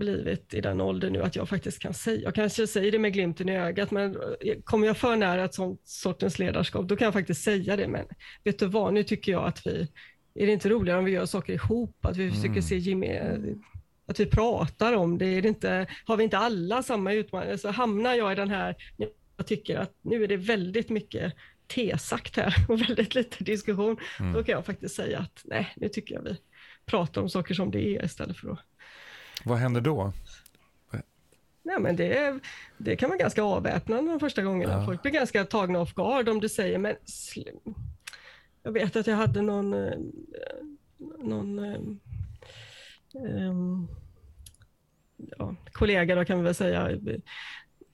blivit 0.00 0.54
i 0.54 0.60
den 0.60 0.80
åldern 0.80 1.12
nu 1.12 1.22
att 1.22 1.36
jag 1.36 1.48
faktiskt 1.48 1.78
kan 1.78 1.94
säga, 1.94 2.20
jag 2.22 2.34
kanske 2.34 2.66
säger 2.66 2.92
det 2.92 2.98
med 2.98 3.12
glimten 3.12 3.48
i 3.48 3.56
ögat, 3.56 3.90
men 3.90 4.16
kommer 4.64 4.86
jag 4.86 4.96
för 4.96 5.16
nära 5.16 5.44
ett 5.44 5.54
sånt 5.54 5.80
sortens 5.84 6.38
ledarskap, 6.38 6.88
då 6.88 6.96
kan 6.96 7.04
jag 7.04 7.12
faktiskt 7.12 7.42
säga 7.42 7.76
det. 7.76 7.88
Men 7.88 8.06
vet 8.44 8.58
du 8.58 8.66
vad, 8.66 8.94
nu 8.94 9.02
tycker 9.02 9.32
jag 9.32 9.44
att 9.44 9.66
vi, 9.66 9.88
är 10.34 10.46
det 10.46 10.52
inte 10.52 10.68
roligare 10.68 10.98
om 10.98 11.04
vi 11.04 11.12
gör 11.12 11.26
saker 11.26 11.52
ihop, 11.52 12.04
att 12.04 12.16
vi 12.16 12.22
mm. 12.22 12.34
försöker 12.34 12.60
se 12.60 12.76
Jimmy, 12.76 13.18
att 14.06 14.20
vi 14.20 14.26
pratar 14.26 14.92
om 14.92 15.18
det, 15.18 15.26
är 15.26 15.42
det 15.42 15.48
inte, 15.48 15.86
har 16.04 16.16
vi 16.16 16.24
inte 16.24 16.38
alla 16.38 16.82
samma 16.82 17.12
utmaningar, 17.12 17.56
så 17.56 17.70
hamnar 17.70 18.14
jag 18.14 18.32
i 18.32 18.34
den 18.34 18.50
här, 18.50 18.76
jag 19.36 19.46
tycker 19.46 19.78
att 19.78 19.92
nu 20.02 20.24
är 20.24 20.28
det 20.28 20.36
väldigt 20.36 20.88
mycket 20.88 21.32
tesagt 21.66 22.36
här 22.36 22.54
och 22.68 22.80
väldigt 22.80 23.14
lite 23.14 23.44
diskussion, 23.44 23.96
mm. 24.20 24.32
då 24.32 24.44
kan 24.44 24.52
jag 24.52 24.66
faktiskt 24.66 24.94
säga 24.94 25.18
att 25.18 25.42
nej, 25.44 25.72
nu 25.76 25.88
tycker 25.88 26.14
jag 26.14 26.22
vi 26.22 26.36
pratar 26.86 27.22
om 27.22 27.28
saker 27.28 27.54
som 27.54 27.70
det 27.70 27.96
är 27.96 28.04
istället 28.04 28.36
för 28.36 28.50
att 28.50 28.58
vad 29.44 29.58
händer 29.58 29.80
då? 29.80 30.12
Nej, 31.62 31.80
men 31.80 31.96
det, 31.96 32.40
det 32.78 32.96
kan 32.96 33.08
vara 33.08 33.18
ganska 33.18 33.42
avväpnande 33.42 34.10
de 34.10 34.20
första 34.20 34.42
gångerna. 34.42 34.72
Ja. 34.72 34.86
Folk 34.86 35.02
blir 35.02 35.12
ganska 35.12 35.44
tagna 35.44 35.80
off 35.80 35.94
guard 35.94 36.28
om 36.28 36.40
du 36.40 36.48
säger 36.48 36.78
men 36.78 36.96
jag 38.62 38.72
vet 38.72 38.96
att 38.96 39.06
jag 39.06 39.16
hade 39.16 39.42
någon, 39.42 39.74
eh, 39.74 39.98
någon 41.18 41.58
um, 43.14 43.88
ja, 45.16 45.54
kollega 45.72 46.14
då 46.14 46.24
kan 46.24 46.38
vi 46.38 46.44
väl 46.44 46.54
säga 46.54 46.98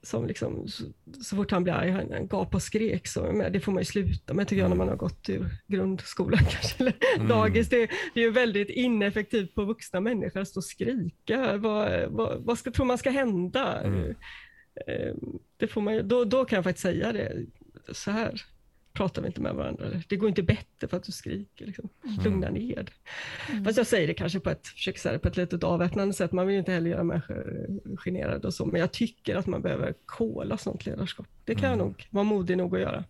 som 0.07 0.27
liksom, 0.27 0.67
så, 0.67 0.83
så 1.21 1.35
fort 1.35 1.51
han 1.51 1.63
blir 1.63 1.73
arg, 1.73 1.91
han 1.91 2.27
gapade 2.27 2.55
och 2.55 2.61
skrek. 2.61 3.07
Så, 3.07 3.31
men 3.31 3.51
det 3.51 3.59
får 3.59 3.71
man 3.71 3.81
ju 3.81 3.85
sluta 3.85 4.33
med 4.33 4.47
tycker 4.47 4.61
jag 4.61 4.69
när 4.69 4.77
man 4.77 4.87
har 4.87 4.95
gått 4.95 5.29
ur 5.29 5.49
grundskolan 5.67 6.39
kanske, 6.49 6.83
eller 6.83 6.93
mm. 7.15 7.27
dagis. 7.27 7.69
Det, 7.69 7.89
det 8.13 8.19
är 8.19 8.23
ju 8.23 8.31
väldigt 8.31 8.69
ineffektivt 8.69 9.55
på 9.55 9.63
vuxna 9.63 9.99
människor 9.99 10.39
att 10.39 10.47
stå 10.47 10.59
och 10.59 10.63
skrika. 10.63 11.57
Vad, 11.57 12.11
vad, 12.11 12.43
vad 12.43 12.57
ska, 12.57 12.71
tror 12.71 12.85
man 12.85 12.97
ska 12.97 13.09
hända? 13.09 13.81
Mm. 13.81 14.15
Eh, 14.87 15.13
det 15.57 15.67
får 15.67 15.81
man, 15.81 16.07
då, 16.07 16.23
då 16.25 16.45
kan 16.45 16.57
jag 16.57 16.63
faktiskt 16.63 16.83
säga 16.83 17.11
det 17.11 17.45
så 17.91 18.11
här 18.11 18.41
pratar 18.97 19.21
vi 19.21 19.27
inte 19.27 19.41
med 19.41 19.55
varandra. 19.55 19.85
Det 20.07 20.15
går 20.15 20.29
inte 20.29 20.43
bättre 20.43 20.87
för 20.87 20.97
att 20.97 21.03
du 21.03 21.11
skriker. 21.11 21.65
Liksom. 21.65 21.89
Mm. 22.03 22.23
Lugna 22.23 22.49
ner 22.49 22.89
mm. 23.49 23.65
Fast 23.65 23.77
jag 23.77 23.87
säger 23.87 24.07
det 24.07 24.13
kanske 24.13 24.39
på 24.39 24.49
ett, 24.49 24.67
försöker 24.67 25.17
på 25.17 25.27
ett 25.27 25.37
litet 25.37 25.63
avväpnande 25.63 26.13
sätt. 26.13 26.31
Man 26.31 26.47
vill 26.47 26.55
inte 26.57 26.71
heller 26.71 26.89
göra 26.89 27.03
människor 27.03 27.67
generade 27.97 28.47
och 28.47 28.53
så. 28.53 28.65
Men 28.65 28.81
jag 28.81 28.91
tycker 28.91 29.35
att 29.35 29.47
man 29.47 29.61
behöver 29.61 29.93
kola 30.05 30.57
sånt 30.57 30.85
ledarskap. 30.85 31.27
Det 31.45 31.55
kan 31.55 31.65
mm. 31.65 31.79
jag 31.79 31.85
nog 31.85 32.07
vara 32.09 32.23
modig 32.23 32.57
nog 32.57 32.75
att 32.75 32.81
göra. 32.81 33.03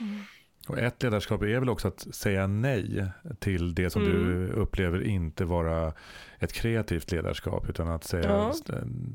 Mm. 0.00 0.20
Och 0.68 0.78
ett 0.78 1.02
ledarskap 1.02 1.42
är 1.42 1.60
väl 1.60 1.68
också 1.68 1.88
att 1.88 2.14
säga 2.14 2.46
nej 2.46 3.04
till 3.38 3.74
det 3.74 3.90
som 3.90 4.02
mm. 4.02 4.14
du 4.14 4.46
upplever 4.46 5.02
inte 5.02 5.44
vara 5.44 5.92
ett 6.38 6.52
kreativt 6.52 7.12
ledarskap. 7.12 7.68
Utan 7.68 7.88
att 7.88 8.04
säga 8.04 8.24
ja. 8.24 8.54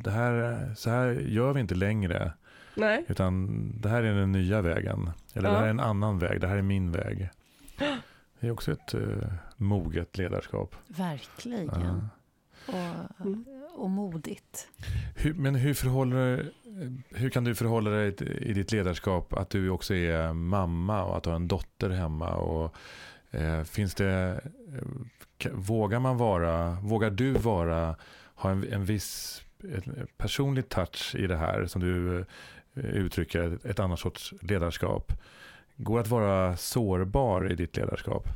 det 0.04 0.12
här, 0.12 0.74
så 0.76 0.90
här 0.90 1.12
gör 1.28 1.54
vi 1.54 1.60
inte 1.60 1.76
längre. 1.76 2.34
Nej. 2.76 3.06
Utan 3.08 3.48
det 3.82 3.90
här 3.90 4.04
är 4.04 4.16
den 4.16 4.32
nya 4.32 4.62
vägen. 4.62 5.10
Eller 5.34 5.50
ja. 5.50 5.54
det 5.54 5.60
här 5.60 5.66
är 5.66 5.70
en 5.70 5.80
annan 5.80 6.20
väg. 6.20 6.42
Det 6.42 6.48
här 6.48 6.58
är 6.58 6.62
min 6.62 6.92
väg. 6.92 7.30
Det 8.40 8.48
är 8.48 8.52
också 8.52 8.72
ett 8.72 8.96
uh, 8.96 9.24
moget 9.58 10.18
ledarskap. 10.18 10.76
Verkligen. 10.88 11.66
Ja. 11.68 12.10
Och, 12.68 13.26
mm. 13.26 13.46
och 13.76 13.90
modigt. 13.90 14.68
Hur, 15.16 15.34
men 15.34 15.56
hur, 15.56 15.74
förhåller, 15.74 16.52
hur 17.10 17.30
kan 17.30 17.44
du 17.44 17.56
förhålla 17.56 17.90
dig 17.90 18.16
i 18.42 18.54
ditt 18.54 18.72
ledarskap 18.72 19.34
att 19.34 19.50
du 19.50 19.70
också 19.70 19.96
är 19.96 20.34
mamma 20.34 21.04
och 21.04 21.18
att 21.18 21.24
du 21.24 21.30
har 21.30 21.36
en 21.36 21.48
dotter 21.48 21.90
hemma? 21.90 22.36
Och, 22.36 22.76
eh, 23.32 23.64
finns 23.64 23.96
det, 23.96 24.42
eh, 25.40 25.52
vågar 25.52 26.00
man 26.00 26.18
vara, 26.18 26.78
vågar 26.82 27.10
du 27.10 27.32
vara, 27.32 27.96
ha 28.36 28.52
en, 28.52 28.74
en 28.74 28.86
viss 28.86 29.44
en 29.64 30.08
personlig 30.18 30.70
touch 30.70 31.16
i 31.16 31.28
det 31.28 31.38
här 31.38 31.66
som 31.66 31.82
du 31.82 32.26
eh, 32.76 32.86
uttrycker, 32.86 33.60
ett 33.64 33.80
annat 33.80 34.00
sorts 34.00 34.34
ledarskap? 34.42 35.12
Går 35.76 35.96
det 35.96 36.02
att 36.02 36.08
vara 36.08 36.58
sårbar 36.58 37.52
i 37.52 37.56
ditt 37.56 37.78
ledarskap? 37.78 38.28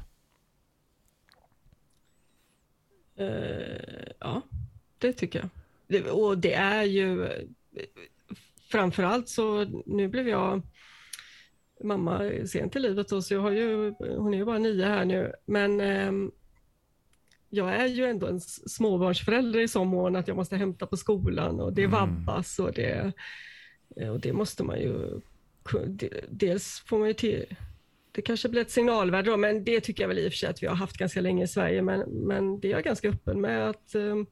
Uh, 3.20 4.08
ja, 4.20 4.42
det 4.98 5.14
tycker 5.14 5.40
jag. 5.40 5.50
Det, 5.88 6.10
och 6.10 6.38
det 6.38 6.54
är 6.54 6.84
ju 6.84 7.28
framförallt 8.72 9.30
så, 9.30 9.66
nu 9.86 10.08
blev 10.08 10.28
jag 10.28 10.62
mamma 11.84 12.32
sent 12.46 12.76
i 12.76 12.80
livet 12.80 13.12
och 13.12 13.24
så 13.24 13.34
jag 13.34 13.42
har 13.42 13.52
ju, 13.52 13.94
hon 14.00 14.34
är 14.34 14.38
ju 14.38 14.46
bara 14.46 14.58
nio 14.58 14.86
här 14.86 15.06
nu, 15.06 15.34
men 15.46 15.82
eh, 15.82 16.12
jag 17.50 17.76
är 17.76 17.86
ju 17.86 18.06
ändå 18.06 18.28
en 18.28 18.40
småbarnsförälder 18.42 19.60
i 19.60 19.68
så 19.68 19.84
mån 19.84 20.16
att 20.16 20.28
jag 20.28 20.38
måste 20.38 20.58
hämta 20.58 20.86
på 20.86 20.98
skolan 20.98 21.60
och 21.60 21.74
det 21.74 21.84
mm. 21.84 21.92
vabbas 21.92 22.60
och 22.60 22.74
det, 22.74 23.14
och 23.96 24.20
det 24.20 24.34
måste 24.34 24.64
man 24.64 24.80
ju, 24.80 25.22
dels 26.30 26.84
får 26.86 27.00
man 27.00 27.08
ju 27.08 27.14
till, 27.14 27.56
det 28.12 28.22
kanske 28.22 28.50
blir 28.50 28.62
ett 28.62 28.72
signalvärde 28.72 29.32
då, 29.32 29.38
men 29.38 29.64
det 29.64 29.82
tycker 29.82 30.04
jag 30.04 30.08
väl 30.08 30.20
i 30.20 30.28
och 30.28 30.32
för 30.32 30.38
sig 30.38 30.50
att 30.50 30.64
vi 30.64 30.68
har 30.68 30.76
haft 30.76 30.98
ganska 30.98 31.22
länge 31.22 31.44
i 31.44 31.48
Sverige, 31.48 31.82
men, 31.82 32.00
men 32.00 32.60
det 32.60 32.68
är 32.68 32.72
jag 32.72 32.84
ganska 32.84 33.10
öppen 33.10 33.42
med 33.42 33.70
att 33.70 33.96
um, 33.96 34.26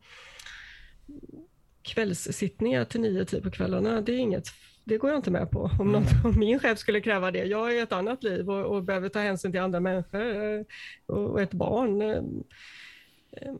kvällssittningar 1.81 2.85
till 2.85 3.01
nio, 3.01 3.25
tio 3.25 3.41
på 3.41 3.51
kvällarna, 3.51 4.01
det 4.01 4.11
är 4.11 4.17
inget 4.17 4.47
det 4.85 4.97
går 4.97 5.09
jag 5.09 5.19
inte 5.19 5.31
med 5.31 5.51
på. 5.51 5.71
Om, 5.79 5.91
någon, 5.91 6.03
mm. 6.03 6.25
om 6.25 6.39
min 6.39 6.59
chef 6.59 6.79
skulle 6.79 7.01
kräva 7.01 7.31
det. 7.31 7.45
Jag 7.45 7.77
är 7.77 7.83
ett 7.83 7.91
annat 7.91 8.23
liv 8.23 8.49
och, 8.49 8.65
och 8.65 8.83
behöver 8.83 9.09
ta 9.09 9.19
hänsyn 9.19 9.51
till 9.51 9.61
andra 9.61 9.79
människor 9.79 10.43
eh, 10.43 10.65
och, 11.05 11.29
och 11.29 11.41
ett 11.41 11.53
barn. 11.53 12.01
Eh, 12.01 13.53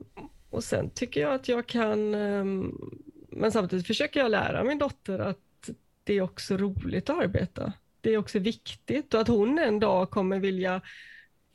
och 0.50 0.64
sen 0.64 0.90
tycker 0.90 1.22
jag 1.22 1.34
att 1.34 1.48
jag 1.48 1.68
kan, 1.68 2.12
men 3.30 3.52
samtidigt 3.52 3.88
försöker 3.88 4.20
jag 4.20 4.32
lära 4.32 4.64
min 4.64 4.78
dotter 4.78 5.20
att 5.20 5.40
det 6.06 6.14
är 6.14 6.22
också 6.22 6.58
roligt 6.58 7.10
att 7.10 7.24
arbeta 7.24 7.74
det 8.06 8.14
är 8.14 8.18
också 8.18 8.40
viktigt 8.40 9.14
och 9.14 9.22
att 9.22 9.28
hon 9.28 9.60
en 9.60 9.80
dag 9.80 10.10
kommer 10.10 10.40
vilja 10.40 10.82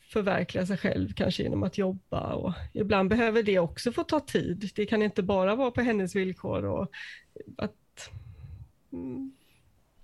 förverkliga 0.01 0.67
sig 0.67 0.77
själv, 0.77 1.13
kanske 1.13 1.43
genom 1.43 1.63
att 1.63 1.79
jobba. 1.79 2.35
Och 2.35 2.55
ibland 2.73 3.11
behöver 3.11 3.43
det 3.43 3.59
också 3.59 3.93
få 3.93 4.05
ta 4.05 4.21
tid. 4.21 4.71
Det 4.75 4.87
kan 4.87 5.03
inte 5.03 5.23
bara 5.23 5.55
vara 5.55 5.71
på 5.71 5.81
hennes 5.81 6.17
villkor. 6.17 6.65
Och 6.65 6.91
att, 7.57 8.11
mm, 8.93 9.33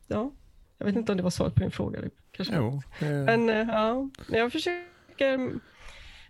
ja, 0.06 0.32
jag 0.78 0.86
vet 0.86 0.96
inte 0.96 1.12
om 1.12 1.16
det 1.16 1.22
var 1.22 1.30
svaret 1.30 1.54
på 1.54 1.60
din 1.60 1.70
fråga. 1.70 2.00
Kanske. 2.30 2.56
Jo, 2.56 2.82
Men 3.00 3.50
eh, 3.50 3.68
ja, 3.68 4.10
jag 4.30 4.52
försöker 4.52 5.60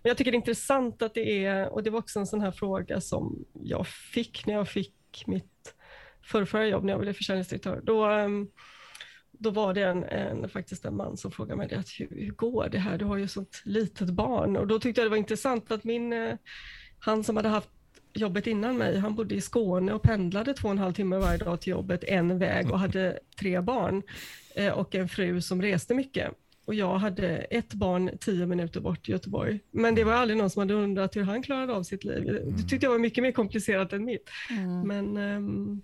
jag 0.03 0.17
tycker 0.17 0.31
det 0.31 0.35
är 0.35 0.39
intressant 0.39 1.01
att 1.01 1.13
det 1.13 1.45
är, 1.45 1.69
och 1.69 1.83
det 1.83 1.89
var 1.89 1.99
också 1.99 2.19
en 2.19 2.27
sån 2.27 2.41
här 2.41 2.51
fråga 2.51 3.01
som 3.01 3.45
jag 3.53 3.87
fick 3.87 4.45
när 4.45 4.53
jag 4.53 4.69
fick 4.69 5.23
mitt 5.27 5.75
förrförra 6.27 6.67
jobb, 6.67 6.83
när 6.83 6.93
jag 6.93 7.01
blev 7.01 7.13
försäljningsdirektör. 7.13 7.81
Då, 7.83 8.09
um, 8.09 8.51
då 9.31 9.49
var 9.49 9.73
det 9.73 9.83
en, 9.83 10.03
en, 10.03 10.49
faktiskt 10.49 10.85
en 10.85 10.95
man 10.95 11.17
som 11.17 11.31
frågade 11.31 11.57
mig 11.57 11.73
att 11.73 11.89
hur, 11.99 12.07
hur 12.09 12.31
går 12.31 12.69
det 12.71 12.79
här? 12.79 12.97
Du 12.97 13.05
har 13.05 13.17
ju 13.17 13.27
sånt 13.27 13.61
litet 13.65 14.09
barn. 14.09 14.57
Och 14.57 14.67
då 14.67 14.79
tyckte 14.79 15.01
jag 15.01 15.05
det 15.05 15.09
var 15.09 15.17
intressant 15.17 15.71
att 15.71 15.83
min, 15.83 16.13
eh, 16.13 16.35
han 16.99 17.23
som 17.23 17.35
hade 17.35 17.49
haft 17.49 17.69
jobbet 18.13 18.47
innan 18.47 18.77
mig, 18.77 18.97
han 18.97 19.15
bodde 19.15 19.35
i 19.35 19.41
Skåne 19.41 19.93
och 19.93 20.01
pendlade 20.01 20.53
två 20.53 20.67
och 20.67 20.71
en 20.71 20.77
halv 20.77 20.93
timme 20.93 21.17
varje 21.17 21.37
dag 21.37 21.61
till 21.61 21.71
jobbet 21.71 22.03
en 22.03 22.39
väg 22.39 22.71
och 22.71 22.79
hade 22.79 23.19
tre 23.39 23.61
barn 23.61 24.03
eh, 24.55 24.73
och 24.73 24.95
en 24.95 25.09
fru 25.09 25.41
som 25.41 25.61
reste 25.61 25.93
mycket. 25.93 26.31
Och 26.65 26.73
jag 26.73 26.97
hade 26.97 27.27
ett 27.37 27.73
barn 27.73 28.11
tio 28.19 28.45
minuter 28.45 28.79
bort 28.79 29.09
i 29.09 29.11
Göteborg. 29.11 29.59
Men 29.71 29.95
det 29.95 30.03
var 30.03 30.13
aldrig 30.13 30.37
någon 30.37 30.49
som 30.49 30.59
hade 30.59 30.73
undrat 30.73 31.15
hur 31.15 31.23
han 31.23 31.43
klarade 31.43 31.73
av 31.73 31.83
sitt 31.83 32.03
liv. 32.03 32.23
Det 32.57 32.63
tyckte 32.63 32.85
jag 32.85 32.91
var 32.91 32.99
mycket 32.99 33.21
mer 33.21 33.31
komplicerat 33.31 33.93
än 33.93 34.05
mitt. 34.05 34.29
Mm. 34.49 34.81
Men, 34.81 35.17
um, 35.17 35.81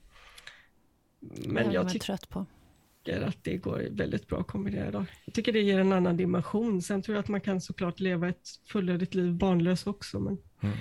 men 1.48 1.66
jag, 1.66 1.74
jag 1.74 1.90
tycker... 1.90 2.06
trött 2.06 2.30
på 2.30 2.46
att 3.12 3.44
det 3.44 3.58
går 3.58 3.88
väldigt 3.92 4.28
bra 4.28 4.40
att 4.40 4.48
kombinera. 4.48 5.06
Jag 5.26 5.34
tycker 5.34 5.54
det 5.54 5.62
ger 5.62 5.80
en 5.80 5.94
annan 5.94 6.18
dimension. 6.18 6.82
Sen 6.82 7.02
tror 7.02 7.16
jag 7.16 7.24
att 7.24 7.30
man 7.30 7.42
kan 7.42 7.62
såklart 7.62 8.00
leva 8.00 8.30
ett 8.30 8.48
fullödigt 8.68 9.16
liv 9.16 9.34
barnlös 9.34 9.88
också. 9.88 10.20
Men 10.20 10.38
mm. 10.62 10.78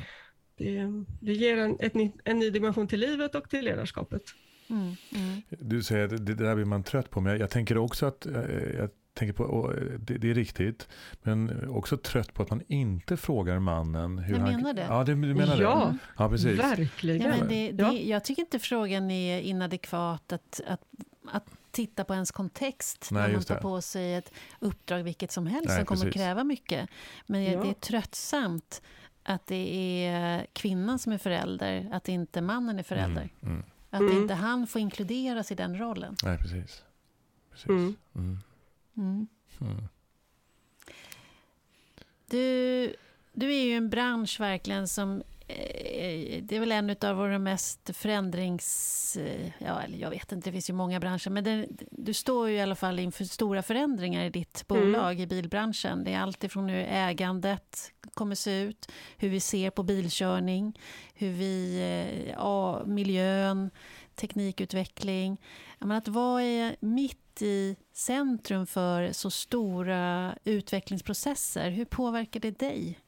det, 0.56 1.04
det, 1.20 1.32
ger 1.32 1.56
en, 1.56 1.76
ett, 1.80 1.92
en 2.24 2.38
ny 2.38 2.50
dimension 2.50 2.88
till 2.88 3.00
livet 3.00 3.34
och 3.34 3.50
till 3.50 3.64
ledarskapet. 3.64 4.22
Mm. 4.70 4.94
Mm. 5.14 5.42
Du 5.48 5.82
säger 5.82 6.04
att 6.04 6.26
det, 6.26 6.34
där 6.34 6.54
blir 6.54 6.64
man 6.64 6.82
trött 6.82 7.10
på, 7.10 7.20
men 7.20 7.32
jag, 7.32 7.40
jag 7.40 7.50
tänker 7.50 7.78
också 7.78 8.06
att 8.06 8.26
eh, 8.26 8.34
jag 8.78 8.90
tänker 9.14 9.32
på, 9.32 9.72
det, 9.98 10.18
det, 10.18 10.30
är 10.30 10.34
riktigt, 10.34 10.88
men 11.22 11.68
också 11.68 11.96
trött 11.96 12.34
på 12.34 12.42
att 12.42 12.50
man 12.50 12.62
inte 12.68 13.16
frågar 13.16 13.58
mannen 13.58 14.18
hur 14.18 14.34
jag 14.34 14.40
han... 14.40 14.56
menar 14.56 14.74
det. 14.74 14.86
Ja, 14.88 15.04
du 15.04 15.14
menar 15.14 15.60
ja, 15.60 15.92
det? 15.92 15.98
Ja, 16.18 16.28
precis. 16.28 16.58
verkligen. 16.58 17.30
Ja, 17.30 17.36
men 17.36 17.48
det, 17.48 17.72
det, 17.72 18.08
Jag 18.08 18.24
tycker 18.24 18.42
inte 18.42 18.58
frågan 18.58 19.10
är 19.10 19.40
inadekvat 19.40 20.32
att, 20.32 20.60
att, 20.66 20.82
att 21.28 21.44
titta 21.70 22.04
på 22.04 22.14
ens 22.14 22.30
kontext 22.30 23.08
Nej, 23.10 23.22
när 23.22 23.32
man 23.32 23.42
tar 23.42 23.56
på 23.56 23.80
sig 23.80 24.14
ett 24.14 24.32
uppdrag 24.60 25.02
vilket 25.02 25.32
som 25.32 25.46
helst 25.46 25.68
Nej, 25.68 25.76
som 25.76 25.86
kommer 25.86 26.04
precis. 26.04 26.22
kräva 26.22 26.44
mycket. 26.44 26.88
Men 27.26 27.44
ja. 27.44 27.62
det 27.62 27.68
är 27.68 27.74
tröttsamt 27.74 28.82
att 29.22 29.46
det 29.46 30.06
är 30.06 30.46
kvinnan 30.52 30.98
som 30.98 31.12
är 31.12 31.18
förälder, 31.18 31.88
att 31.92 32.08
inte 32.08 32.40
mannen 32.40 32.78
är 32.78 32.82
förälder. 32.82 33.30
Mm, 33.42 33.54
mm. 33.54 33.64
Att 33.90 34.00
mm. 34.00 34.16
inte 34.16 34.34
han 34.34 34.66
får 34.66 34.80
inkluderas 34.80 35.52
i 35.52 35.54
den 35.54 35.78
rollen. 35.78 36.16
Nej, 36.24 36.38
precis. 36.38 36.84
precis. 37.50 37.66
Mm. 38.96 39.26
Mm. 39.60 39.88
Du, 42.26 42.94
du 43.32 43.54
är 43.54 43.64
ju 43.64 43.72
en 43.72 43.90
bransch 43.90 44.40
verkligen 44.40 44.88
som 44.88 45.22
Eh, 45.52 46.42
det 46.42 46.56
är 46.56 46.60
väl 46.60 46.72
en 46.72 46.96
av 47.02 47.16
våra 47.16 47.38
mest 47.38 47.96
förändrings... 47.96 49.16
Eh, 49.16 49.50
ja, 49.58 49.82
jag 49.98 50.10
vet 50.10 50.32
inte, 50.32 50.48
det 50.48 50.52
finns 50.52 50.70
ju 50.70 50.74
många 50.74 51.00
branscher. 51.00 51.30
Men 51.30 51.44
det, 51.44 51.66
du 51.90 52.14
står 52.14 52.48
ju 52.48 52.56
i 52.56 52.60
alla 52.60 52.74
fall 52.74 52.98
inför 52.98 53.24
stora 53.24 53.62
förändringar 53.62 54.24
i 54.24 54.30
ditt 54.30 54.64
mm. 54.70 54.82
bolag, 54.82 55.12
mm. 55.12 55.22
i 55.22 55.26
bilbranschen. 55.26 56.04
Det 56.04 56.12
är 56.12 56.20
allt 56.20 56.44
ifrån 56.44 56.68
hur 56.68 56.86
ägandet 56.88 57.92
kommer 58.14 58.34
se 58.34 58.60
ut, 58.60 58.90
hur 59.16 59.28
vi 59.28 59.40
ser 59.40 59.70
på 59.70 59.82
bilkörning, 59.82 60.78
hur 61.14 61.32
vi... 61.32 61.80
Eh, 61.80 62.30
ja, 62.30 62.84
miljön, 62.86 63.70
teknikutveckling. 64.14 65.40
Men 65.78 65.92
att 65.92 66.08
vara 66.08 66.74
mitt 66.80 67.21
i 67.40 67.76
centrum 67.92 68.66
för 68.66 69.12
så 69.12 69.30
stora 69.30 70.34
utvecklingsprocesser, 70.44 71.70
hur 71.70 71.84
påverkar 71.84 72.40
det 72.40 72.58
dig? 72.58 72.98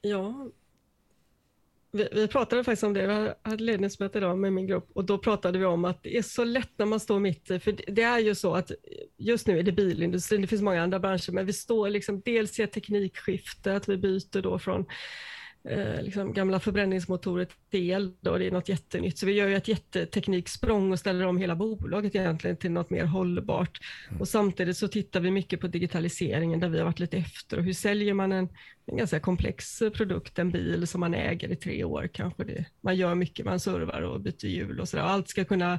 Ja, 0.00 0.48
vi, 1.90 2.08
vi, 2.12 2.28
pratade 2.28 2.64
faktiskt 2.64 2.82
om 2.82 2.94
det, 2.94 3.06
vi 3.06 3.32
hade 3.50 3.64
ledningsmöte 3.64 4.18
idag 4.18 4.38
med 4.38 4.52
min 4.52 4.66
grupp 4.66 4.90
och 4.92 5.04
då 5.04 5.18
pratade 5.18 5.58
vi 5.58 5.64
om 5.64 5.84
att 5.84 6.02
det 6.02 6.18
är 6.18 6.22
så 6.22 6.44
lätt 6.44 6.70
när 6.76 6.86
man 6.86 7.00
står 7.00 7.18
mitt 7.18 7.50
i, 7.50 7.60
för 7.60 7.92
det 7.92 8.02
är 8.02 8.18
ju 8.18 8.34
så 8.34 8.54
att 8.54 8.72
just 9.16 9.46
nu 9.46 9.58
är 9.58 9.62
det 9.62 9.72
bilindustrin, 9.72 10.40
det 10.40 10.46
finns 10.46 10.62
många 10.62 10.82
andra 10.82 10.98
branscher, 10.98 11.32
men 11.32 11.46
vi 11.46 11.52
står 11.52 11.90
liksom 11.90 12.20
dels 12.20 12.58
i 12.58 12.62
ett 12.62 12.72
teknikskifte, 12.72 13.76
att 13.76 13.88
vi 13.88 13.96
byter 13.96 14.42
då 14.42 14.58
från 14.58 14.86
eh, 15.64 16.02
liksom 16.02 16.32
gamla 16.32 16.60
förbränningsmotorer 16.60 17.48
till 17.70 17.90
el. 17.90 18.12
Då, 18.20 18.38
det 18.38 18.46
är 18.46 18.50
något 18.50 18.68
jättenytt. 18.68 19.18
Så 19.18 19.26
vi 19.26 19.32
gör 19.32 19.48
ju 19.48 19.56
ett 19.56 19.68
jättetekniksprång 19.68 20.92
och 20.92 20.98
ställer 20.98 21.26
om 21.26 21.38
hela 21.38 21.56
bolaget 21.56 22.14
egentligen 22.14 22.56
till 22.56 22.70
något 22.70 22.90
mer 22.90 23.04
hållbart. 23.04 23.80
Mm. 24.08 24.20
Och 24.20 24.28
samtidigt 24.28 24.76
så 24.76 24.88
tittar 24.88 25.20
vi 25.20 25.30
mycket 25.30 25.60
på 25.60 25.66
digitaliseringen 25.66 26.60
där 26.60 26.68
vi 26.68 26.78
har 26.78 26.84
varit 26.84 27.00
lite 27.00 27.16
efter. 27.16 27.58
Och 27.58 27.64
hur 27.64 27.72
säljer 27.72 28.14
man 28.14 28.32
en, 28.32 28.48
en 28.86 28.96
ganska 28.96 29.20
komplex 29.20 29.82
produkt, 29.94 30.38
en 30.38 30.50
bil 30.50 30.86
som 30.86 31.00
man 31.00 31.14
äger 31.14 31.52
i 31.52 31.56
tre 31.56 31.84
år 31.84 32.08
kanske. 32.12 32.44
Det, 32.44 32.64
man 32.80 32.96
gör 32.96 33.14
mycket, 33.14 33.46
man 33.46 33.60
servar 33.60 34.02
och 34.02 34.20
byter 34.20 34.46
hjul 34.46 34.80
och 34.80 34.88
sådär. 34.88 35.04
Allt 35.04 35.28
ska 35.28 35.44
kunna 35.44 35.78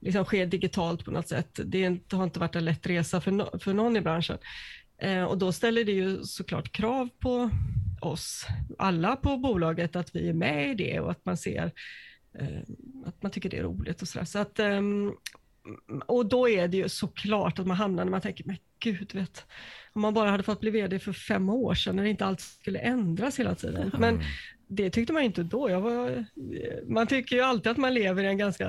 liksom 0.00 0.24
ske 0.24 0.44
digitalt 0.44 1.04
på 1.04 1.10
något 1.10 1.28
sätt. 1.28 1.60
Det 1.64 2.00
har 2.12 2.24
inte 2.24 2.40
varit 2.40 2.56
en 2.56 2.64
lätt 2.64 2.86
resa 2.86 3.20
för, 3.20 3.30
no, 3.30 3.58
för 3.58 3.72
någon 3.72 3.96
i 3.96 4.00
branschen. 4.00 4.38
Eh, 5.02 5.24
och 5.24 5.38
då 5.38 5.52
ställer 5.52 5.84
det 5.84 5.92
ju 5.92 6.22
såklart 6.22 6.72
krav 6.72 7.08
på 7.18 7.50
oss 8.00 8.46
alla 8.78 9.16
på 9.16 9.36
bolaget 9.36 9.96
att 9.96 10.16
vi 10.16 10.28
är 10.28 10.32
med 10.32 10.70
i 10.70 10.74
det 10.74 11.00
och 11.00 11.10
att 11.10 11.24
man 11.24 11.36
ser 11.36 11.72
eh, 12.38 12.60
att 13.06 13.22
man 13.22 13.32
tycker 13.32 13.50
det 13.50 13.58
är 13.58 13.62
roligt 13.62 14.02
och 14.02 14.08
sådär. 14.08 14.24
Så 14.24 14.38
att, 14.38 14.58
eh, 14.58 14.80
och 16.06 16.26
då 16.26 16.48
är 16.48 16.68
det 16.68 16.76
ju 16.76 16.88
såklart 16.88 17.58
att 17.58 17.66
man 17.66 17.76
hamnar 17.76 18.04
när 18.04 18.10
man 18.10 18.20
tänker, 18.20 18.44
men 18.44 18.56
gud 18.78 19.14
vet, 19.14 19.46
om 19.92 20.02
man 20.02 20.14
bara 20.14 20.30
hade 20.30 20.42
fått 20.42 20.60
bli 20.60 20.70
vd 20.70 20.98
för 20.98 21.12
fem 21.12 21.48
år 21.48 21.74
sedan 21.74 21.96
när 21.96 22.04
inte 22.04 22.26
allt 22.26 22.40
skulle 22.40 22.78
ändras 22.78 23.38
hela 23.38 23.54
tiden. 23.54 23.92
Men 23.98 24.22
det 24.68 24.90
tyckte 24.90 25.12
man 25.12 25.22
inte 25.22 25.42
då. 25.42 25.70
Jag 25.70 25.80
var, 25.80 26.24
man 26.86 27.06
tycker 27.06 27.36
ju 27.36 27.42
alltid 27.42 27.72
att 27.72 27.76
man 27.78 27.94
lever 27.94 28.24
i 28.24 28.26
en 28.26 28.38
ganska 28.38 28.64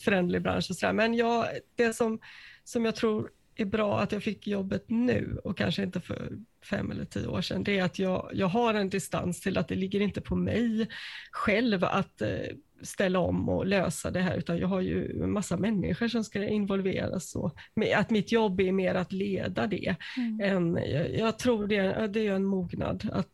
förändlig 0.00 0.42
bransch 0.42 0.66
och 0.70 0.76
sådär. 0.76 0.92
Men 0.92 1.14
jag, 1.14 1.46
det 1.76 1.92
som, 1.92 2.20
som 2.64 2.84
jag 2.84 2.96
tror 2.96 3.30
är 3.62 3.66
bra 3.66 4.00
att 4.00 4.12
jag 4.12 4.22
fick 4.22 4.46
jobbet 4.46 4.84
nu 4.86 5.38
och 5.44 5.58
kanske 5.58 5.82
inte 5.82 6.00
för 6.00 6.38
fem 6.64 6.90
eller 6.90 7.04
tio 7.04 7.26
år 7.26 7.40
sedan, 7.40 7.64
det 7.64 7.78
är 7.78 7.84
att 7.84 7.98
jag, 7.98 8.30
jag 8.32 8.46
har 8.46 8.74
en 8.74 8.88
distans 8.88 9.40
till 9.40 9.58
att 9.58 9.68
det 9.68 9.74
ligger 9.74 10.00
inte 10.00 10.20
på 10.20 10.36
mig 10.36 10.88
själv 11.30 11.84
att 11.84 12.22
eh, 12.22 12.56
ställa 12.82 13.18
om 13.18 13.48
och 13.48 13.66
lösa 13.66 14.10
det 14.10 14.20
här, 14.20 14.36
utan 14.36 14.58
jag 14.58 14.68
har 14.68 14.80
ju 14.80 15.22
en 15.22 15.32
massa 15.32 15.56
människor 15.56 16.08
som 16.08 16.24
ska 16.24 16.44
involveras. 16.44 17.36
Och 17.36 17.56
att 17.96 18.10
mitt 18.10 18.32
jobb 18.32 18.60
är 18.60 18.72
mer 18.72 18.94
att 18.94 19.12
leda 19.12 19.66
det. 19.66 19.96
Mm. 20.16 20.40
Än, 20.40 20.90
jag, 20.90 21.18
jag, 21.18 21.38
tror 21.38 21.66
det, 21.66 22.06
det 22.06 22.26
är 22.26 22.32
en 22.32 22.44
mognad. 22.44 23.08
Att 23.12 23.32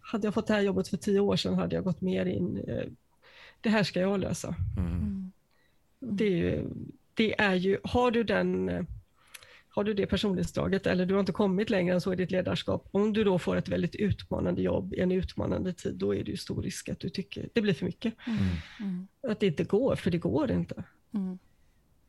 hade 0.00 0.26
jag 0.26 0.34
fått 0.34 0.46
det 0.46 0.54
här 0.54 0.60
jobbet 0.60 0.88
för 0.88 0.96
tio 0.96 1.20
år 1.20 1.36
sedan 1.36 1.54
hade 1.54 1.74
jag 1.74 1.84
gått 1.84 2.00
mer 2.00 2.26
in, 2.26 2.64
eh, 2.68 2.84
det 3.60 3.68
här 3.68 3.82
ska 3.82 4.00
jag 4.00 4.20
lösa. 4.20 4.54
Mm. 4.78 4.92
mm. 4.92 5.32
Det, 6.00 6.64
det 7.14 7.40
är 7.40 7.54
ju, 7.54 7.78
har 7.84 8.10
du 8.10 8.24
den 8.24 8.70
har 9.74 9.84
du 9.84 9.94
det 9.94 10.06
personlighetsdraget 10.06 10.86
eller 10.86 11.06
du 11.06 11.14
har 11.14 11.20
inte 11.20 11.32
kommit 11.32 11.70
längre 11.70 11.94
än 11.94 12.00
så 12.00 12.12
i 12.12 12.16
ditt 12.16 12.30
ledarskap, 12.30 12.88
om 12.90 13.12
du 13.12 13.24
då 13.24 13.38
får 13.38 13.56
ett 13.56 13.68
väldigt 13.68 13.94
utmanande 13.94 14.62
jobb 14.62 14.94
i 14.94 15.00
en 15.00 15.12
utmanande 15.12 15.72
tid, 15.72 15.94
då 15.94 16.14
är 16.14 16.24
det 16.24 16.30
ju 16.30 16.36
stor 16.36 16.62
risk 16.62 16.88
att 16.88 17.00
du 17.00 17.08
tycker 17.08 17.48
det 17.52 17.60
blir 17.60 17.74
för 17.74 17.86
mycket. 17.86 18.14
Mm. 18.26 18.38
Mm. 18.80 19.08
Att 19.28 19.40
det 19.40 19.46
inte 19.46 19.64
går, 19.64 19.96
för 19.96 20.10
det 20.10 20.18
går 20.18 20.50
inte. 20.50 20.84
Mm. 21.14 21.38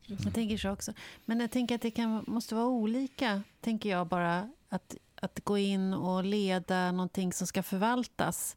Jag 0.06 0.34
tänker 0.34 0.56
så 0.56 0.70
också. 0.70 0.92
Men 1.24 1.40
jag 1.40 1.50
tänker 1.50 1.74
att 1.74 1.82
det 1.82 1.90
kan, 1.90 2.24
måste 2.26 2.54
vara 2.54 2.66
olika, 2.66 3.42
tänker 3.60 3.90
jag 3.90 4.06
bara, 4.06 4.50
att, 4.68 4.96
att 5.14 5.40
gå 5.44 5.58
in 5.58 5.94
och 5.94 6.24
leda 6.24 6.92
någonting 6.92 7.32
som 7.32 7.46
ska 7.46 7.62
förvaltas 7.62 8.56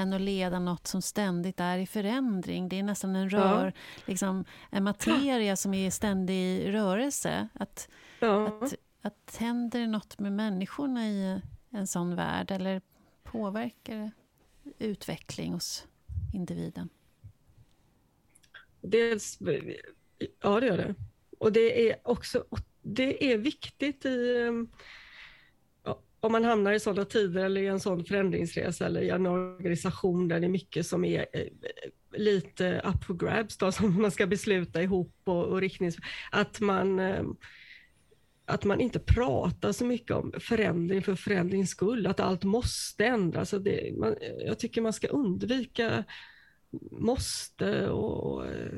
än 0.00 0.12
att 0.12 0.20
leda 0.20 0.58
något 0.58 0.86
som 0.86 1.02
ständigt 1.02 1.60
är 1.60 1.78
i 1.78 1.86
förändring. 1.86 2.68
Det 2.68 2.78
är 2.78 2.82
nästan 2.82 3.16
en 3.16 3.30
rör, 3.30 3.66
ja. 3.66 3.72
liksom, 4.06 4.44
en 4.70 4.84
materia 4.84 5.56
som 5.56 5.74
är 5.74 5.86
i 5.86 5.90
ständig 5.90 6.74
rörelse. 6.74 7.48
Att, 7.52 7.88
ja. 8.20 8.46
att, 8.46 8.74
att 9.02 9.36
händer 9.36 9.86
något 9.86 10.18
med 10.18 10.32
människorna 10.32 11.08
i 11.08 11.40
en 11.70 11.86
sån 11.86 12.16
värld 12.16 12.50
eller 12.50 12.82
påverkar 13.22 13.96
det 13.96 14.10
utveckling 14.78 15.52
hos 15.52 15.86
individen? 16.34 16.88
Dels, 18.80 19.38
ja, 20.42 20.60
det 20.60 20.66
gör 20.66 20.76
det. 20.76 20.94
Och 21.38 21.52
det 21.52 21.90
är 21.90 21.96
också 22.02 22.44
det 22.82 23.32
är 23.32 23.38
viktigt 23.38 24.06
i 24.06 24.48
om 26.20 26.32
man 26.32 26.44
hamnar 26.44 26.72
i 26.72 26.80
sådana 26.80 27.04
tider 27.04 27.44
eller 27.44 27.60
i 27.60 27.66
en 27.66 27.80
sån 27.80 28.04
förändringsresa 28.04 28.86
eller 28.86 29.00
i 29.00 29.10
en 29.10 29.26
organisation 29.26 30.28
där 30.28 30.40
det 30.40 30.46
är 30.46 30.50
mycket 30.50 30.86
som 30.86 31.04
är 31.04 31.26
eh, 31.32 31.46
lite 32.12 32.82
up 32.84 33.04
for 33.04 33.14
grabs, 33.14 33.56
då, 33.56 33.72
som 33.72 34.02
man 34.02 34.10
ska 34.10 34.26
besluta 34.26 34.82
ihop 34.82 35.16
och, 35.24 35.44
och 35.44 35.60
riktnings... 35.60 35.96
Att 36.30 36.60
man, 36.60 37.00
eh, 37.00 37.24
att 38.44 38.64
man 38.64 38.80
inte 38.80 38.98
pratar 38.98 39.72
så 39.72 39.84
mycket 39.84 40.16
om 40.16 40.32
förändring 40.40 41.02
för 41.02 41.14
förändrings 41.14 41.70
skull, 41.70 42.06
att 42.06 42.20
allt 42.20 42.44
måste 42.44 43.04
ändras. 43.04 43.50
Det, 43.50 43.98
man, 43.98 44.14
jag 44.46 44.58
tycker 44.58 44.80
man 44.80 44.92
ska 44.92 45.08
undvika 45.08 46.04
måste 46.90 47.88
och 47.88 48.30
och 48.40 48.46
eh, 48.46 48.72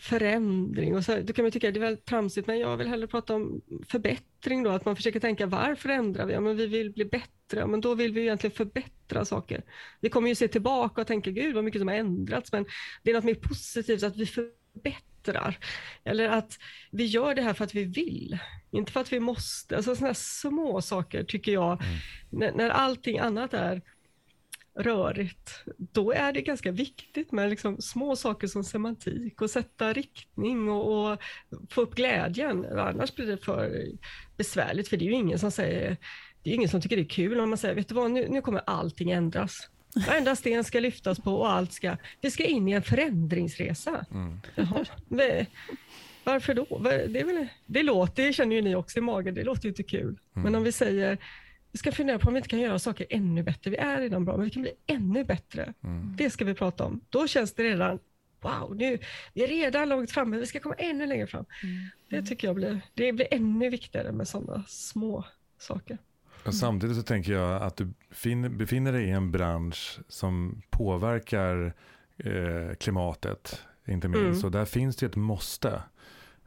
förändring. 0.00 0.96
Och 0.96 1.04
så, 1.04 1.20
då 1.20 1.32
kan 1.32 1.44
man 1.44 1.52
tycka 1.52 1.68
att 1.68 1.74
det 1.74 1.80
är 1.80 1.84
väldigt 1.84 2.04
tramsigt, 2.04 2.46
men 2.46 2.58
jag 2.58 2.76
vill 2.76 2.88
hellre 2.88 3.06
prata 3.06 3.34
om 3.34 3.60
förbättring 3.88 4.62
då, 4.62 4.70
att 4.70 4.84
man 4.84 4.96
försöker 4.96 5.20
tänka 5.20 5.46
varför 5.46 5.88
ändrar 5.88 6.26
vi? 6.26 6.32
Ja, 6.32 6.40
men 6.40 6.56
vi 6.56 6.66
vill 6.66 6.92
bli 6.92 7.04
bättre, 7.04 7.66
men 7.66 7.80
då 7.80 7.94
vill 7.94 8.12
vi 8.12 8.20
egentligen 8.20 8.56
förbättra 8.56 9.24
saker. 9.24 9.62
Vi 10.00 10.08
kommer 10.08 10.28
ju 10.28 10.34
se 10.34 10.48
tillbaka 10.48 11.00
och 11.00 11.06
tänka, 11.06 11.30
gud 11.30 11.54
vad 11.54 11.64
mycket 11.64 11.80
som 11.80 11.88
har 11.88 11.94
ändrats, 11.94 12.52
men 12.52 12.66
det 13.02 13.10
är 13.10 13.14
något 13.14 13.24
mer 13.24 13.34
positivt 13.34 14.02
att 14.02 14.16
vi 14.16 14.26
förbättrar. 14.26 15.58
Eller 16.04 16.28
att 16.28 16.58
vi 16.90 17.04
gör 17.04 17.34
det 17.34 17.42
här 17.42 17.54
för 17.54 17.64
att 17.64 17.74
vi 17.74 17.84
vill, 17.84 18.38
inte 18.70 18.92
för 18.92 19.00
att 19.00 19.12
vi 19.12 19.20
måste. 19.20 19.76
Alltså 19.76 19.96
sådana 19.96 20.14
små 20.14 20.80
saker 20.82 21.24
tycker 21.24 21.52
jag, 21.52 21.82
mm. 21.82 21.98
när, 22.30 22.52
när 22.52 22.70
allting 22.70 23.18
annat 23.18 23.54
är 23.54 23.82
rörigt, 24.78 25.64
då 25.76 26.12
är 26.12 26.32
det 26.32 26.42
ganska 26.42 26.72
viktigt 26.72 27.32
med 27.32 27.50
liksom 27.50 27.80
små 27.80 28.16
saker 28.16 28.46
som 28.46 28.64
semantik 28.64 29.42
och 29.42 29.50
sätta 29.50 29.92
riktning 29.92 30.70
och, 30.70 31.10
och, 31.10 31.18
få 31.70 31.80
upp 31.80 31.94
glädjen. 31.94 32.66
Annars 32.78 33.14
blir 33.14 33.26
det 33.26 33.36
för 33.36 33.86
besvärligt, 34.36 34.88
för 34.88 34.96
det 34.96 35.04
är 35.04 35.06
ju 35.06 35.14
ingen 35.14 35.38
som 35.38 35.50
säger 35.50 35.96
det 36.42 36.50
är 36.50 36.54
ingen 36.54 36.68
som 36.68 36.80
tycker 36.80 36.96
det 36.96 37.02
är 37.02 37.08
kul 37.08 37.40
om 37.40 37.48
man 37.48 37.58
säger, 37.58 37.74
vet 37.74 37.88
du 37.88 37.94
vad, 37.94 38.10
nu, 38.10 38.28
nu 38.28 38.40
kommer 38.40 38.62
allting 38.66 39.10
ändras. 39.10 39.68
Varenda 40.06 40.36
sten 40.36 40.64
ska 40.64 40.80
lyftas 40.80 41.18
på 41.18 41.34
och 41.34 41.50
allt 41.50 41.72
ska, 41.72 41.96
vi 42.20 42.30
ska 42.30 42.44
in 42.44 42.68
i 42.68 42.72
en 42.72 42.82
förändringsresa. 42.82 44.06
Mm. 44.10 44.40
Jaha, 44.54 44.84
varför 46.24 46.54
då? 46.54 46.78
Det, 47.08 47.24
väl, 47.24 47.46
det 47.66 47.82
låter, 47.82 48.26
det 48.26 48.32
känner 48.32 48.56
ju 48.56 48.62
ni 48.62 48.74
också 48.74 48.98
i 48.98 49.02
magen, 49.02 49.34
det 49.34 49.44
låter 49.44 49.62
ju 49.62 49.68
inte 49.68 49.82
kul. 49.82 50.02
Mm. 50.02 50.18
Men 50.32 50.54
om 50.54 50.62
vi 50.62 50.72
säger, 50.72 51.18
vi 51.72 51.78
ska 51.78 51.92
fundera 51.92 52.18
på 52.18 52.28
om 52.28 52.34
vi 52.34 52.38
inte 52.38 52.48
kan 52.48 52.60
göra 52.60 52.78
saker 52.78 53.06
ännu 53.10 53.42
bättre. 53.42 53.70
Vi 53.70 53.76
är 53.76 54.00
redan 54.00 54.24
bra, 54.24 54.36
men 54.36 54.44
vi 54.44 54.50
kan 54.50 54.62
bli 54.62 54.72
ännu 54.86 55.24
bättre. 55.24 55.74
Mm. 55.84 56.14
Det 56.16 56.30
ska 56.30 56.44
vi 56.44 56.54
prata 56.54 56.84
om. 56.84 57.00
Då 57.08 57.26
känns 57.26 57.54
det 57.54 57.62
redan, 57.62 57.98
wow, 58.40 58.76
nu, 58.76 58.98
vi 59.34 59.44
är 59.44 59.48
redan 59.48 59.88
långt 59.88 60.10
framme, 60.10 60.38
vi 60.38 60.46
ska 60.46 60.60
komma 60.60 60.74
ännu 60.74 61.06
längre 61.06 61.26
fram. 61.26 61.44
Mm. 61.62 61.76
Det 62.08 62.22
tycker 62.22 62.48
jag 62.48 62.54
blir, 62.54 62.80
det 62.94 63.12
blir 63.12 63.26
ännu 63.30 63.70
viktigare 63.70 64.12
med 64.12 64.28
sådana 64.28 64.64
små 64.68 65.24
saker. 65.58 65.98
Och 66.44 66.54
samtidigt 66.54 66.96
så 66.96 67.02
tänker 67.02 67.32
jag 67.32 67.62
att 67.62 67.76
du 67.76 67.92
befinner 68.50 68.92
dig 68.92 69.04
i 69.04 69.10
en 69.10 69.30
bransch 69.30 69.98
som 70.08 70.62
påverkar 70.70 71.74
eh, 72.16 72.74
klimatet, 72.74 73.62
inte 73.86 74.08
minst. 74.08 74.42
Mm. 74.42 74.44
Och 74.44 74.50
där 74.50 74.64
finns 74.64 74.96
det 74.96 75.06
ett 75.06 75.16
måste. 75.16 75.82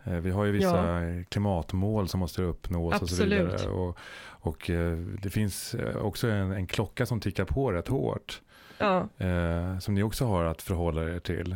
Eh, 0.04 0.14
vi 0.14 0.32
har 0.32 0.46
ju 0.46 0.52
vissa 0.52 1.02
ja. 1.02 1.24
klimatmål 1.30 2.08
som 2.08 2.20
måste 2.20 2.42
uppnås 2.42 2.94
Absolut. 2.94 3.12
och 3.12 3.60
så 3.60 3.66
vidare. 3.66 3.70
Och, 3.70 3.98
och 4.26 4.70
eh, 4.70 4.98
det 4.98 5.30
finns 5.30 5.76
eh, 5.76 5.98
också 5.98 6.28
en, 6.28 6.52
en, 6.52 6.68
klocka 6.68 7.06
som 7.06 7.20
tickar 7.20 7.46
på 7.46 7.72
rätt 7.72 7.88
hårt. 7.88 8.42
Ja. 8.78 9.10
Eh, 9.18 9.80
som 9.80 9.94
ni 9.94 10.04
också 10.04 10.26
har 10.26 10.44
att 10.46 10.62
förhålla 10.62 11.04
er 11.04 11.20
till. 11.20 11.56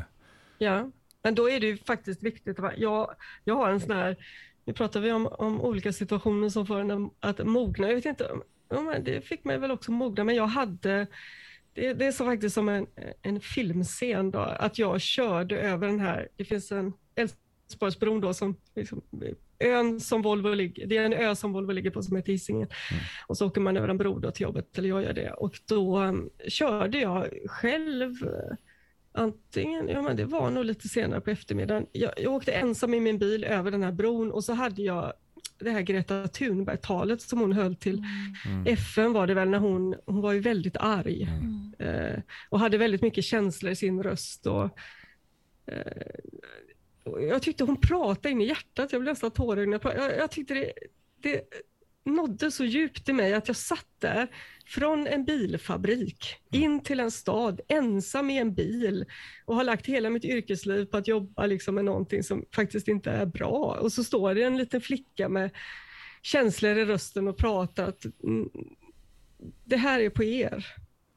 Ja, 0.58 0.92
men 1.24 1.36
då 1.36 1.50
är 1.50 1.60
det 1.60 1.68
ju 1.68 1.78
faktiskt 1.78 2.24
viktigt. 2.24 2.60
Att 2.60 2.78
jag, 2.78 3.16
jag 3.44 3.56
har 3.56 3.70
en 3.70 3.80
sån 3.80 3.96
här, 3.96 4.18
nu 4.66 4.74
pratar 4.74 5.00
vi 5.00 5.12
om, 5.12 5.28
om 5.28 5.62
olika 5.62 5.94
situationer 5.94 6.50
som 6.50 6.66
får 6.68 6.80
en 6.80 7.10
att 7.20 7.46
mogna. 7.46 7.88
Jag 7.88 7.96
vet 7.96 8.06
inte, 8.06 8.30
det 9.02 9.22
fick 9.22 9.44
mig 9.44 9.58
väl 9.58 9.72
också 9.72 9.92
mogna, 9.92 10.24
men 10.24 10.36
jag 10.36 10.48
hade 10.48 11.08
det, 11.74 11.94
det 11.94 12.06
är 12.06 12.12
så 12.12 12.26
faktiskt 12.26 12.56
som 12.56 12.70
en, 12.70 12.88
en 13.22 13.40
filmscen 13.40 14.32
då, 14.32 14.40
att 14.40 14.80
jag 14.80 15.02
körde 15.02 15.60
över 15.60 15.88
den 15.88 16.00
här, 16.00 16.28
det 16.36 16.46
finns 16.46 16.72
en 16.72 16.94
Älvsborgsbron 17.68 18.22
då 18.22 18.34
som 18.34 18.56
liksom, 18.76 19.02
ön 19.60 20.00
som 20.00 20.22
Volvo 20.22 20.54
ligger, 20.54 20.88
det 20.88 20.98
är 20.98 21.06
en 21.06 21.14
ö 21.14 21.36
som 21.36 21.54
Volvo 21.54 21.72
ligger 21.72 21.92
på 21.92 22.04
som 22.04 22.16
heter 22.16 22.32
Hisingen. 22.32 22.68
Mm. 22.92 23.04
Och 23.28 23.38
så 23.38 23.48
åker 23.48 23.62
man 23.62 23.78
över 23.78 23.88
en 23.88 23.98
bro 23.98 24.20
då 24.20 24.32
till 24.32 24.44
jobbet, 24.44 24.78
eller 24.78 24.90
jag 24.90 25.04
gör 25.04 25.14
det. 25.14 25.32
Och 25.32 25.60
då 25.66 26.00
um, 26.00 26.30
körde 26.48 27.00
jag 27.00 27.28
själv 27.46 28.24
uh, 28.24 28.56
antingen, 29.12 29.88
ja 29.88 30.02
men 30.02 30.16
det 30.16 30.26
var 30.26 30.50
nog 30.50 30.66
lite 30.66 30.88
senare 30.88 31.22
på 31.22 31.30
eftermiddagen. 31.30 31.86
Jag, 31.92 32.12
jag 32.18 32.34
åkte 32.34 32.52
ensam 32.52 32.94
i 32.94 33.00
min 33.00 33.18
bil 33.18 33.44
över 33.44 33.72
den 33.72 33.84
här 33.84 33.92
bron 33.92 34.32
och 34.32 34.44
så 34.44 34.54
hade 34.54 34.82
jag 34.82 35.14
det 35.60 35.72
här 35.72 35.82
Greta 35.82 36.28
Thunberg-talet 36.28 37.22
som 37.22 37.40
hon 37.40 37.54
höll 37.54 37.76
till 37.76 38.04
mm. 38.46 38.68
FN 38.68 39.14
var 39.14 39.28
det 39.28 39.34
väl 39.34 39.50
när 39.50 39.60
hon, 39.60 39.96
hon 40.06 40.22
var 40.22 40.34
ju 40.34 40.40
väldigt 40.40 40.78
arg 40.78 41.24
mm. 41.24 41.74
eh, 41.80 42.22
och 42.50 42.60
hade 42.60 42.78
väldigt 42.78 43.02
mycket 43.02 43.24
känslor 43.24 43.72
i 43.72 43.76
sin 43.76 44.04
röst. 44.04 44.46
Och, 44.46 44.80
eh, 45.66 46.18
jag 47.20 47.42
tyckte 47.42 47.64
hon 47.64 47.82
pratade 47.82 48.30
in 48.30 48.42
i 48.42 48.46
hjärtat, 48.46 48.92
jag 48.92 49.02
blev 49.02 49.12
nästan 49.12 49.32
tårögd. 49.32 49.74
Jag, 49.74 50.18
jag 50.18 50.32
tyckte 50.32 50.54
det, 50.54 50.74
det 51.22 51.44
nådde 52.08 52.52
så 52.52 52.66
djupt 52.66 53.10
i 53.10 53.14
mig 53.14 53.34
att 53.34 53.48
jag 53.48 53.58
satt 53.58 53.88
där 54.00 54.28
från 54.66 55.08
en 55.08 55.26
bilfabrik 55.26 56.36
in 56.52 56.80
till 56.80 57.00
en 57.00 57.12
stad, 57.12 57.62
ensam 57.68 58.30
i 58.30 58.38
en 58.38 58.54
bil 58.54 59.06
och 59.46 59.56
har 59.56 59.64
lagt 59.64 59.86
hela 59.86 60.10
mitt 60.10 60.26
yrkesliv 60.26 60.86
på 60.86 60.98
att 60.98 61.08
jobba 61.08 61.46
liksom 61.46 61.76
med 61.76 61.86
någonting 61.86 62.24
som 62.24 62.46
faktiskt 62.56 62.88
inte 62.88 63.12
är 63.12 63.26
bra. 63.26 63.80
Och 63.82 63.94
så 63.94 64.04
står 64.04 64.36
det 64.36 64.44
en 64.44 64.58
liten 64.58 64.82
flicka 64.82 65.30
med 65.30 65.52
känslor 66.22 66.78
i 66.78 66.86
rösten 66.86 67.28
och 67.28 67.38
pratar 67.38 67.88
att 67.88 68.06
mm, 68.24 68.50
det 69.66 69.78
här 69.78 70.00
är 70.00 70.10
på 70.10 70.24
er. 70.24 70.66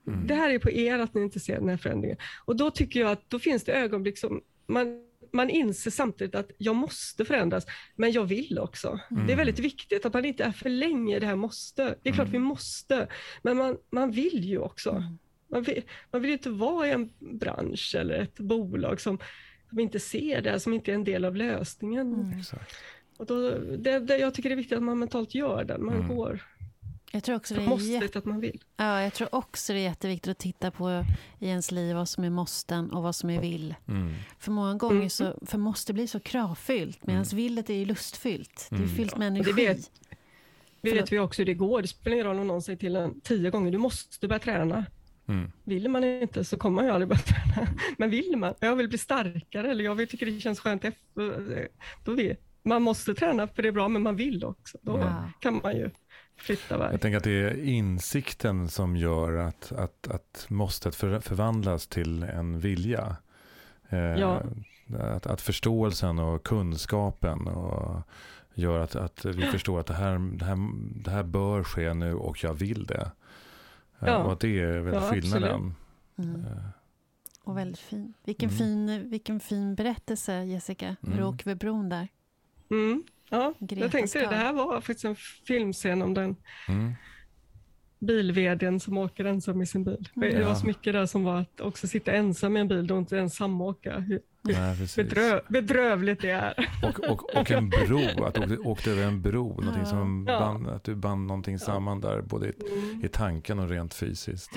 Mm. 0.07 0.26
Det 0.26 0.34
här 0.34 0.51
är 0.51 0.59
på 0.59 0.70
er 0.70 0.99
att 0.99 1.14
ni 1.14 1.22
inte 1.22 1.41
ser 1.41 1.55
den 1.55 1.68
här 1.68 1.76
förändringen. 1.76 2.16
Och 2.45 2.57
då 2.57 2.70
tycker 2.70 3.01
jag 3.01 3.11
att 3.11 3.30
då 3.30 3.38
finns 3.38 3.64
det 3.64 3.72
ögonblick 3.72 4.18
som 4.18 4.41
man 4.66 5.10
man 5.33 5.51
inser 5.51 5.91
samtidigt 5.91 6.35
att 6.35 6.51
jag 6.59 6.76
måste 6.76 7.24
förändras, 7.24 7.66
men 7.97 8.12
jag 8.12 8.24
vill 8.24 8.59
också. 8.59 9.01
Mm. 9.11 9.26
Det 9.26 9.33
är 9.33 9.37
väldigt 9.37 9.59
viktigt 9.59 10.07
att 10.07 10.14
man 10.14 10.24
inte 10.24 10.45
är 10.45 10.53
för 10.53 10.70
länge 10.70 11.16
i 11.16 11.20
det 11.20 11.26
här 11.26 11.37
måste. 11.37 11.95
Det 12.03 12.09
är 12.09 12.14
klart 12.14 12.28
mm. 12.28 12.43
vi 12.43 12.49
måste, 12.49 13.09
men 13.43 13.57
man, 13.57 13.76
man 13.91 14.11
vill 14.11 14.45
ju 14.45 14.59
också. 14.59 14.91
Mm. 14.91 15.18
Man, 15.51 15.62
vill, 15.62 15.83
man 16.12 16.22
vill 16.22 16.31
inte 16.31 16.51
vara 16.51 16.89
i 16.89 16.91
en 16.91 17.11
bransch 17.18 17.95
eller 17.99 18.14
ett 18.14 18.41
bolag 18.41 19.01
som 19.01 19.18
som 19.70 19.78
inte 19.78 20.01
ser 20.01 20.43
det, 20.43 20.61
som 20.61 20.72
inte 20.72 20.91
är 20.91 20.95
en 20.95 21.05
del 21.05 21.24
av 21.24 21.37
lösningen. 21.37 22.14
Mm. 22.14 22.41
Och 23.18 23.26
då, 23.26 23.51
det, 23.59 23.99
det, 23.99 24.18
jag 24.18 24.35
tycker 24.35 24.49
det 24.49 24.55
är 24.55 24.57
viktigt 24.57 24.76
att 24.76 24.83
man 24.83 24.99
mentalt 24.99 25.35
gör 25.35 25.64
den, 25.64 25.85
man 25.85 25.95
Mm. 25.95 26.09
går. 26.09 26.43
Jag 27.13 27.25
tror 27.25 27.37
också 27.37 27.55
det 27.55 27.63
är 27.63 27.67
Måste 27.69 27.89
jätte- 27.89 28.19
att 28.19 28.25
man 28.25 28.41
vill. 28.41 28.63
Ja, 28.77 29.03
jag 29.03 29.15
tror 29.15 29.35
också 29.35 29.73
det 29.73 29.79
är 29.79 29.83
jätteviktigt 29.83 30.31
att 30.31 30.39
titta 30.39 30.71
på 30.71 31.05
i 31.39 31.47
ens 31.49 31.71
liv 31.71 31.97
vad 31.97 32.09
som 32.09 32.25
är 32.25 32.31
måsten 32.31 32.91
och 32.93 33.03
vad 33.03 33.15
som 33.15 33.31
är 33.31 33.41
vill. 33.41 33.75
Mm. 33.89 34.15
För 34.39 34.51
många 34.53 34.75
gånger 34.75 34.97
Mm. 34.97 35.11
så 35.11 35.39
för 35.47 35.59
måste 35.59 35.93
bli 35.93 36.07
så 36.07 36.21
kravfyllt 36.21 37.07
medan 37.07 37.25
villet 37.25 37.71
är 37.71 37.75
ju 37.75 37.85
lustfyllt. 37.85 38.67
Det 38.71 38.77
är 38.77 38.79
Mm. 38.79 38.91
fyllt 38.97 39.17
med 39.17 39.27
Ja, 39.27 39.31
det 39.31 39.51
energi. 39.51 39.67
vet- 39.67 39.91
Det 40.83 40.93
vet 40.93 41.13
vi 41.13 41.19
också 41.19 41.41
hur 41.43 41.47
det 41.47 41.55
går. 41.55 41.83
Det 41.83 41.89
spelar 41.89 42.15
ingen 42.15 42.27
roll 42.27 42.39
om 42.39 42.47
någon 42.47 42.63
säger 42.63 42.79
till 42.79 42.97
en 42.97 43.21
tio 43.21 43.51
gånger, 43.51 43.71
du 43.73 43.79
måste 43.79 44.29
börja 44.29 44.39
träna. 44.41 44.85
Mm. 45.29 45.53
Vill 45.65 45.89
man 45.89 46.05
inte 46.05 46.45
så 46.45 46.57
kommer 46.57 46.75
man 46.77 46.85
ju 46.85 46.91
aldrig 46.91 47.09
börja 47.09 47.21
träna. 47.21 47.69
Men 47.99 48.11
vill 48.11 48.37
man, 48.37 48.55
jag 48.61 48.77
vill 48.77 48.89
bli 48.89 48.99
starkare 48.99 49.71
eller 49.71 49.85
jag 49.85 49.95
vill, 49.95 50.09
tycker 50.09 50.27
det 50.27 50.41
känns 50.41 50.61
skönt 50.61 50.85
då 52.05 52.15
vet 52.15 52.41
man 52.63 52.83
måste 52.83 53.15
träna 53.15 53.49
för 53.49 53.63
det 53.63 53.69
är 53.69 53.73
bra, 53.73 53.89
men 53.89 54.03
man 54.03 54.17
vill 54.17 54.45
också. 54.45 54.79
Då 54.83 54.99
Ja. 54.99 55.31
kan 55.41 55.61
man 55.63 55.77
ju 55.77 55.91
flytta 56.41 56.74
iväg. 56.74 56.93
Jag 56.93 57.01
tänker 57.01 57.16
att 57.16 57.24
det 57.24 57.30
är 57.43 57.64
insikten 57.64 58.68
som 58.68 58.97
gör 58.97 59.36
att, 59.36 59.72
att, 59.72 60.09
att 60.09 60.47
måstet 60.49 60.95
för, 60.95 61.20
förvandlas 61.20 61.86
till 61.86 62.22
en 62.22 62.59
vilja. 62.61 63.16
Eh, 63.88 63.99
Ja. 63.99 64.43
att, 64.99 65.26
att 65.26 65.41
förståelsen 65.41 66.18
och 66.18 66.43
kunskapen 66.43 67.47
och 67.49 68.03
gör 68.55 68.78
att, 68.80 68.97
att 68.97 69.24
vi 69.24 69.43
förstår 69.53 69.80
att 69.80 69.86
det 69.86 69.95
här, 69.95 70.18
det, 70.38 70.45
här, 70.45 70.57
det 71.05 71.11
här 71.11 71.22
bör 71.22 71.64
ske 71.64 71.95
nu 71.95 72.14
och 72.14 72.45
jag 72.45 72.55
vill 72.55 72.86
det. 72.86 73.11
Eh, 74.01 74.09
Ja. 74.09 74.16
Och 74.16 74.32
att 74.32 74.41
det 74.41 74.61
är 74.61 74.78
väl 74.80 74.95
Ja, 74.95 75.01
skillnaden. 75.11 75.74
Mm. 76.18 76.34
Eh, 76.45 76.53
Och 77.45 77.57
väldigt 77.59 77.78
fin. 77.78 78.14
Vilken, 78.24 78.49
Mm. 78.49 78.59
fin, 78.59 79.11
vilken 79.11 79.41
fin 79.41 79.74
berättelse, 79.74 80.43
Jessica. 80.45 80.97
Mm. 81.07 81.59
bron 81.59 81.88
där. 81.88 82.09
Mm. 82.70 83.03
Ja, 83.31 83.55
Gretas 83.59 83.83
jag 83.83 83.93
tänkte 83.93 84.18
det. 84.18 84.26
Det 84.26 84.37
här 84.37 84.53
var 84.53 84.81
faktiskt 84.81 85.05
en 85.05 85.16
filmscen 85.47 86.03
om 86.03 86.14
den 86.14 86.37
Mm. 86.68 86.93
bilveden 87.99 88.81
som 88.81 88.99
åker 88.99 89.24
ensam 89.24 89.62
i 89.62 89.66
sin 89.66 89.85
bil. 89.85 90.09
Mm. 90.16 90.28
Det 90.35 90.43
var 90.43 90.49
Ja. 90.51 90.55
så 90.55 90.66
mycket 90.66 90.93
där 90.93 91.07
som 91.07 91.24
var 91.24 91.41
att 91.41 91.61
också 91.61 91.89
sitta 91.89 92.12
ensam 92.12 92.57
i 92.57 92.61
en 92.61 92.68
bil 92.68 92.93
och 92.93 92.99
inte 92.99 93.16
ens 93.16 93.37
samåka. 93.37 94.05
Nej, 94.43 94.76
bedrö 94.97 95.41
bedrövligt 95.49 96.20
det 96.20 96.31
är. 96.31 96.55
Och, 96.83 97.01
och, 97.11 97.37
och 97.37 97.51
en 97.51 97.68
bro, 97.68 98.24
att 98.24 98.35
du 98.35 98.41
åkte, 98.43 98.57
åkte 98.59 98.91
över 98.91 99.03
en 99.03 99.22
bro. 99.22 99.61
Någonting 99.61 99.87
som 99.87 100.26
Ja. 100.28 100.39
band, 100.41 100.68
att 100.68 100.85
du 100.85 100.95
band 100.95 101.26
någonting 101.26 101.59
samman 101.59 102.01
där, 102.01 102.20
både 102.22 102.49
i, 102.49 102.53
Mm. 102.72 103.05
i 103.05 103.09
tanken 103.09 103.59
och 103.59 103.68
rent 103.68 103.95
fysiskt. 103.95 104.51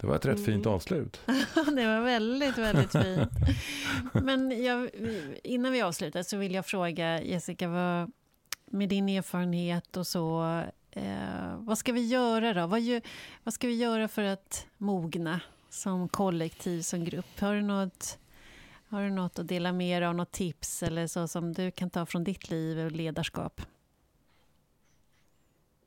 Det 0.00 0.06
var 0.06 0.16
ett 0.16 0.26
rätt 0.26 0.44
fint 0.44 0.66
Mm. 0.66 0.74
avslut. 0.74 1.20
det 1.54 1.86
var 1.86 2.00
väldigt, 2.00 2.58
väldigt 2.58 2.92
fint. 2.92 3.30
Men 4.24 4.64
jag, 4.64 4.90
innan 5.44 5.72
vi 5.72 5.82
avslutar 5.82 6.22
så 6.22 6.36
vill 6.36 6.54
jag 6.54 6.66
fråga 6.66 7.22
Jessica, 7.22 7.68
vad, 7.68 8.12
med 8.66 8.88
din 8.88 9.08
erfarenhet 9.08 9.96
och 9.96 10.06
så, 10.06 10.60
eh, 10.90 11.56
vad 11.58 11.78
ska 11.78 11.92
vi 11.92 12.06
göra 12.06 12.54
då? 12.54 12.66
Vad, 12.66 13.00
vad 13.44 13.54
ska 13.54 13.66
vi 13.66 13.74
göra 13.76 14.08
för 14.08 14.22
att 14.22 14.66
mogna 14.78 15.40
som 15.68 16.08
kollektiv, 16.08 16.82
som 16.82 17.04
grupp? 17.04 17.40
Har 17.40 17.54
du 17.54 17.62
något, 17.62 18.18
har 18.88 19.02
du 19.02 19.10
något 19.10 19.38
att 19.38 19.48
dela 19.48 19.72
med 19.72 20.02
dig 20.02 20.08
av, 20.08 20.14
något 20.14 20.32
tips 20.32 20.82
eller 20.82 21.06
så 21.06 21.28
som 21.28 21.52
du 21.52 21.70
kan 21.70 21.90
ta 21.90 22.06
från 22.06 22.24
ditt 22.24 22.50
liv 22.50 22.78
och 22.78 22.92
ledarskap? 22.92 23.60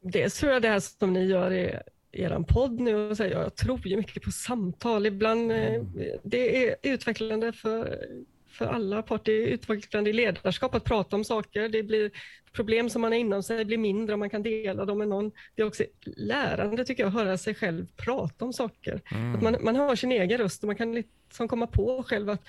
Dels 0.01 0.39
tror 0.39 0.51
jag 0.51 0.61
det 0.61 0.67
här 0.69 0.79
som 0.79 1.13
ni 1.13 1.25
gör 1.25 1.53
i 1.53 1.79
er 2.13 2.43
podd 2.43 2.79
nu, 2.79 2.95
och 2.95 3.17
här, 3.17 3.25
jag 3.25 3.55
tror 3.55 3.87
ju 3.87 3.97
mycket 3.97 4.23
på 4.23 4.31
samtal. 4.31 5.05
Ibland 5.05 5.51
eh, 5.51 5.81
det 6.23 6.67
är 6.67 6.75
utvecklande 6.83 7.53
för, 7.53 8.05
för 8.47 8.65
alla 8.65 9.01
parter. 9.01 9.31
Det 9.31 9.43
är 9.43 9.47
utvecklande 9.47 10.09
i 10.09 10.13
ledarskap 10.13 10.75
att 10.75 10.83
prata 10.83 11.15
om 11.15 11.23
saker. 11.23 11.69
Det 11.69 11.83
blir 11.83 12.11
problem 12.51 12.89
som 12.89 13.01
man 13.01 13.11
har 13.11 13.19
inom 13.19 13.43
sig 13.43 13.65
blir 13.65 13.77
mindre 13.77 14.13
om 14.13 14.19
man 14.19 14.29
kan 14.29 14.43
dela 14.43 14.85
dem 14.85 14.97
med 14.97 15.07
någon. 15.07 15.31
Det 15.55 15.61
är 15.61 15.65
också 15.65 15.83
lärande 16.05 16.85
tycker 16.85 17.03
jag, 17.03 17.07
att 17.07 17.13
höra 17.13 17.37
sig 17.37 17.55
själv 17.55 17.85
prata 17.97 18.45
om 18.45 18.53
saker. 18.53 19.01
Mm. 19.11 19.35
Att 19.35 19.41
man, 19.41 19.57
man 19.61 19.75
hör 19.75 19.95
sin 19.95 20.11
egen 20.11 20.37
röst 20.37 20.63
och 20.63 20.67
man 20.67 20.75
kan 20.75 20.95
liksom 20.95 21.47
komma 21.47 21.67
på 21.67 22.03
själv 22.03 22.29
att 22.29 22.43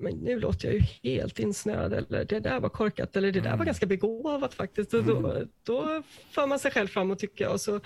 men 0.00 0.14
nu 0.14 0.40
låter 0.40 0.68
jag 0.68 0.74
ju 0.74 0.80
helt 1.02 1.38
insnöad 1.38 1.92
eller 1.92 2.24
det 2.24 2.40
där 2.40 2.60
var 2.60 2.68
korkat 2.68 3.16
eller 3.16 3.32
det 3.32 3.40
där 3.40 3.50
var 3.50 3.54
Mm. 3.54 3.66
ganska 3.66 3.86
begåvat 3.86 4.54
faktiskt. 4.54 4.94
Och 4.94 5.04
då, 5.04 5.44
då 5.62 6.02
för 6.30 6.46
man 6.46 6.58
sig 6.58 6.70
själv 6.70 6.88
framåt 6.88 7.18
tycker 7.18 7.44
jag. 7.44 7.52
Och 7.52 7.60
så, 7.60 7.80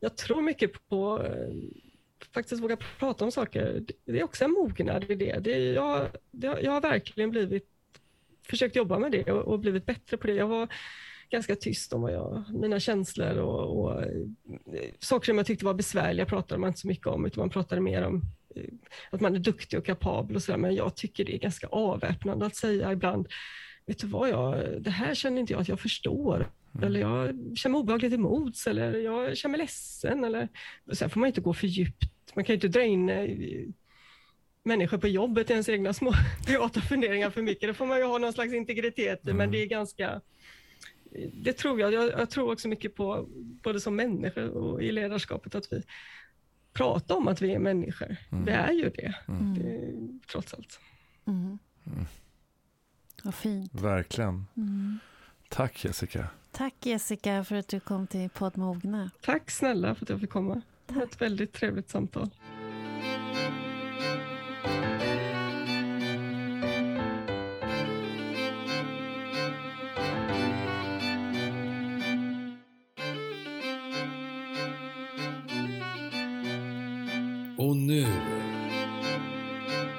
jag 0.00 0.16
tror 0.16 0.42
mycket 0.42 0.88
på 0.88 1.16
att 1.16 2.28
faktiskt 2.34 2.62
våga 2.62 2.76
prata 2.98 3.24
om 3.24 3.32
saker. 3.32 3.84
Det- 4.04 4.18
är 4.20 4.24
också 4.24 4.44
en 4.44 4.50
mognad 4.50 5.10
i 5.10 5.14
det. 5.14 5.38
det 5.38 5.54
är, 5.54 5.74
jag, 5.74 6.08
det, 6.30 6.46
jag 6.62 6.72
har 6.72 6.80
verkligen 6.80 7.30
blivit, 7.30 7.68
försökt 8.48 8.76
jobba 8.76 8.98
med 8.98 9.12
det 9.12 9.32
och, 9.32 9.42
och 9.52 9.58
blivit 9.60 9.86
bättre 9.86 10.16
på 10.16 10.26
det. 10.26 10.34
Jag 10.34 10.48
var 10.48 10.68
ganska 11.30 11.56
tyst 11.56 11.92
om 11.92 12.00
vad 12.02 12.12
jag, 12.12 12.44
mina 12.52 12.80
känslor 12.80 13.36
och, 13.38 13.78
och 13.84 14.02
eh, 14.02 14.10
saker 14.98 15.26
som 15.26 15.36
jag 15.36 15.46
tyckte 15.46 15.64
var 15.64 15.74
besvärliga 15.74 16.26
pratade 16.26 16.60
man 16.60 16.68
inte 16.68 16.80
så 16.80 16.88
mycket 16.88 17.06
om, 17.06 17.26
utan 17.26 17.40
man 17.40 17.50
pratade 17.50 17.80
mer 17.80 18.02
om 18.02 18.22
eh, 18.56 18.62
att 19.10 19.20
man 19.20 19.34
är 19.34 19.38
duktig 19.38 19.78
och 19.78 19.86
kapabel 19.86 20.36
och 20.36 20.42
sådär. 20.42 20.58
Men 20.58 20.74
jag 20.74 20.96
tycker 20.96 21.24
det 21.24 21.34
är 21.34 21.38
ganska 21.38 21.66
avväpnande 21.66 22.46
att 22.46 22.56
säga 22.56 22.92
ibland, 22.92 23.28
vet 23.86 23.98
du 23.98 24.06
vad, 24.06 24.28
jag, 24.28 24.82
det 24.82 24.90
här 24.90 25.14
känner 25.14 25.40
inte 25.40 25.52
jag 25.52 25.60
att 25.60 25.68
jag 25.68 25.80
förstår. 25.80 26.50
Eller 26.82 27.00
jag 27.00 27.26
känner 27.56 27.72
mig 27.72 27.80
obehagligt 27.80 28.12
emots 28.12 28.66
eller 28.66 28.98
jag 28.98 29.36
känner 29.36 29.50
mig 29.50 29.58
ledsen. 29.58 30.24
Eller, 30.24 30.48
sen 30.92 31.10
får 31.10 31.20
man 31.20 31.26
inte 31.26 31.40
gå 31.40 31.54
för 31.54 31.66
djupt. 31.66 32.02
Man 32.34 32.44
kan 32.44 32.54
inte 32.54 32.68
dra 32.68 32.82
in 32.82 33.08
eh, 33.08 33.28
människor 34.62 34.98
på 34.98 35.08
jobbet 35.08 35.50
i 35.50 35.52
ens 35.52 35.68
egna 35.68 35.92
små 35.92 36.12
privata 36.46 36.80
funderingar 36.80 37.30
för 37.30 37.42
mycket. 37.42 37.68
Det 37.68 37.74
får 37.74 37.86
man 37.86 37.98
ju 37.98 38.04
ha 38.04 38.18
någon 38.18 38.32
slags 38.32 38.52
integritet 38.54 39.28
i, 39.28 39.32
men 39.32 39.50
det 39.50 39.62
är 39.62 39.66
ganska... 39.66 40.20
Det 41.32 41.52
tror 41.52 41.80
jag. 41.80 41.92
jag. 41.92 42.10
Jag 42.10 42.30
tror 42.30 42.52
också 42.52 42.68
mycket 42.68 42.94
på, 42.94 43.28
både 43.62 43.80
som 43.80 43.96
människor 43.96 44.48
och 44.48 44.82
i 44.82 44.92
ledarskapet, 44.92 45.54
att 45.54 45.72
vi 45.72 45.82
pratar 46.72 47.14
om 47.14 47.28
att 47.28 47.42
vi 47.42 47.54
är 47.54 47.58
människor. 47.58 48.16
Vi 48.44 48.52
är 48.52 48.72
ju 48.72 48.90
det, 48.90 49.14
det 49.26 49.70
är, 49.70 49.92
trots 50.30 50.54
allt. 50.54 50.80
Vad 53.26 53.34
fint. 53.34 53.74
Verkligen. 53.74 54.46
Mm. 54.56 54.98
Tack 55.48 55.84
Jessica. 55.84 56.28
Tack 56.52 56.74
Jessica 56.86 57.44
för 57.44 57.56
att 57.56 57.68
du 57.68 57.80
kom 57.80 58.06
till 58.06 58.30
podd 58.30 58.58
Mogna. 58.58 59.10
Tack 59.20 59.50
snälla 59.50 59.94
för 59.94 60.04
att 60.04 60.08
jag 60.08 60.20
fick 60.20 60.30
komma. 60.30 60.62
Det 60.86 60.94
var 60.94 61.02
ett 61.02 61.20
väldigt 61.20 61.52
trevligt 61.52 61.90
samtal. 61.90 62.30
Och 77.58 77.76
nu, 77.76 78.06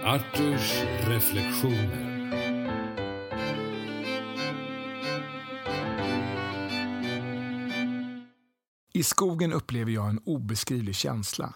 Arturs 0.03 0.83
reflektioner. 1.07 2.06
I 8.97 9.03
skogen 9.03 9.53
upplever 9.53 9.91
jag 9.91 10.09
en 10.09 10.21
obeskrivlig 10.25 10.95
känsla. 10.95 11.53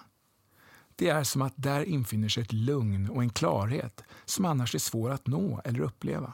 Det 0.96 1.10
är 1.10 1.24
som 1.24 1.42
att 1.42 1.54
där 1.56 1.84
infinner 1.84 2.30
sig 2.30 2.44
ett 2.44 2.54
lugn 2.54 3.10
och 3.10 3.22
en 3.22 3.30
klarhet 3.30 4.04
som 4.26 4.46
annars 4.46 4.76
är 4.76 4.80
svår 4.80 5.10
att 5.10 5.28
nå 5.28 5.62
eller 5.66 5.80
uppleva. 5.80 6.34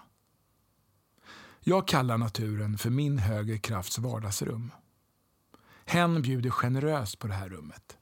Jag 1.60 1.88
kallar 1.88 2.18
naturen 2.18 2.78
för 2.78 2.90
min 2.90 3.18
högre 3.18 3.58
krafts 3.58 4.00
vardagsrum. 4.00 4.72
Hen 5.86 6.22
bjuder 6.22 6.50
generöst 6.50 7.20
på 7.20 7.28
det 7.28 7.34
här 7.34 7.50
rummet. 7.50 7.98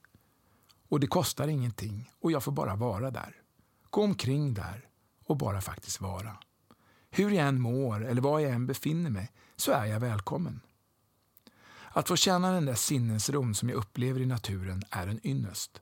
Och 0.90 1.00
det 1.00 1.08
kostar 1.08 1.48
ingenting 1.48 2.12
och 2.20 2.32
jag 2.32 2.44
får 2.44 2.52
bara 2.52 2.76
vara 2.76 3.12
där. 3.12 3.36
Gå 3.90 4.04
omkring 4.04 4.54
där 4.54 4.88
och 5.26 5.38
bara 5.38 5.62
faktiskt 5.62 6.02
vara. 6.02 6.38
Hur 7.12 7.30
jag 7.30 7.48
än 7.48 7.62
mår 7.62 8.06
eller 8.06 8.22
var 8.22 8.40
jag 8.40 8.52
än 8.52 8.68
befinner 8.68 9.10
mig 9.10 9.32
så 9.56 9.72
är 9.72 9.86
jag 9.86 10.00
välkommen. 10.00 10.62
Att 11.96 12.08
få 12.08 12.16
känna 12.16 12.52
den 12.52 12.66
där 12.66 12.76
sinnesron 12.76 13.56
som 13.56 13.70
jag 13.70 13.76
upplever 13.76 14.20
i 14.20 14.26
naturen 14.26 14.84
är 14.90 15.08
en 15.08 15.28
ynnest. 15.28 15.82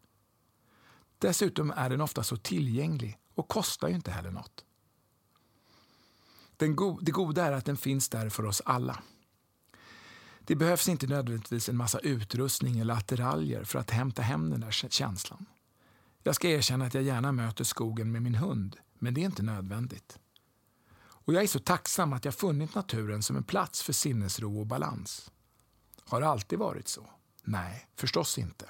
Dessutom 1.17 1.71
är 1.71 1.89
den 1.89 2.01
ofta 2.01 2.23
så 2.23 2.37
tillgänglig 2.37 3.17
och 3.35 3.47
kostar 3.47 3.87
ju 3.87 3.95
inte 3.95 4.11
heller 4.11 4.31
något. 4.31 4.65
Den 6.57 6.75
go 6.75 6.99
det 7.01 7.11
goda 7.11 7.45
är 7.45 7.51
att 7.51 7.65
den 7.65 7.77
finns 7.77 8.09
där 8.09 8.29
för 8.29 8.45
oss 8.45 8.61
alla. 8.65 9.03
Det 10.39 10.55
behövs 10.55 10.87
inte 10.87 11.07
nödvändigtvis 11.07 11.69
en 11.69 11.77
massa 11.77 11.99
utrustning 11.99 12.79
eller 12.79 12.93
attiraljer 12.93 13.63
för 13.63 13.79
att 13.79 13.91
hämta 13.91 14.21
hem 14.21 14.49
den 14.49 14.59
där 14.59 14.71
känslan. 14.71 15.45
Jag 16.23 16.35
ska 16.35 16.49
erkänna 16.49 16.85
att 16.85 16.93
jag 16.93 17.03
gärna 17.03 17.31
möter 17.31 17.63
skogen 17.63 18.11
med 18.11 18.21
min 18.21 18.35
hund, 18.35 18.77
men 18.99 19.13
det 19.13 19.21
är 19.21 19.25
inte 19.25 19.43
nödvändigt. 19.43 20.19
Och 20.95 21.33
jag 21.33 21.43
är 21.43 21.47
så 21.47 21.59
tacksam 21.59 22.13
att 22.13 22.25
jag 22.25 22.35
funnit 22.35 22.75
naturen 22.75 23.23
som 23.23 23.35
en 23.35 23.43
plats 23.43 23.83
för 23.83 23.93
sinnesro 23.93 24.59
och 24.59 24.67
balans. 24.67 25.31
Har 26.05 26.21
det 26.21 26.27
alltid 26.27 26.59
varit 26.59 26.87
så? 26.87 27.09
Nej, 27.43 27.87
förstås 27.95 28.37
inte. 28.37 28.69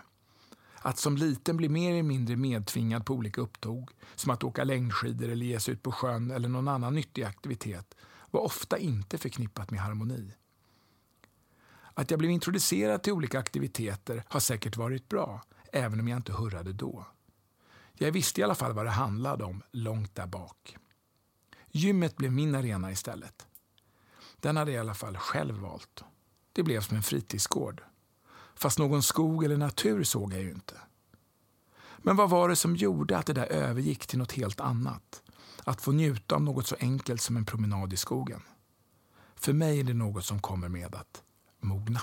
Att 0.76 0.98
som 0.98 1.18
liten 1.18 1.58
bli 1.58 1.70
mer 1.70 1.92
eller 1.92 2.04
mindre 2.04 2.36
medtvingad 2.36 3.06
på 3.06 3.14
olika 3.14 3.42
upptåg, 3.42 3.92
som 4.16 4.32
att 4.32 4.44
åka 4.44 4.64
längdskidor 4.64 5.30
eller 5.30 5.46
ge 5.46 5.60
sig 5.60 5.74
ut 5.74 5.84
på 5.84 5.92
sjön 5.92 6.32
eller 6.32 6.50
någon 6.50 6.68
annan 6.68 6.96
nyttig 6.96 7.24
aktivitet, 7.24 7.96
var 8.32 8.42
ofta 8.42 8.78
inte 8.78 9.18
förknippat 9.18 9.72
med 9.72 9.80
harmoni. 9.80 10.34
Att 11.94 12.12
jag 12.12 12.20
blev 12.20 12.32
introducerad 12.32 13.04
till 13.04 13.14
olika 13.14 13.40
aktiviteter 13.40 14.24
har 14.28 14.40
säkert 14.40 14.78
varit 14.78 15.10
bra, 15.10 15.44
även 15.72 16.00
om 16.00 16.08
jag 16.08 16.18
inte 16.18 16.34
hurrade 16.34 16.74
då. 16.74 17.06
Jag 17.94 18.12
visste 18.12 18.42
i 18.42 18.44
alla 18.44 18.56
fall 18.56 18.74
vad 18.74 18.86
det 18.86 18.92
handlade 18.92 19.44
om 19.44 19.64
långt 19.72 20.16
där 20.16 20.28
bak. 20.28 20.78
Gymmet 21.72 22.18
blev 22.18 22.32
min 22.32 22.56
arena 22.56 22.92
istället. 22.92 23.48
Den 24.40 24.58
hade 24.58 24.72
jag 24.72 24.78
i 24.78 24.80
alla 24.80 24.94
fall 24.94 25.18
själv 25.18 25.56
valt. 25.56 26.04
Det 26.54 26.64
blev 26.64 26.82
som 26.82 26.98
en 26.98 27.04
fritidsgård. 27.04 27.84
Fast 28.56 28.80
någon 28.80 29.04
skog 29.04 29.44
eller 29.44 29.58
natur 29.58 30.04
såg 30.04 30.34
jag 30.34 30.42
ju 30.42 30.52
inte. 30.52 30.76
Men 31.98 32.16
vad 32.16 32.30
var 32.30 32.50
det 32.50 32.56
som 32.56 32.76
gjorde 32.76 33.18
att 33.18 33.26
det 33.26 33.34
där 33.34 33.46
övergick 33.46 34.08
till 34.08 34.20
något 34.20 34.32
helt 34.32 34.60
annat? 34.60 35.22
Att 35.64 35.82
få 35.82 35.92
njuta 35.92 36.36
av 36.36 36.42
något 36.42 36.68
så 36.68 36.76
enkelt 36.80 37.22
som 37.22 37.38
en 37.38 37.46
promenad 37.46 37.94
i 37.94 37.98
skogen. 37.98 38.42
För 39.36 39.54
mig 39.54 39.80
är 39.80 39.84
det 39.84 39.94
något 39.94 40.26
som 40.26 40.40
kommer 40.40 40.70
med 40.70 40.96
att 40.96 41.24
mogna. 41.60 42.02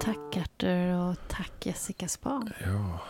Tack 0.00 0.36
Arthur 0.36 0.94
och 0.94 1.16
tack 1.28 1.66
Jessica 1.66 2.08
Span. 2.08 2.52
Ja, 2.64 3.00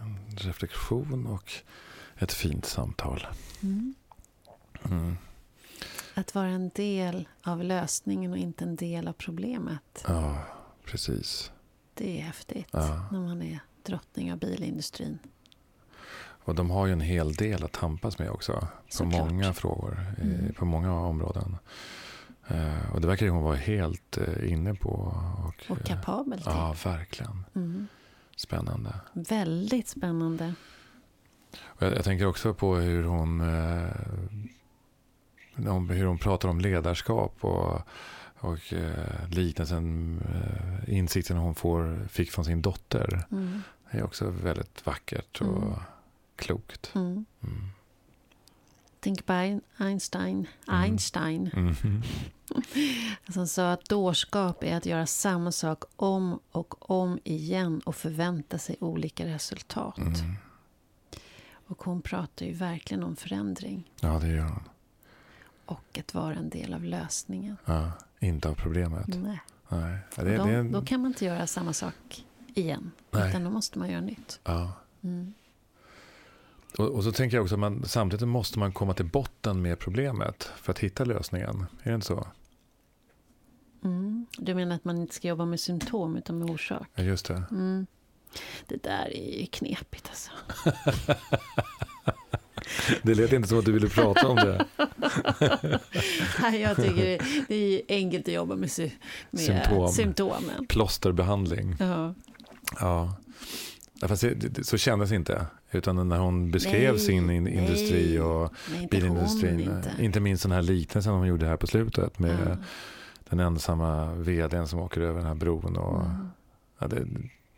en 0.00 0.36
reflektion 0.36 1.26
och 1.26 1.52
ett 2.18 2.32
fint 2.32 2.64
samtal. 2.66 3.26
Mm. 3.62 3.94
Mm. 4.84 5.16
Att 6.14 6.34
vara 6.34 6.46
en 6.48 6.68
del 6.74 7.28
av 7.42 7.64
lösningen 7.64 8.32
och 8.32 8.38
inte 8.38 8.64
en 8.64 8.76
del 8.76 9.08
av 9.08 9.12
problemet. 9.12 10.04
Ja, 10.08 10.38
precis. 10.84 11.52
Det 11.94 12.20
är 12.20 12.22
häftigt 12.22 12.66
Ja. 12.70 13.08
när 13.12 13.20
man 13.20 13.42
är 13.42 13.60
drottning 13.82 14.32
av 14.32 14.38
bilindustrin. 14.38 15.18
Och 16.18 16.54
de 16.54 16.70
har 16.70 16.86
ju 16.86 16.92
en 16.92 17.00
hel 17.00 17.34
del 17.34 17.64
att 17.64 17.72
tampas 17.72 18.18
med 18.18 18.30
också. 18.30 18.52
På 18.52 18.66
Såklart. 18.88 19.30
många 19.30 19.52
frågor, 19.54 20.06
Mm. 20.22 20.54
på 20.54 20.64
många 20.64 20.92
områden. 21.00 21.56
Eh, 22.48 22.92
och 22.94 23.00
det 23.00 23.06
verkar 23.06 23.28
hon 23.28 23.42
vara 23.42 23.56
helt 23.56 24.16
eh, 24.18 24.52
inne 24.52 24.74
på. 24.74 24.90
Och, 24.90 25.70
Och 25.70 25.78
eh, 25.78 25.84
kapabel 25.96 26.38
till. 26.38 26.52
Ja, 26.52 26.76
verkligen. 26.84 27.44
Mm. 27.54 27.86
Spännande. 28.36 28.94
Väldigt 29.12 29.88
spännande. 29.88 30.54
Jag, 31.78 31.92
jag 31.96 32.04
tänker 32.04 32.26
också 32.26 32.54
på 32.54 32.76
hur 32.76 33.04
hon, 33.04 33.40
eh, 33.40 33.90
hur 35.88 36.04
hon 36.04 36.18
pratar 36.18 36.48
om 36.48 36.60
ledarskap 36.60 37.34
och, 37.40 37.80
och 38.38 38.72
eh, 38.72 39.28
liknelsen, 39.30 40.18
eh, 40.34 40.94
insikten 40.94 41.36
hon 41.36 41.54
får, 41.54 42.08
fick 42.08 42.30
från 42.30 42.44
sin 42.44 42.62
dotter. 42.62 43.26
Mm. 43.32 43.62
Det 43.90 43.98
är 43.98 44.02
också 44.04 44.30
väldigt 44.30 44.86
vackert 44.86 45.40
och 45.40 45.62
Mm. 45.62 45.72
klokt. 46.36 46.90
Mm. 46.94 47.24
Mm. 47.42 47.68
Think 49.00 49.26
by 49.26 49.60
Einstein. 49.76 50.46
Mm. 50.68 50.80
Einstein. 50.82 51.50
Mhm. 51.82 52.02
Som 53.28 53.46
sa 53.48 53.72
att 53.72 53.84
dårskap 53.84 54.64
är 54.64 54.76
att 54.76 54.86
göra 54.86 55.06
samma 55.06 55.52
sak 55.52 55.84
om 55.96 56.40
och 56.52 56.90
om 56.90 57.18
igen 57.24 57.80
och 57.80 57.96
förvänta 57.96 58.58
sig 58.58 58.76
olika 58.80 59.26
resultat. 59.26 59.98
Mm. 59.98 60.12
Och 61.66 61.82
hon 61.84 62.02
pratar 62.02 62.46
ju 62.46 62.52
verkligen 62.52 63.02
om 63.02 63.16
förändring 63.16 63.90
Ja, 64.00 64.18
det 64.18 64.28
gör 64.28 64.42
hon. 64.44 64.62
och 65.66 65.98
att 65.98 66.14
vara 66.14 66.34
en 66.34 66.48
del 66.48 66.74
av 66.74 66.84
lösningen. 66.84 67.56
Ja, 67.64 67.92
inte 68.18 68.48
av 68.48 68.54
problemet. 68.54 69.06
Nej. 69.06 69.40
Nej. 69.68 69.98
Ja, 70.16 70.24
det, 70.24 70.36
då, 70.36 70.44
det 70.44 70.54
en, 70.54 70.72
då 70.72 70.82
kan 70.82 71.00
man 71.00 71.10
inte 71.10 71.24
göra 71.24 71.46
samma 71.46 71.72
sak 71.72 72.24
igen. 72.54 72.90
Nej. 73.10 73.28
Utan 73.30 73.44
då 73.44 73.50
måste 73.50 73.78
man 73.78 73.90
göra 73.90 74.00
nytt. 74.00 74.40
ja. 74.44 74.72
Mm. 75.02 75.34
och, 76.78 76.88
och 76.88 77.04
så 77.04 77.12
tänker 77.12 77.36
jag 77.36 77.42
också 77.44 77.54
att 77.54 77.58
man, 77.60 77.84
samtidigt 77.84 78.28
måste 78.28 78.58
man 78.58 78.72
komma 78.72 78.94
till 78.94 79.04
botten 79.06 79.62
med 79.62 79.78
problemet 79.78 80.44
för 80.56 80.72
att 80.72 80.78
hitta 80.78 81.04
lösningen. 81.04 81.66
Är 81.82 81.88
det 81.90 81.94
inte 81.94 82.06
så? 82.06 82.26
Mm. 83.84 84.26
Du 84.38 84.54
menar 84.54 84.76
att 84.76 84.84
man 84.84 84.96
inte 84.98 85.14
ska 85.14 85.28
jobba 85.28 85.44
med 85.44 85.60
symptom 85.60 86.16
utan 86.16 86.38
med 86.38 86.50
orsak? 86.50 86.88
Ja, 86.94 87.02
just 87.02 87.26
det. 87.26 87.44
Mm. 87.50 87.86
Det 88.66 88.82
där 88.82 89.16
är 89.16 89.40
ju 89.40 89.46
knepigt 89.46 90.08
alltså. 90.08 90.30
Det 93.02 93.14
lät 93.14 93.32
inte 93.32 93.48
som 93.48 93.58
att 93.58 93.64
du 93.64 93.72
ville 93.72 93.88
prata 93.88 94.28
om 94.28 94.36
det. 94.36 94.64
Nej, 96.42 96.60
Jag 96.60 96.76
tycker 96.76 97.18
det, 97.48 97.54
är 97.54 97.80
enkelt 97.88 98.28
att 98.28 98.34
jobba 98.34 98.56
med, 98.56 98.70
sy- 98.70 98.90
med 99.30 99.40
Symptom. 99.40 99.88
symptomen. 99.88 100.66
Plåsterbehandling. 100.68 101.76
Ja. 101.80 102.14
Ja. 102.80 103.16
Ja, 104.00 104.08
Fast 104.08 104.22
det, 104.22 104.34
det, 104.34 104.64
så 104.64 104.76
kändes 104.78 105.12
inte. 105.12 105.46
Utan 105.70 106.08
när 106.08 106.18
hon 106.18 106.50
beskrev 106.50 106.92
Nej, 106.94 107.00
sin 107.00 107.30
in, 107.30 107.48
industri 107.48 108.18
och 108.18 108.52
Nej, 108.72 108.82
inte 108.82 108.96
bilindustrin. 108.96 109.60
Inte. 109.60 109.90
inte. 110.00 110.20
minst 110.20 110.42
den 110.42 110.52
här 110.52 110.62
liknelsen 110.62 111.12
hon 111.12 111.26
gjorde 111.26 111.46
här 111.46 111.56
på 111.56 111.66
slutet. 111.66 112.18
Med 112.18 112.38
Ja. 112.50 112.56
den 113.30 113.40
ensamma 113.40 114.14
vdn 114.14 114.68
som 114.68 114.78
åker 114.80 115.00
över 115.00 115.18
den 115.18 115.26
här 115.28 115.34
bron. 115.34 115.76
Och, 115.76 116.00
Mm. 116.04 116.28
ja, 116.78 116.86
det, 116.86 117.06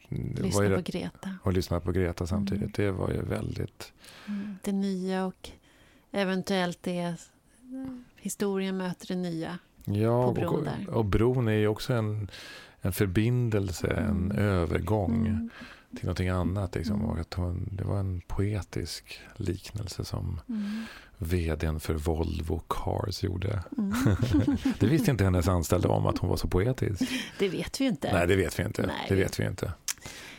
Lyssna 0.08 0.64
ju 0.64 0.74
på 0.76 0.80
Greta. 0.82 1.30
och 1.42 1.52
lyssna 1.52 1.80
på 1.80 1.92
Greta 1.92 2.26
samtidigt. 2.26 2.78
Mm. 2.78 2.92
Det 2.94 2.98
var 2.98 3.10
ju 3.10 3.22
väldigt... 3.22 3.92
Mm. 4.28 4.56
Det 4.62 4.72
nya 4.72 5.24
och 5.26 5.50
eventuellt 6.10 6.78
det 6.82 7.14
historien 8.16 8.76
möter 8.76 9.06
det 9.06 9.14
nya. 9.16 9.58
Ja, 9.84 10.26
På 10.26 10.32
bron 10.32 10.54
och, 10.54 10.64
där. 10.64 10.90
och 10.90 11.04
bron 11.04 11.48
är 11.48 11.52
ju 11.52 11.68
också 11.68 11.92
en, 11.92 12.28
en 12.80 12.92
förbindelse, 12.92 13.86
en 13.88 14.30
Mm. 14.30 14.38
övergång 14.38 15.26
Mm. 15.26 15.50
till 15.96 16.04
någonting 16.04 16.28
annat. 16.28 16.74
Liksom. 16.74 16.96
Mm. 16.96 17.06
Och 17.10 17.18
att 17.18 17.34
hon, 17.34 17.68
det 17.72 17.84
var 17.84 17.98
en 18.00 18.20
poetisk 18.26 19.20
liknelse 19.36 20.04
som 20.04 20.40
Mm. 20.48 20.84
vdn 21.18 21.80
för 21.80 21.94
Volvo 21.94 22.62
Cars 22.68 23.22
gjorde. 23.22 23.62
Mm. 23.78 23.94
Det 24.80 24.86
visste 24.86 25.10
inte 25.10 25.24
hennes 25.24 25.48
anställda 25.48 25.88
om 25.88 26.06
att 26.06 26.18
hon 26.18 26.30
var 26.30 26.36
så 26.36 26.48
poetisk. 26.48 27.02
det 27.38 27.48
vet 27.48 27.80
vi 27.80 27.84
inte. 27.86 28.12
Nej, 28.12 28.26
det 28.26 28.36
vet 28.36 28.58
vi 28.58 28.62
inte. 28.62 28.86
Nej. 28.86 29.06
Det 29.08 29.14
vet 29.14 29.40
vi 29.40 29.46
inte. 29.46 29.72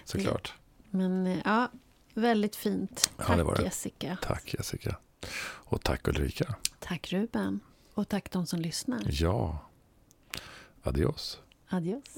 Såklart. 0.09 0.53
Men 0.89 1.27
eh, 1.27 1.37
ja, 1.45 1.71
väldigt 2.13 2.55
fint. 2.55 3.11
Ja, 3.17 3.23
Tack 3.23 3.57
det. 3.57 3.63
Jessica. 3.63 4.17
Tack 4.21 4.53
Jessica. 4.53 4.95
Och 5.41 5.83
tack 5.83 6.07
Ulrika. 6.07 6.55
Tack 6.79 7.11
Ruben. 7.13 7.59
Och 7.93 8.09
tack 8.09 8.31
de 8.31 8.45
som 8.45 8.59
lyssnar. 8.59 9.01
Ja. 9.05 9.59
Adios. 10.83 11.39
Adios. 11.69 12.15